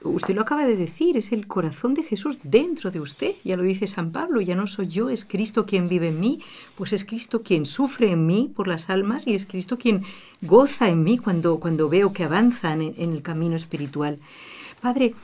usted 0.03 0.35
lo 0.35 0.43
acaba 0.43 0.67
de 0.67 0.77
decir, 0.77 1.17
es 1.17 1.31
el 1.33 1.47
corazón 1.47 1.95
de 1.95 2.03
Jesús 2.03 2.39
dentro 2.43 2.91
de 2.91 3.01
usted. 3.01 3.35
Ya 3.45 3.57
lo 3.57 3.63
dice 3.63 3.87
San 3.87 4.11
Pablo, 4.11 4.41
ya 4.41 4.57
no 4.57 4.67
soy 4.67 4.89
yo, 4.89 5.11
es 5.11 5.25
Cristo 5.25 5.65
quien 5.65 5.89
vive 5.89 6.09
en 6.09 6.21
mí, 6.21 6.41
pues 6.77 6.93
es 6.93 7.05
Cristo 7.05 7.43
quien 7.43 7.67
sufre 7.67 8.11
en 8.11 8.27
mí 8.27 8.51
por 8.55 8.67
las 8.67 8.91
almas 8.91 9.27
y 9.27 9.35
es 9.35 9.47
Cristo 9.47 9.79
quien 9.79 10.03
goza 10.41 10.89
en 10.89 11.05
mí 11.05 11.19
cuando, 11.19 11.61
cuando 11.61 11.89
veo 11.89 12.13
que 12.13 12.25
avanzan 12.25 12.83
en, 12.83 13.13
el 13.13 13.23
camino 13.23 13.57
espiritual. 13.57 14.19
Padre, 14.81 15.15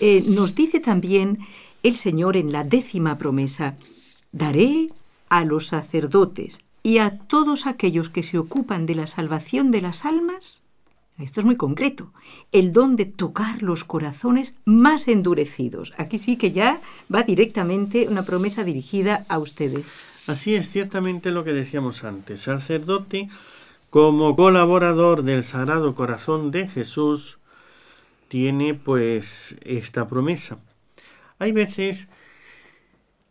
eh, 0.00 0.24
nos 0.26 0.54
dice 0.56 0.80
también 0.80 1.38
el 1.84 1.96
Señor 1.96 2.36
en 2.36 2.50
la 2.50 2.64
décima 2.64 3.18
promesa, 3.18 3.76
daré 4.32 4.88
a 5.28 5.44
los 5.44 5.68
sacerdotes 5.68 6.64
y 6.84 6.98
a 6.98 7.18
todos 7.18 7.66
aquellos 7.66 8.10
que 8.10 8.22
se 8.22 8.38
ocupan 8.38 8.86
de 8.86 8.94
la 8.94 9.08
salvación 9.08 9.72
de 9.72 9.80
las 9.80 10.04
almas 10.04 10.62
esto 11.18 11.38
es 11.38 11.46
muy 11.46 11.56
concreto. 11.56 12.12
El 12.50 12.72
don 12.72 12.96
de 12.96 13.04
tocar 13.04 13.62
los 13.62 13.84
corazones 13.84 14.54
más 14.64 15.06
endurecidos. 15.06 15.92
Aquí 15.96 16.18
sí 16.18 16.36
que 16.36 16.50
ya 16.50 16.80
va 17.12 17.22
directamente 17.22 18.08
una 18.08 18.24
promesa 18.24 18.64
dirigida 18.64 19.24
a 19.28 19.38
ustedes. 19.38 19.94
Así 20.26 20.56
es 20.56 20.70
ciertamente 20.70 21.30
lo 21.30 21.44
que 21.44 21.52
decíamos 21.52 22.02
antes. 22.02 22.40
Sacerdote, 22.42 23.28
como 23.90 24.34
colaborador 24.34 25.22
del 25.22 25.44
Sagrado 25.44 25.94
Corazón 25.94 26.50
de 26.50 26.66
Jesús, 26.66 27.38
tiene 28.26 28.74
pues 28.74 29.54
esta 29.62 30.08
promesa. 30.08 30.58
Hay 31.38 31.52
veces, 31.52 32.08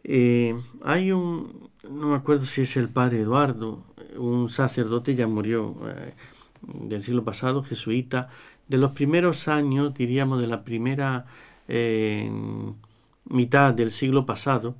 eh, 0.03 0.55
hay 0.83 1.11
un, 1.11 1.69
no 1.89 2.09
me 2.09 2.15
acuerdo 2.15 2.45
si 2.45 2.61
es 2.61 2.75
el 2.77 2.89
padre 2.89 3.21
Eduardo, 3.21 3.83
un 4.17 4.49
sacerdote 4.49 5.15
ya 5.15 5.27
murió. 5.27 5.75
Eh, 5.87 6.13
del 6.65 7.03
siglo 7.03 7.25
pasado, 7.25 7.61
jesuita, 7.61 8.29
de 8.69 8.77
los 8.77 8.93
primeros 8.93 9.49
años, 9.49 9.93
diríamos, 9.93 10.39
de 10.39 10.47
la 10.47 10.63
primera 10.63 11.25
eh, 11.67 12.31
mitad 13.25 13.73
del 13.73 13.91
siglo 13.91 14.25
pasado, 14.25 14.75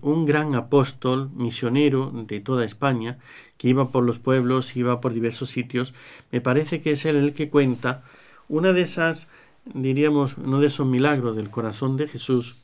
un 0.00 0.26
gran 0.26 0.56
apóstol 0.56 1.30
misionero 1.34 2.10
de 2.10 2.40
toda 2.40 2.64
España, 2.64 3.18
que 3.56 3.68
iba 3.68 3.90
por 3.90 4.04
los 4.04 4.18
pueblos, 4.18 4.76
iba 4.76 5.00
por 5.00 5.14
diversos 5.14 5.50
sitios, 5.50 5.94
me 6.32 6.40
parece 6.40 6.82
que 6.82 6.90
es 6.90 7.04
él 7.04 7.14
el 7.14 7.32
que 7.32 7.48
cuenta 7.48 8.02
una 8.48 8.72
de 8.72 8.82
esas, 8.82 9.28
diríamos, 9.72 10.36
uno 10.36 10.60
de 10.60 10.66
esos 10.66 10.86
milagros 10.86 11.36
del 11.36 11.48
corazón 11.48 11.96
de 11.96 12.08
Jesús, 12.08 12.56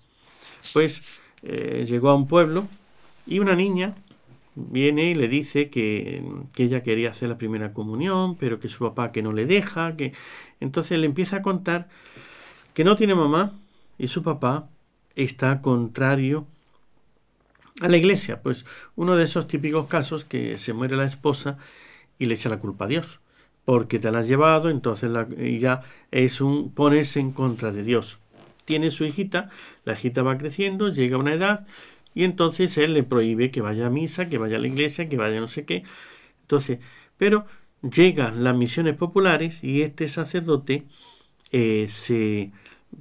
pues 0.74 1.02
eh, 1.42 1.84
llegó 1.88 2.10
a 2.10 2.14
un 2.14 2.26
pueblo 2.26 2.66
y 3.26 3.38
una 3.38 3.54
niña 3.54 3.94
viene 4.54 5.10
y 5.10 5.14
le 5.14 5.28
dice 5.28 5.70
que, 5.70 6.22
ella 6.56 6.82
quería 6.82 7.10
hacer 7.10 7.28
la 7.28 7.38
primera 7.38 7.72
comunión, 7.72 8.36
pero 8.36 8.58
que 8.58 8.68
su 8.68 8.80
papá 8.80 9.12
que 9.12 9.22
no 9.22 9.32
le 9.32 9.46
deja, 9.46 9.96
que 9.96 10.12
entonces 10.60 10.98
le 10.98 11.06
empieza 11.06 11.36
a 11.36 11.42
contar 11.42 11.88
que 12.74 12.84
no 12.84 12.96
tiene 12.96 13.14
mamá 13.14 13.52
y 13.98 14.08
su 14.08 14.22
papá 14.22 14.68
está 15.14 15.62
contrario 15.62 16.46
a 17.80 17.88
la 17.88 17.96
iglesia. 17.96 18.42
Pues 18.42 18.64
uno 18.96 19.16
de 19.16 19.24
esos 19.24 19.46
típicos 19.46 19.88
casos 19.88 20.24
que 20.24 20.58
se 20.58 20.72
muere 20.72 20.96
la 20.96 21.06
esposa 21.06 21.58
y 22.18 22.26
le 22.26 22.34
echa 22.34 22.48
la 22.48 22.58
culpa 22.58 22.84
a 22.84 22.88
Dios, 22.88 23.20
porque 23.64 23.98
te 23.98 24.10
la 24.10 24.20
has 24.20 24.28
llevado, 24.28 24.70
entonces 24.70 25.10
la, 25.10 25.28
ya 25.28 25.82
es 26.10 26.40
un 26.40 26.72
ponerse 26.72 27.20
en 27.20 27.32
contra 27.32 27.72
de 27.72 27.82
Dios. 27.82 28.18
Tiene 28.68 28.90
su 28.90 29.06
hijita, 29.06 29.48
la 29.86 29.94
hijita 29.94 30.22
va 30.22 30.36
creciendo, 30.36 30.90
llega 30.90 31.16
a 31.16 31.20
una 31.20 31.32
edad, 31.32 31.66
y 32.14 32.24
entonces 32.24 32.76
él 32.76 32.92
le 32.92 33.02
prohíbe 33.02 33.50
que 33.50 33.62
vaya 33.62 33.86
a 33.86 33.90
misa, 33.90 34.28
que 34.28 34.36
vaya 34.36 34.58
a 34.58 34.60
la 34.60 34.66
iglesia, 34.66 35.08
que 35.08 35.16
vaya 35.16 35.40
no 35.40 35.48
sé 35.48 35.64
qué. 35.64 35.84
Entonces, 36.42 36.80
pero 37.16 37.46
llegan 37.80 38.44
las 38.44 38.54
misiones 38.54 38.94
populares 38.94 39.64
y 39.64 39.80
este 39.80 40.06
sacerdote 40.06 40.84
eh, 41.50 41.86
se 41.88 42.52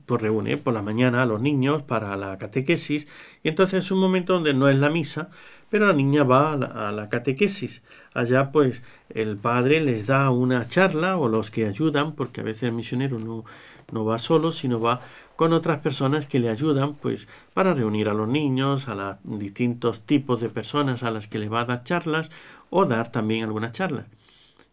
pues, 0.05 0.21
reúne 0.21 0.55
por 0.55 0.73
la 0.73 0.83
mañana 0.83 1.23
a 1.23 1.25
los 1.25 1.41
niños 1.41 1.83
para 1.83 2.15
la 2.15 2.37
catequesis 2.37 3.09
y 3.43 3.49
entonces 3.49 3.83
es 3.83 3.91
un 3.91 3.99
momento 3.99 4.33
donde 4.33 4.53
no 4.53 4.69
es 4.69 4.77
la 4.77 4.89
misa, 4.89 5.29
pero 5.69 5.87
la 5.87 5.93
niña 5.93 6.23
va 6.23 6.53
a 6.53 6.91
la, 6.93 7.09
catequesis. 7.09 7.83
Allá 8.13 8.51
pues 8.51 8.83
el 9.09 9.35
padre 9.35 9.81
les 9.81 10.07
da 10.07 10.29
una 10.31 10.65
charla 10.67 11.17
o 11.17 11.27
los 11.27 11.51
que 11.51 11.65
ayudan, 11.65 12.15
porque 12.15 12.41
a 12.41 12.43
veces 12.43 12.63
el 12.63 12.71
misionero 12.73 13.19
no, 13.19 13.43
no 13.91 14.05
va 14.05 14.19
solo, 14.19 14.51
sino 14.51 14.79
va 14.79 15.01
con 15.35 15.53
otras 15.53 15.79
personas 15.79 16.25
que 16.25 16.39
le 16.39 16.49
ayudan 16.49 16.95
pues 16.95 17.27
para 17.53 17.73
reunir 17.73 18.09
a 18.09 18.13
los 18.13 18.27
niños, 18.27 18.87
a 18.87 18.95
los 18.95 19.39
distintos 19.39 20.01
tipos 20.01 20.41
de 20.41 20.49
personas 20.49 21.03
a 21.03 21.11
las 21.11 21.27
que 21.27 21.39
le 21.39 21.49
va 21.49 21.61
a 21.61 21.65
dar 21.65 21.83
charlas 21.83 22.31
o 22.69 22.85
dar 22.85 23.11
también 23.11 23.43
alguna 23.43 23.71
charla. 23.71 24.07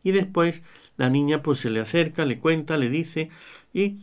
Y 0.02 0.12
después 0.12 0.62
la 0.96 1.10
niña 1.10 1.42
pues 1.42 1.60
se 1.60 1.70
le 1.70 1.80
acerca, 1.80 2.24
le 2.24 2.38
cuenta, 2.38 2.76
le 2.76 2.88
dice 2.88 3.30
y 3.72 3.98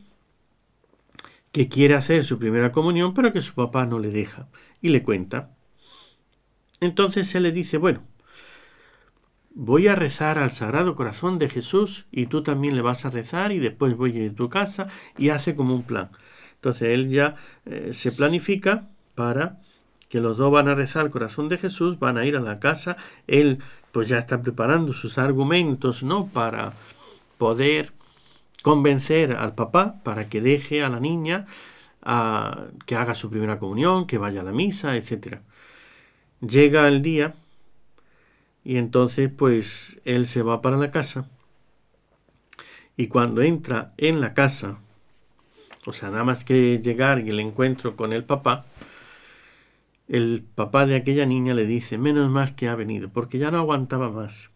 que 1.52 1.68
quiere 1.68 1.96
hacer 1.96 2.24
su 2.24 2.40
primera 2.40 2.72
comunión 2.72 3.14
pero 3.14 3.34
que 3.34 3.42
su 3.42 3.54
papá 3.54 3.86
no 3.86 4.00
le 4.00 4.10
deja 4.10 4.48
y 4.82 4.90
le 4.90 5.04
cuenta. 5.04 5.50
Entonces 6.80 7.28
se 7.28 7.40
le 7.40 7.52
dice, 7.52 7.78
bueno, 7.78 8.02
voy 9.54 9.88
a 9.88 9.96
rezar 9.96 10.38
al 10.38 10.52
Sagrado 10.52 10.96
Corazón 10.96 11.40
de 11.40 11.50
Jesús 11.50 12.06
y 12.12 12.28
tú 12.28 12.44
también 12.44 12.76
le 12.76 12.82
vas 12.82 13.06
a 13.06 13.10
rezar 13.10 13.52
y 13.52 13.60
después 13.60 13.96
voy 13.96 14.26
a 14.26 14.34
tu 14.34 14.50
casa 14.50 14.88
y 15.18 15.30
hace 15.30 15.56
como 15.56 15.76
un 15.76 15.84
plan. 15.84 16.10
Entonces 16.56 16.94
él 16.94 17.10
ya 17.10 17.36
eh, 17.66 17.92
se 17.94 18.12
planifica 18.12 18.88
para 19.16 19.60
que 20.10 20.20
los 20.20 20.38
dos 20.38 20.52
van 20.52 20.68
a 20.68 20.76
rezar 20.76 21.04
al 21.04 21.12
corazón 21.12 21.50
de 21.50 21.58
Jesús, 21.58 22.00
van 22.00 22.18
a 22.18 22.26
ir 22.26 22.36
a 22.36 22.42
la 22.42 22.60
casa, 22.60 22.98
él 23.28 23.60
pues 23.92 24.10
ya 24.10 24.18
está 24.18 24.42
preparando 24.42 24.94
sus 24.94 25.18
argumentos, 25.18 26.04
¿no? 26.04 26.28
Para 26.28 26.74
poder 27.38 27.94
convencer 28.62 29.34
al 29.34 29.56
papá 29.56 29.96
para 30.04 30.30
que 30.30 30.42
deje 30.42 30.84
a 30.84 30.90
la 30.90 31.00
niña 31.00 31.46
a 32.04 32.68
que 32.86 32.96
haga 32.96 33.16
su 33.16 33.30
primera 33.30 33.60
comunión, 33.60 34.06
que 34.06 34.18
vaya 34.18 34.42
a 34.42 34.44
la 34.44 34.52
misa, 34.52 34.96
etc. 34.96 35.40
Llega 36.42 36.88
el 36.88 37.02
día 37.02 37.36
y 38.64 38.78
entonces 38.78 39.30
pues 39.36 40.00
él 40.06 40.28
se 40.28 40.42
va 40.42 40.62
para 40.62 40.78
la 40.78 40.92
casa 40.92 41.30
y 42.98 43.08
cuando 43.08 43.42
entra 43.42 43.94
en 43.98 44.22
la 44.22 44.34
casa 44.34 44.80
o 45.86 45.94
sea, 45.94 46.12
nada 46.12 46.24
más 46.24 46.44
que 46.44 46.80
llegar 46.80 47.20
y 47.26 47.30
el 47.30 47.40
encuentro 47.40 47.96
con 47.96 48.14
el 48.14 48.24
papá, 48.24 48.66
el 50.08 50.44
papá 50.56 50.86
de 50.86 50.96
aquella 50.96 51.26
niña 51.26 51.54
le 51.54 51.66
dice, 51.66 51.98
menos 51.98 52.30
mal 52.30 52.56
que 52.56 52.68
ha 52.68 52.76
venido, 52.76 53.10
porque 53.10 53.40
ya 53.40 53.50
no 53.52 53.60
aguantaba 53.60 54.12
más. 54.12 54.52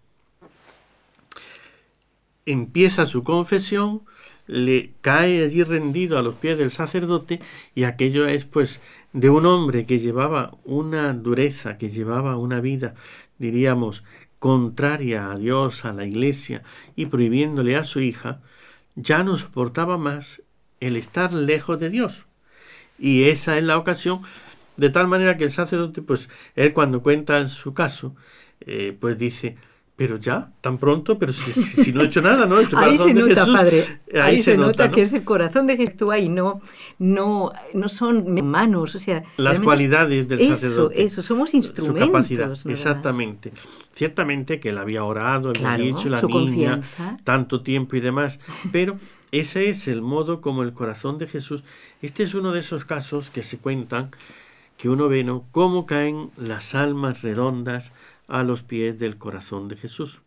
empieza 2.48 3.08
su 3.08 3.24
confesión, 3.24 4.04
le 4.46 4.92
cae 5.02 5.44
allí 5.44 5.64
rendido 5.64 6.20
a 6.20 6.22
los 6.22 6.36
pies 6.36 6.60
del 6.60 6.70
sacerdote 6.70 7.40
y 7.74 7.86
aquello 7.86 8.28
es 8.28 8.46
pues 8.46 8.82
de 9.14 9.32
un 9.32 9.48
hombre 9.48 9.88
que 9.88 9.98
llevaba 9.98 10.52
una 10.64 11.12
dureza, 11.14 11.80
que 11.80 11.90
llevaba 11.90 12.38
una 12.38 12.62
vida, 12.62 12.94
diríamos, 13.38 14.04
contraria 14.40 15.32
a 15.32 15.38
Dios, 15.38 15.86
a 15.86 15.94
la 15.94 16.06
iglesia 16.06 16.64
y 16.96 17.08
prohibiéndole 17.08 17.76
a 17.76 17.84
su 17.84 18.00
hija, 18.00 18.42
ya 18.96 19.24
no 19.24 19.38
soportaba 19.38 19.98
más 19.98 20.42
el 20.80 20.96
estar 20.96 21.34
lejos 21.34 21.80
de 21.80 21.90
Dios. 21.90 22.28
Y 22.98 23.26
esa 23.26 23.58
es 23.58 23.64
la 23.64 23.78
ocasión, 23.78 24.22
de 24.78 24.90
tal 24.90 25.08
manera 25.08 25.38
que 25.38 25.46
el 25.46 25.52
sacerdote, 25.52 26.02
pues 26.02 26.30
él 26.56 26.74
cuando 26.74 27.02
cuenta 27.02 27.48
su 27.48 27.74
caso, 27.74 28.16
eh, 28.62 28.96
pues 29.00 29.18
dice, 29.18 29.58
pero 29.96 30.18
ya, 30.18 30.52
tan 30.60 30.78
pronto, 30.78 31.18
pero 31.18 31.32
si, 31.32 31.94
no 31.94 32.02
he 32.02 32.06
hecho 32.08 32.22
nada, 32.22 32.46
¿no? 32.46 32.58
ahí 32.78 32.98
se 32.98 33.14
nota, 33.14 33.46
padre. 33.46 33.86
Ahí, 34.14 34.42
se, 34.42 34.58
nota, 34.58 34.92
que 34.92 35.02
es 35.02 35.14
el 35.14 35.24
corazón 35.24 35.68
de 35.68 35.78
Jesús 35.78 36.14
y 36.20 36.28
no, 36.28 36.62
no, 37.00 37.54
no 37.74 37.88
son 37.88 38.38
humanos, 38.38 38.96
o 38.96 39.00
sea... 39.00 39.24
Las 39.38 39.62
cualidades 39.62 40.28
del 40.28 40.42
eso, 40.42 40.56
sacerdote. 40.56 41.02
Eso, 41.02 41.22
somos 41.22 41.54
instrumentos. 41.54 42.08
Su 42.08 42.12
capacidad, 42.12 42.52
exactamente. 42.70 43.54
Ciertamente 43.94 44.60
que 44.60 44.70
él 44.70 44.78
había 44.78 45.06
orado, 45.06 45.52
él 45.52 45.66
había 45.66 45.86
dicho 45.86 46.10
la 46.10 46.22
niña, 46.22 46.82
tanto 47.24 47.62
tiempo 47.62 47.96
y 47.96 48.02
demás, 48.02 48.40
pero 48.74 48.98
ese 49.32 49.70
es 49.70 49.88
el 49.88 50.02
modo 50.02 50.42
como 50.42 50.64
el 50.64 50.74
corazón 50.74 51.18
de 51.18 51.28
Jesús... 51.28 51.64
Este 52.02 52.24
es 52.24 52.34
uno 52.34 52.52
de 52.52 52.60
esos 52.60 52.84
casos 52.84 53.30
que 53.30 53.42
se 53.42 53.58
cuentan, 53.58 54.12
que 54.78 54.90
uno 54.90 55.08
ve, 55.08 55.24
¿no? 55.24 55.46
Cómo 55.52 55.86
caen 55.86 56.32
las 56.38 56.76
almas 56.76 57.22
redondas 57.22 57.94
a 58.28 58.44
los 58.44 58.64
pies 58.64 59.00
del 59.00 59.18
corazón 59.18 59.68
de 59.68 59.78
Jesús. 59.78 60.22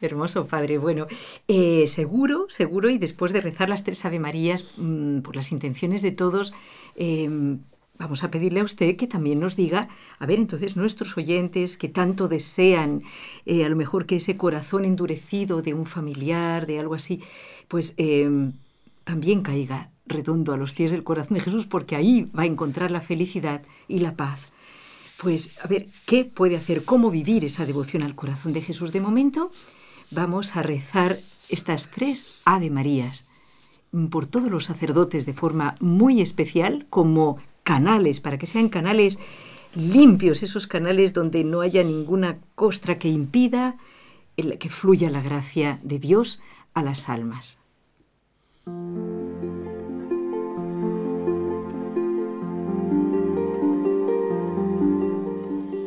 Hermoso, 0.00 0.46
Padre. 0.46 0.78
Bueno, 0.78 1.06
eh, 1.48 1.86
seguro, 1.86 2.46
seguro, 2.48 2.90
y 2.90 2.98
después 2.98 3.32
de 3.32 3.40
rezar 3.40 3.68
las 3.68 3.84
tres 3.84 4.04
Ave 4.04 4.18
Marías 4.18 4.74
mm, 4.76 5.20
por 5.20 5.36
las 5.36 5.52
intenciones 5.52 6.02
de 6.02 6.10
todos, 6.10 6.52
em, 6.96 7.60
vamos 7.98 8.24
a 8.24 8.30
pedirle 8.30 8.60
a 8.60 8.64
usted 8.64 8.96
que 8.96 9.06
también 9.06 9.40
nos 9.40 9.54
diga, 9.54 9.88
a 10.18 10.26
ver, 10.26 10.38
entonces 10.38 10.76
nuestros 10.76 11.16
oyentes 11.16 11.76
que 11.76 11.88
tanto 11.88 12.28
desean, 12.28 13.02
eh, 13.46 13.64
a 13.64 13.68
lo 13.68 13.76
mejor 13.76 14.06
que 14.06 14.16
ese 14.16 14.36
corazón 14.36 14.84
endurecido 14.84 15.62
de 15.62 15.74
un 15.74 15.86
familiar, 15.86 16.66
de 16.66 16.80
algo 16.80 16.94
así, 16.94 17.22
pues 17.68 17.94
em, 17.98 18.54
también 19.04 19.42
caiga 19.42 19.90
redondo 20.06 20.52
a 20.52 20.56
los 20.56 20.72
pies 20.72 20.90
del 20.90 21.04
corazón 21.04 21.34
de 21.34 21.40
Jesús, 21.40 21.66
porque 21.66 21.96
ahí 21.96 22.26
va 22.36 22.42
a 22.42 22.46
encontrar 22.46 22.90
la 22.90 23.00
felicidad 23.00 23.62
y 23.88 24.00
la 24.00 24.16
paz. 24.16 24.51
Pues 25.22 25.54
a 25.62 25.68
ver, 25.68 25.86
¿qué 26.04 26.24
puede 26.24 26.56
hacer? 26.56 26.84
¿Cómo 26.84 27.08
vivir 27.08 27.44
esa 27.44 27.64
devoción 27.64 28.02
al 28.02 28.16
corazón 28.16 28.52
de 28.52 28.60
Jesús 28.60 28.92
de 28.92 29.00
momento? 29.00 29.52
Vamos 30.10 30.56
a 30.56 30.62
rezar 30.62 31.20
estas 31.48 31.92
tres 31.92 32.26
Ave 32.44 32.70
Marías 32.70 33.26
por 34.10 34.26
todos 34.26 34.50
los 34.50 34.64
sacerdotes 34.64 35.24
de 35.24 35.32
forma 35.32 35.76
muy 35.78 36.20
especial 36.20 36.86
como 36.90 37.38
canales, 37.62 38.18
para 38.18 38.36
que 38.36 38.46
sean 38.46 38.68
canales 38.68 39.20
limpios, 39.76 40.42
esos 40.42 40.66
canales 40.66 41.12
donde 41.12 41.44
no 41.44 41.60
haya 41.60 41.84
ninguna 41.84 42.38
costra 42.56 42.98
que 42.98 43.08
impida 43.08 43.76
que 44.34 44.68
fluya 44.70 45.08
la 45.08 45.20
gracia 45.20 45.78
de 45.84 46.00
Dios 46.00 46.40
a 46.74 46.82
las 46.82 47.08
almas. 47.08 47.58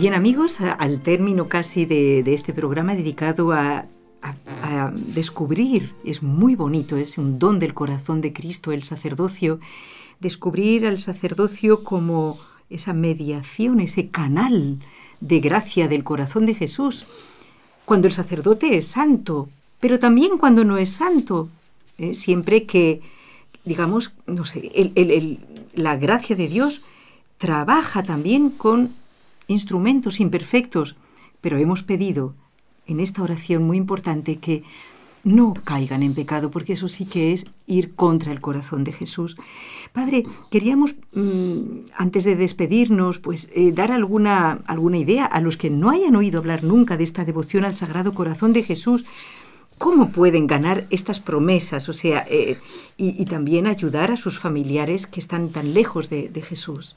Bien 0.00 0.14
amigos, 0.14 0.60
al 0.60 1.00
término 1.00 1.48
casi 1.48 1.84
de, 1.84 2.22
este 2.32 2.52
programa 2.52 2.94
dedicado 2.94 3.50
a, 3.50 3.86
descubrir, 4.94 5.92
es 6.04 6.22
muy 6.22 6.54
bonito, 6.54 6.96
es 6.96 7.18
un 7.18 7.40
don 7.40 7.58
del 7.58 7.74
corazón 7.74 8.20
de 8.20 8.32
Cristo 8.32 8.70
el 8.70 8.84
sacerdocio, 8.84 9.58
descubrir 10.20 10.86
al 10.86 11.00
sacerdocio 11.00 11.82
como 11.82 12.38
esa 12.70 12.92
mediación, 12.92 13.80
ese 13.80 14.08
canal 14.08 14.78
de 15.20 15.40
gracia 15.40 15.88
del 15.88 16.04
corazón 16.04 16.46
de 16.46 16.54
Jesús. 16.54 17.06
Cuando 17.84 18.06
el 18.06 18.12
sacerdote 18.12 18.78
es 18.78 18.86
santo, 18.86 19.48
pero 19.80 19.98
también 19.98 20.38
cuando 20.38 20.64
no 20.64 20.78
es 20.78 20.90
santo, 20.90 21.48
¿eh? 21.98 22.14
siempre 22.14 22.66
que, 22.66 23.00
digamos, 23.64 24.14
no 24.26 24.44
sé, 24.44 24.92
la 25.74 25.96
gracia 25.96 26.36
de 26.36 26.46
Dios 26.46 26.84
trabaja 27.36 28.04
también 28.04 28.50
con 28.50 28.92
instrumentos 29.48 30.20
imperfectos, 30.20 30.96
pero 31.40 31.58
hemos 31.58 31.82
pedido 31.82 32.34
en 32.86 33.00
esta 33.00 33.22
oración 33.22 33.64
muy 33.64 33.76
importante 33.76 34.36
que 34.36 34.62
no 35.24 35.54
caigan 35.54 36.02
en 36.02 36.14
pecado, 36.14 36.50
porque 36.50 36.74
eso 36.74 36.88
sí 36.88 37.04
que 37.04 37.32
es 37.32 37.46
ir 37.66 37.94
contra 37.94 38.32
el 38.32 38.40
corazón 38.40 38.84
de 38.84 38.92
Jesús. 38.92 39.36
Padre, 39.92 40.24
queríamos, 40.50 40.96
mm, 41.12 41.90
antes 41.96 42.24
de 42.24 42.36
despedirnos, 42.36 43.18
pues 43.18 43.50
eh, 43.52 43.72
dar 43.72 43.92
alguna, 43.92 44.62
alguna 44.66 44.98
idea 44.98 45.26
a 45.26 45.40
los 45.40 45.56
que 45.56 45.70
no 45.70 45.90
hayan 45.90 46.16
oído 46.16 46.38
hablar 46.38 46.62
nunca 46.64 46.96
de 46.96 47.04
esta 47.04 47.24
devoción 47.24 47.64
al 47.64 47.76
Sagrado 47.76 48.14
Corazón 48.14 48.52
de 48.52 48.62
Jesús. 48.62 49.04
¿Cómo 49.76 50.10
pueden 50.10 50.46
ganar 50.46 50.86
estas 50.90 51.20
promesas? 51.20 51.88
O 51.88 51.92
sea, 51.92 52.26
eh, 52.28 52.58
y, 52.96 53.24
también 53.26 53.68
ayudar 53.68 54.10
a 54.10 54.16
sus 54.16 54.38
familiares 54.38 55.06
que 55.06 55.20
están 55.20 55.50
tan 55.50 55.72
lejos 55.72 56.10
de, 56.10 56.28
de 56.28 56.42
Jesús. 56.42 56.96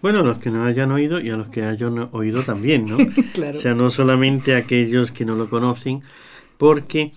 Bueno, 0.00 0.22
los 0.22 0.38
que 0.38 0.50
no 0.50 0.64
hayan 0.64 0.92
oído 0.92 1.20
y 1.20 1.30
a 1.30 1.36
los 1.36 1.48
que 1.48 1.64
hayan 1.64 2.08
oído 2.12 2.42
también, 2.42 2.86
¿no? 2.86 2.98
claro. 3.34 3.58
O 3.58 3.60
sea, 3.60 3.74
no 3.74 3.90
solamente 3.90 4.54
aquellos 4.54 5.10
que 5.10 5.24
no 5.24 5.34
lo 5.34 5.50
conocen, 5.50 6.02
porque 6.56 7.12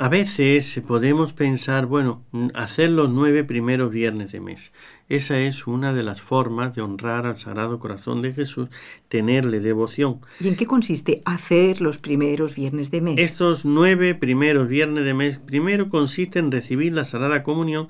a 0.00 0.08
veces 0.08 0.80
podemos 0.86 1.32
pensar, 1.32 1.86
bueno, 1.86 2.24
hacer 2.54 2.90
los 2.90 3.10
nueve 3.10 3.42
primeros 3.42 3.90
viernes 3.90 4.30
de 4.30 4.40
mes. 4.40 4.72
Esa 5.08 5.40
es 5.40 5.66
una 5.66 5.92
de 5.92 6.04
las 6.04 6.20
formas 6.20 6.72
de 6.76 6.82
honrar 6.82 7.26
al 7.26 7.36
Sagrado 7.36 7.80
Corazón 7.80 8.22
de 8.22 8.32
Jesús, 8.32 8.68
tenerle 9.08 9.58
devoción. 9.58 10.20
¿Y 10.38 10.46
en 10.46 10.54
qué 10.54 10.66
consiste 10.66 11.20
hacer 11.24 11.80
los 11.80 11.98
primeros 11.98 12.54
viernes 12.54 12.92
de 12.92 13.00
mes? 13.00 13.18
Estos 13.18 13.64
nueve 13.64 14.14
primeros 14.14 14.68
viernes 14.68 15.04
de 15.04 15.14
mes, 15.14 15.38
primero 15.38 15.88
consiste 15.88 16.38
en 16.38 16.52
recibir 16.52 16.92
la 16.92 17.04
Sagrada 17.04 17.42
Comunión 17.42 17.88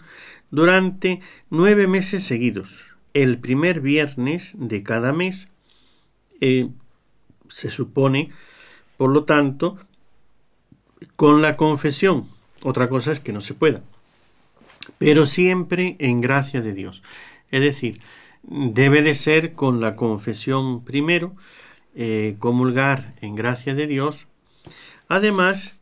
durante 0.51 1.21
nueve 1.51 1.89
meses 1.89 2.25
seguidos. 2.25 2.85
El 3.19 3.39
primer 3.39 3.81
viernes 3.81 4.55
de 4.57 4.85
cada 4.85 5.13
mes 5.13 5.49
eh, 6.41 6.69
se 7.49 7.69
supone, 7.69 8.31
por 8.97 9.11
lo 9.11 9.25
tanto, 9.25 9.77
con 11.17 11.43
la 11.43 11.57
confesión. 11.57 12.29
Otra 12.63 12.89
cosa 12.89 13.11
es 13.11 13.19
que 13.19 13.33
no 13.33 13.41
se 13.41 13.55
pueda. 13.55 13.83
Pero 14.99 15.27
siempre 15.27 15.97
en 15.99 16.21
gracia 16.21 16.61
de 16.61 16.73
Dios. 16.73 17.03
Es 17.51 17.61
decir, 17.61 18.01
debe 18.45 19.03
de 19.03 19.17
ser 19.17 19.55
con 19.55 19.81
la 19.81 19.97
confesión 19.97 20.85
primero, 20.85 21.35
eh, 21.97 22.37
comulgar 22.39 23.17
en 23.21 23.35
gracia 23.35 23.75
de 23.75 23.89
Dios. 23.89 24.29
Además, 25.09 25.75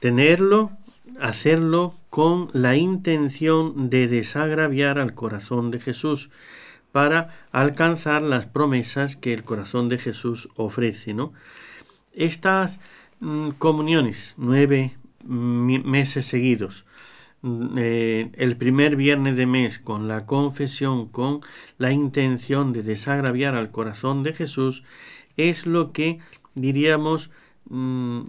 tenerlo, 0.00 0.70
hacerlo 1.20 1.94
con 2.08 2.48
la 2.54 2.76
intención 2.76 3.90
de 3.90 4.08
desagraviar 4.08 4.98
al 4.98 5.12
corazón 5.12 5.70
de 5.70 5.80
Jesús 5.80 6.30
para 6.92 7.28
alcanzar 7.52 8.22
las 8.22 8.46
promesas 8.46 9.16
que 9.16 9.34
el 9.34 9.44
corazón 9.44 9.88
de 9.88 9.98
Jesús 9.98 10.48
ofrece, 10.56 11.14
¿no? 11.14 11.32
Estas 12.14 12.78
Mm, 13.20 13.50
comuniones, 13.58 14.34
nueve 14.36 14.96
meses 15.24 16.26
seguidos. 16.26 16.84
Mm, 17.42 17.76
eh, 17.78 18.30
el 18.34 18.56
primer 18.56 18.96
viernes 18.96 19.36
de 19.36 19.46
mes 19.46 19.78
con 19.78 20.08
la 20.08 20.26
confesión, 20.26 21.08
con 21.08 21.40
la 21.78 21.92
intención 21.92 22.72
de 22.72 22.82
desagraviar 22.82 23.54
al 23.54 23.70
corazón 23.70 24.22
de 24.22 24.34
Jesús, 24.34 24.84
es 25.36 25.66
lo 25.66 25.92
que 25.92 26.18
diríamos 26.54 27.30
mm, 27.70 28.22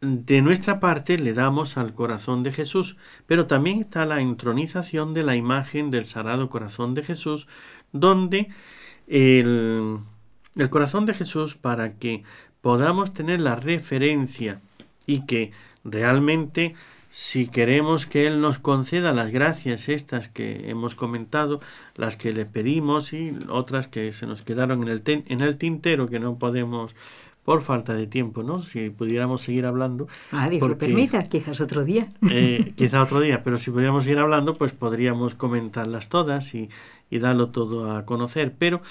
de 0.00 0.42
nuestra 0.42 0.78
parte 0.78 1.18
le 1.18 1.32
damos 1.32 1.76
al 1.76 1.94
corazón 1.94 2.42
de 2.42 2.52
Jesús, 2.52 2.96
pero 3.26 3.46
también 3.46 3.80
está 3.80 4.06
la 4.06 4.20
entronización 4.20 5.14
de 5.14 5.22
la 5.22 5.36
imagen 5.36 5.90
del 5.90 6.04
Sagrado 6.06 6.48
Corazón 6.50 6.94
de 6.94 7.02
Jesús, 7.02 7.48
donde 7.92 8.48
el, 9.06 9.98
el 10.56 10.70
corazón 10.70 11.06
de 11.06 11.14
Jesús, 11.14 11.54
para 11.54 11.94
que 11.94 12.22
podamos 12.60 13.12
tener 13.14 13.40
la 13.40 13.56
referencia 13.56 14.60
y 15.06 15.26
que 15.26 15.52
realmente 15.84 16.74
si 17.10 17.46
queremos 17.46 18.04
que 18.04 18.26
Él 18.26 18.42
nos 18.42 18.58
conceda 18.58 19.12
las 19.14 19.30
gracias 19.30 19.88
estas 19.88 20.28
que 20.28 20.68
hemos 20.68 20.94
comentado, 20.94 21.60
las 21.94 22.16
que 22.16 22.32
le 22.32 22.44
pedimos 22.44 23.14
y 23.14 23.34
otras 23.48 23.88
que 23.88 24.12
se 24.12 24.26
nos 24.26 24.42
quedaron 24.42 24.82
en 24.82 24.88
el, 24.88 25.02
en 25.06 25.40
el 25.40 25.56
tintero 25.56 26.08
que 26.08 26.18
no 26.18 26.38
podemos 26.38 26.94
por 27.46 27.62
falta 27.62 27.94
de 27.94 28.08
tiempo, 28.08 28.42
¿no? 28.42 28.60
Si 28.60 28.90
pudiéramos 28.90 29.40
seguir 29.40 29.66
hablando. 29.66 30.08
Ah, 30.32 30.50
Dios 30.50 30.68
lo 30.68 30.76
permita, 30.76 31.22
quizás 31.22 31.60
otro 31.60 31.84
día. 31.84 32.08
Eh, 32.28 32.72
quizás 32.76 33.06
otro 33.06 33.20
día, 33.20 33.44
pero 33.44 33.56
si 33.56 33.70
pudiéramos 33.70 34.02
seguir 34.02 34.18
hablando, 34.18 34.56
pues 34.56 34.72
podríamos 34.72 35.36
comentarlas 35.36 36.08
todas 36.08 36.54
y, 36.56 36.68
y 37.10 37.18
darlo 37.18 37.50
todo 37.50 37.90
a 37.92 38.04
conocer. 38.04 38.54
Pero 38.58 38.82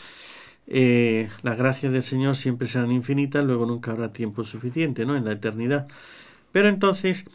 eh, 0.67 1.29
las 1.43 1.57
gracias 1.57 1.91
del 1.91 2.03
Señor 2.03 2.35
siempre 2.35 2.67
serán 2.67 2.91
infinitas, 2.91 3.45
luego 3.45 3.65
nunca 3.65 3.91
habrá 3.91 4.13
tiempo 4.13 4.43
suficiente, 4.43 5.05
¿no? 5.05 5.15
En 5.15 5.25
la 5.25 5.33
eternidad. 5.33 5.87
Pero 6.51 6.69
entonces, 6.69 7.25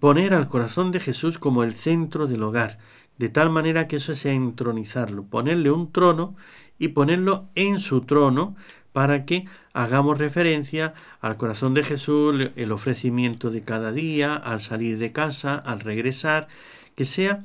poner 0.00 0.34
al 0.34 0.48
corazón 0.48 0.92
de 0.92 1.00
Jesús 1.00 1.38
como 1.38 1.62
el 1.64 1.74
centro 1.74 2.26
del 2.26 2.42
hogar, 2.42 2.78
de 3.18 3.28
tal 3.28 3.50
manera 3.50 3.86
que 3.86 3.96
eso 3.96 4.14
sea 4.14 4.32
entronizarlo, 4.32 5.24
ponerle 5.24 5.70
un 5.70 5.92
trono 5.92 6.34
y 6.78 6.88
ponerlo 6.88 7.48
en 7.54 7.78
su 7.78 8.00
trono 8.00 8.56
para 8.92 9.24
que 9.24 9.46
hagamos 9.72 10.18
referencia 10.18 10.94
al 11.20 11.36
corazón 11.36 11.74
de 11.74 11.84
Jesús, 11.84 12.50
el 12.56 12.72
ofrecimiento 12.72 13.50
de 13.50 13.62
cada 13.62 13.92
día, 13.92 14.34
al 14.34 14.60
salir 14.60 14.98
de 14.98 15.12
casa, 15.12 15.56
al 15.56 15.80
regresar, 15.80 16.48
que 16.94 17.04
sea 17.04 17.44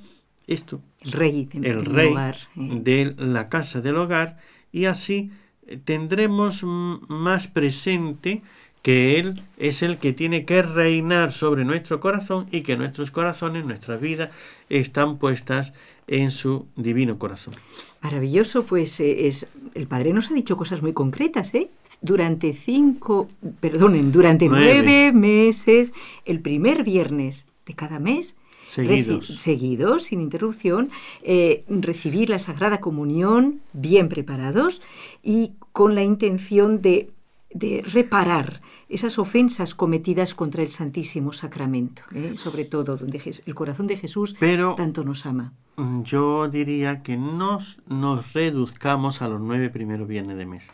esto, 0.49 0.81
el 1.01 1.11
rey, 1.11 1.47
el 1.53 1.85
rey 1.85 2.13
eh. 2.17 2.39
de 2.81 3.15
la 3.17 3.49
casa 3.49 3.81
del 3.81 3.97
hogar 3.97 4.37
y 4.71 4.85
así 4.85 5.31
eh, 5.67 5.77
tendremos 5.83 6.63
más 6.63 7.47
presente 7.47 8.41
que 8.81 9.19
Él 9.19 9.43
es 9.57 9.83
el 9.83 9.97
que 9.97 10.13
tiene 10.13 10.45
que 10.45 10.61
reinar 10.61 11.33
sobre 11.33 11.65
nuestro 11.65 11.99
corazón 11.99 12.47
y 12.51 12.61
que 12.61 12.77
nuestros 12.77 13.11
corazones, 13.11 13.65
nuestras 13.65 14.01
vidas, 14.01 14.29
están 14.69 15.17
puestas 15.17 15.73
en 16.07 16.31
su 16.31 16.65
divino 16.75 17.19
corazón. 17.19 17.53
Maravilloso, 18.01 18.65
pues 18.65 18.99
eh, 19.01 19.27
es, 19.27 19.47
el 19.75 19.85
Padre 19.87 20.13
nos 20.13 20.31
ha 20.31 20.33
dicho 20.33 20.57
cosas 20.57 20.81
muy 20.81 20.93
concretas, 20.93 21.53
¿eh? 21.53 21.69
Durante 22.01 22.53
cinco, 22.53 23.27
perdonen, 23.59 24.11
durante 24.11 24.47
nueve 24.47 25.11
meses, 25.11 25.93
el 26.25 26.39
primer 26.39 26.83
viernes 26.83 27.45
de 27.65 27.75
cada 27.75 27.99
mes, 27.99 28.37
seguidos, 28.69 29.27
seguidos 29.27 30.03
sin 30.03 30.21
interrupción, 30.21 30.89
eh, 31.23 31.63
recibir 31.67 32.29
la 32.29 32.39
Sagrada 32.39 32.79
Comunión 32.79 33.61
bien 33.73 34.09
preparados 34.09 34.81
y 35.23 35.53
con 35.71 35.95
la 35.95 36.03
intención 36.03 36.81
de, 36.81 37.09
de 37.51 37.81
reparar 37.81 38.61
esas 38.89 39.19
ofensas 39.19 39.75
cometidas 39.75 40.33
contra 40.33 40.63
el 40.63 40.71
Santísimo 40.71 41.31
Sacramento, 41.31 42.03
¿eh? 42.13 42.33
sobre 42.35 42.65
todo 42.65 42.95
donde 42.95 43.21
el 43.45 43.55
corazón 43.55 43.87
de 43.87 43.97
Jesús 43.97 44.35
tanto 44.77 45.03
nos 45.03 45.25
ama. 45.25 45.53
Mm, 45.77 46.03
yo 46.03 46.47
diría 46.47 47.01
que 47.01 47.15
nos, 47.15 47.81
nos 47.87 48.33
reduzcamos 48.33 49.21
a 49.21 49.27
los 49.27 49.41
nueve 49.41 49.69
primeros 49.69 50.07
viernes 50.07 50.37
de 50.37 50.45
mes. 50.45 50.69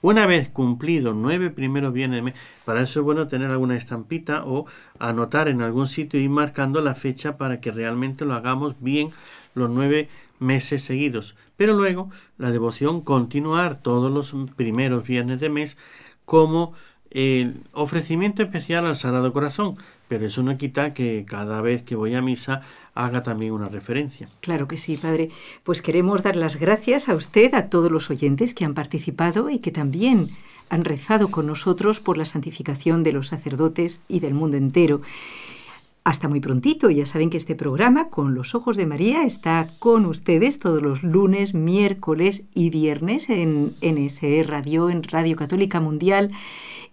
Una 0.00 0.26
vez 0.26 0.48
cumplido 0.48 1.12
nueve 1.12 1.50
primeros 1.50 1.92
bienes, 1.92 2.34
para 2.64 2.82
eso 2.82 3.00
es 3.00 3.04
bueno 3.04 3.26
tener 3.26 3.50
alguna 3.50 3.76
estampita 3.76 4.44
o 4.44 4.66
anotar 5.00 5.48
en 5.48 5.60
algún 5.60 5.88
sitio 5.88 6.20
y 6.20 6.28
marcando 6.28 6.80
la 6.80 6.94
fecha 6.94 7.36
para 7.36 7.60
que 7.60 7.72
realmente 7.72 8.24
lo 8.24 8.34
hagamos 8.34 8.76
bien 8.80 9.10
los 9.54 9.68
nueve 9.70 10.08
meses 10.38 10.84
seguidos. 10.84 11.34
Pero 11.56 11.74
luego 11.74 12.10
la 12.36 12.52
devoción 12.52 13.00
continuar 13.00 13.82
todos 13.82 14.12
los 14.12 14.32
primeros 14.54 15.02
viernes 15.02 15.40
de 15.40 15.48
mes 15.48 15.76
como 16.24 16.74
el 17.10 17.62
ofrecimiento 17.72 18.42
especial 18.42 18.86
al 18.86 18.94
Sagrado 18.94 19.32
Corazón, 19.32 19.78
pero 20.06 20.26
eso 20.26 20.44
no 20.44 20.56
quita 20.58 20.94
que 20.94 21.24
cada 21.26 21.60
vez 21.60 21.82
que 21.82 21.96
voy 21.96 22.14
a 22.14 22.22
misa 22.22 22.60
haga 22.98 23.22
también 23.22 23.52
una 23.52 23.68
referencia. 23.68 24.28
Claro 24.40 24.66
que 24.66 24.76
sí, 24.76 24.96
Padre. 24.96 25.28
Pues 25.62 25.82
queremos 25.82 26.24
dar 26.24 26.34
las 26.34 26.56
gracias 26.56 27.08
a 27.08 27.14
usted, 27.14 27.54
a 27.54 27.70
todos 27.70 27.92
los 27.92 28.10
oyentes 28.10 28.54
que 28.54 28.64
han 28.64 28.74
participado 28.74 29.50
y 29.50 29.60
que 29.60 29.70
también 29.70 30.30
han 30.68 30.84
rezado 30.84 31.30
con 31.30 31.46
nosotros 31.46 32.00
por 32.00 32.18
la 32.18 32.24
santificación 32.24 33.04
de 33.04 33.12
los 33.12 33.28
sacerdotes 33.28 34.00
y 34.08 34.18
del 34.18 34.34
mundo 34.34 34.56
entero. 34.56 35.00
Hasta 36.02 36.28
muy 36.28 36.40
prontito. 36.40 36.90
Ya 36.90 37.06
saben 37.06 37.30
que 37.30 37.36
este 37.36 37.54
programa, 37.54 38.08
Con 38.08 38.34
los 38.34 38.56
Ojos 38.56 38.76
de 38.76 38.86
María, 38.86 39.22
está 39.22 39.70
con 39.78 40.04
ustedes 40.04 40.58
todos 40.58 40.82
los 40.82 41.04
lunes, 41.04 41.54
miércoles 41.54 42.46
y 42.52 42.70
viernes 42.70 43.30
en 43.30 43.76
NSE 43.80 44.42
Radio, 44.42 44.90
en 44.90 45.04
Radio 45.04 45.36
Católica 45.36 45.80
Mundial. 45.80 46.32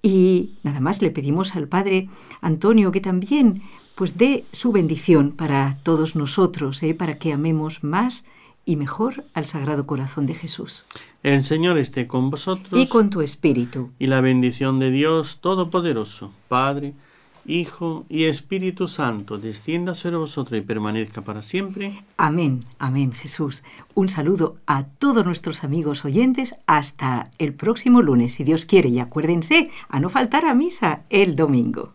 Y 0.03 0.51
nada 0.62 0.82
más 0.82 1.01
le 1.01 1.10
pedimos 1.10 1.56
al 1.56 1.68
Padre 1.68 2.03
Antonio 2.41 2.91
que 2.91 3.01
también 3.01 3.64
pues 3.96 4.18
dé 4.18 4.46
su 4.52 4.72
bendición 4.72 5.32
para 5.32 5.78
todos 5.84 6.16
nosotros, 6.16 6.84
¿eh? 6.84 6.93
para 6.93 7.18
que 7.18 7.34
amemos 7.34 7.84
más 7.84 8.26
y 8.66 8.76
mejor 8.76 9.24
al 9.34 9.46
Sagrado 9.46 9.86
Corazón 9.88 10.26
de 10.26 10.36
Jesús. 10.36 10.86
El 11.24 11.43
Señor 11.43 11.78
esté 11.78 12.08
con 12.08 12.30
vosotros. 12.30 12.80
Y 12.80 12.88
con 12.88 13.10
tu 13.10 13.22
espíritu. 13.22 13.91
Y 14.00 14.08
la 14.08 14.22
bendición 14.22 14.80
de 14.80 14.91
Dios 14.91 15.39
Todopoderoso, 15.39 16.32
Padre, 16.48 16.93
Hijo 17.48 18.06
y 18.10 18.24
Espíritu 18.24 18.88
Santo, 18.88 19.38
descienda 19.38 19.93
sobre 19.93 20.18
vosotros 20.18 20.60
y 20.60 20.64
permanezca 20.64 21.22
para 21.22 21.43
siempre. 21.43 22.04
Amén, 22.18 22.62
amén, 22.80 23.12
Jesús. 23.12 23.64
Un 23.93 24.10
saludo 24.10 24.58
a 24.66 24.86
todos 24.86 25.24
nuestros 25.24 25.64
amigos 25.64 26.06
oyentes 26.06 26.56
hasta 26.66 27.30
el 27.38 27.54
próximo 27.54 28.02
lunes, 28.02 28.34
si 28.34 28.43
Dios 28.43 28.66
quiere, 28.66 28.89
y 28.89 29.00
acuérdense 29.00 29.70
a 29.89 30.00
no 30.00 30.10
faltar 30.10 30.46
a 30.46 30.56
misa 30.56 31.04
el 31.12 31.36
domingo. 31.36 31.95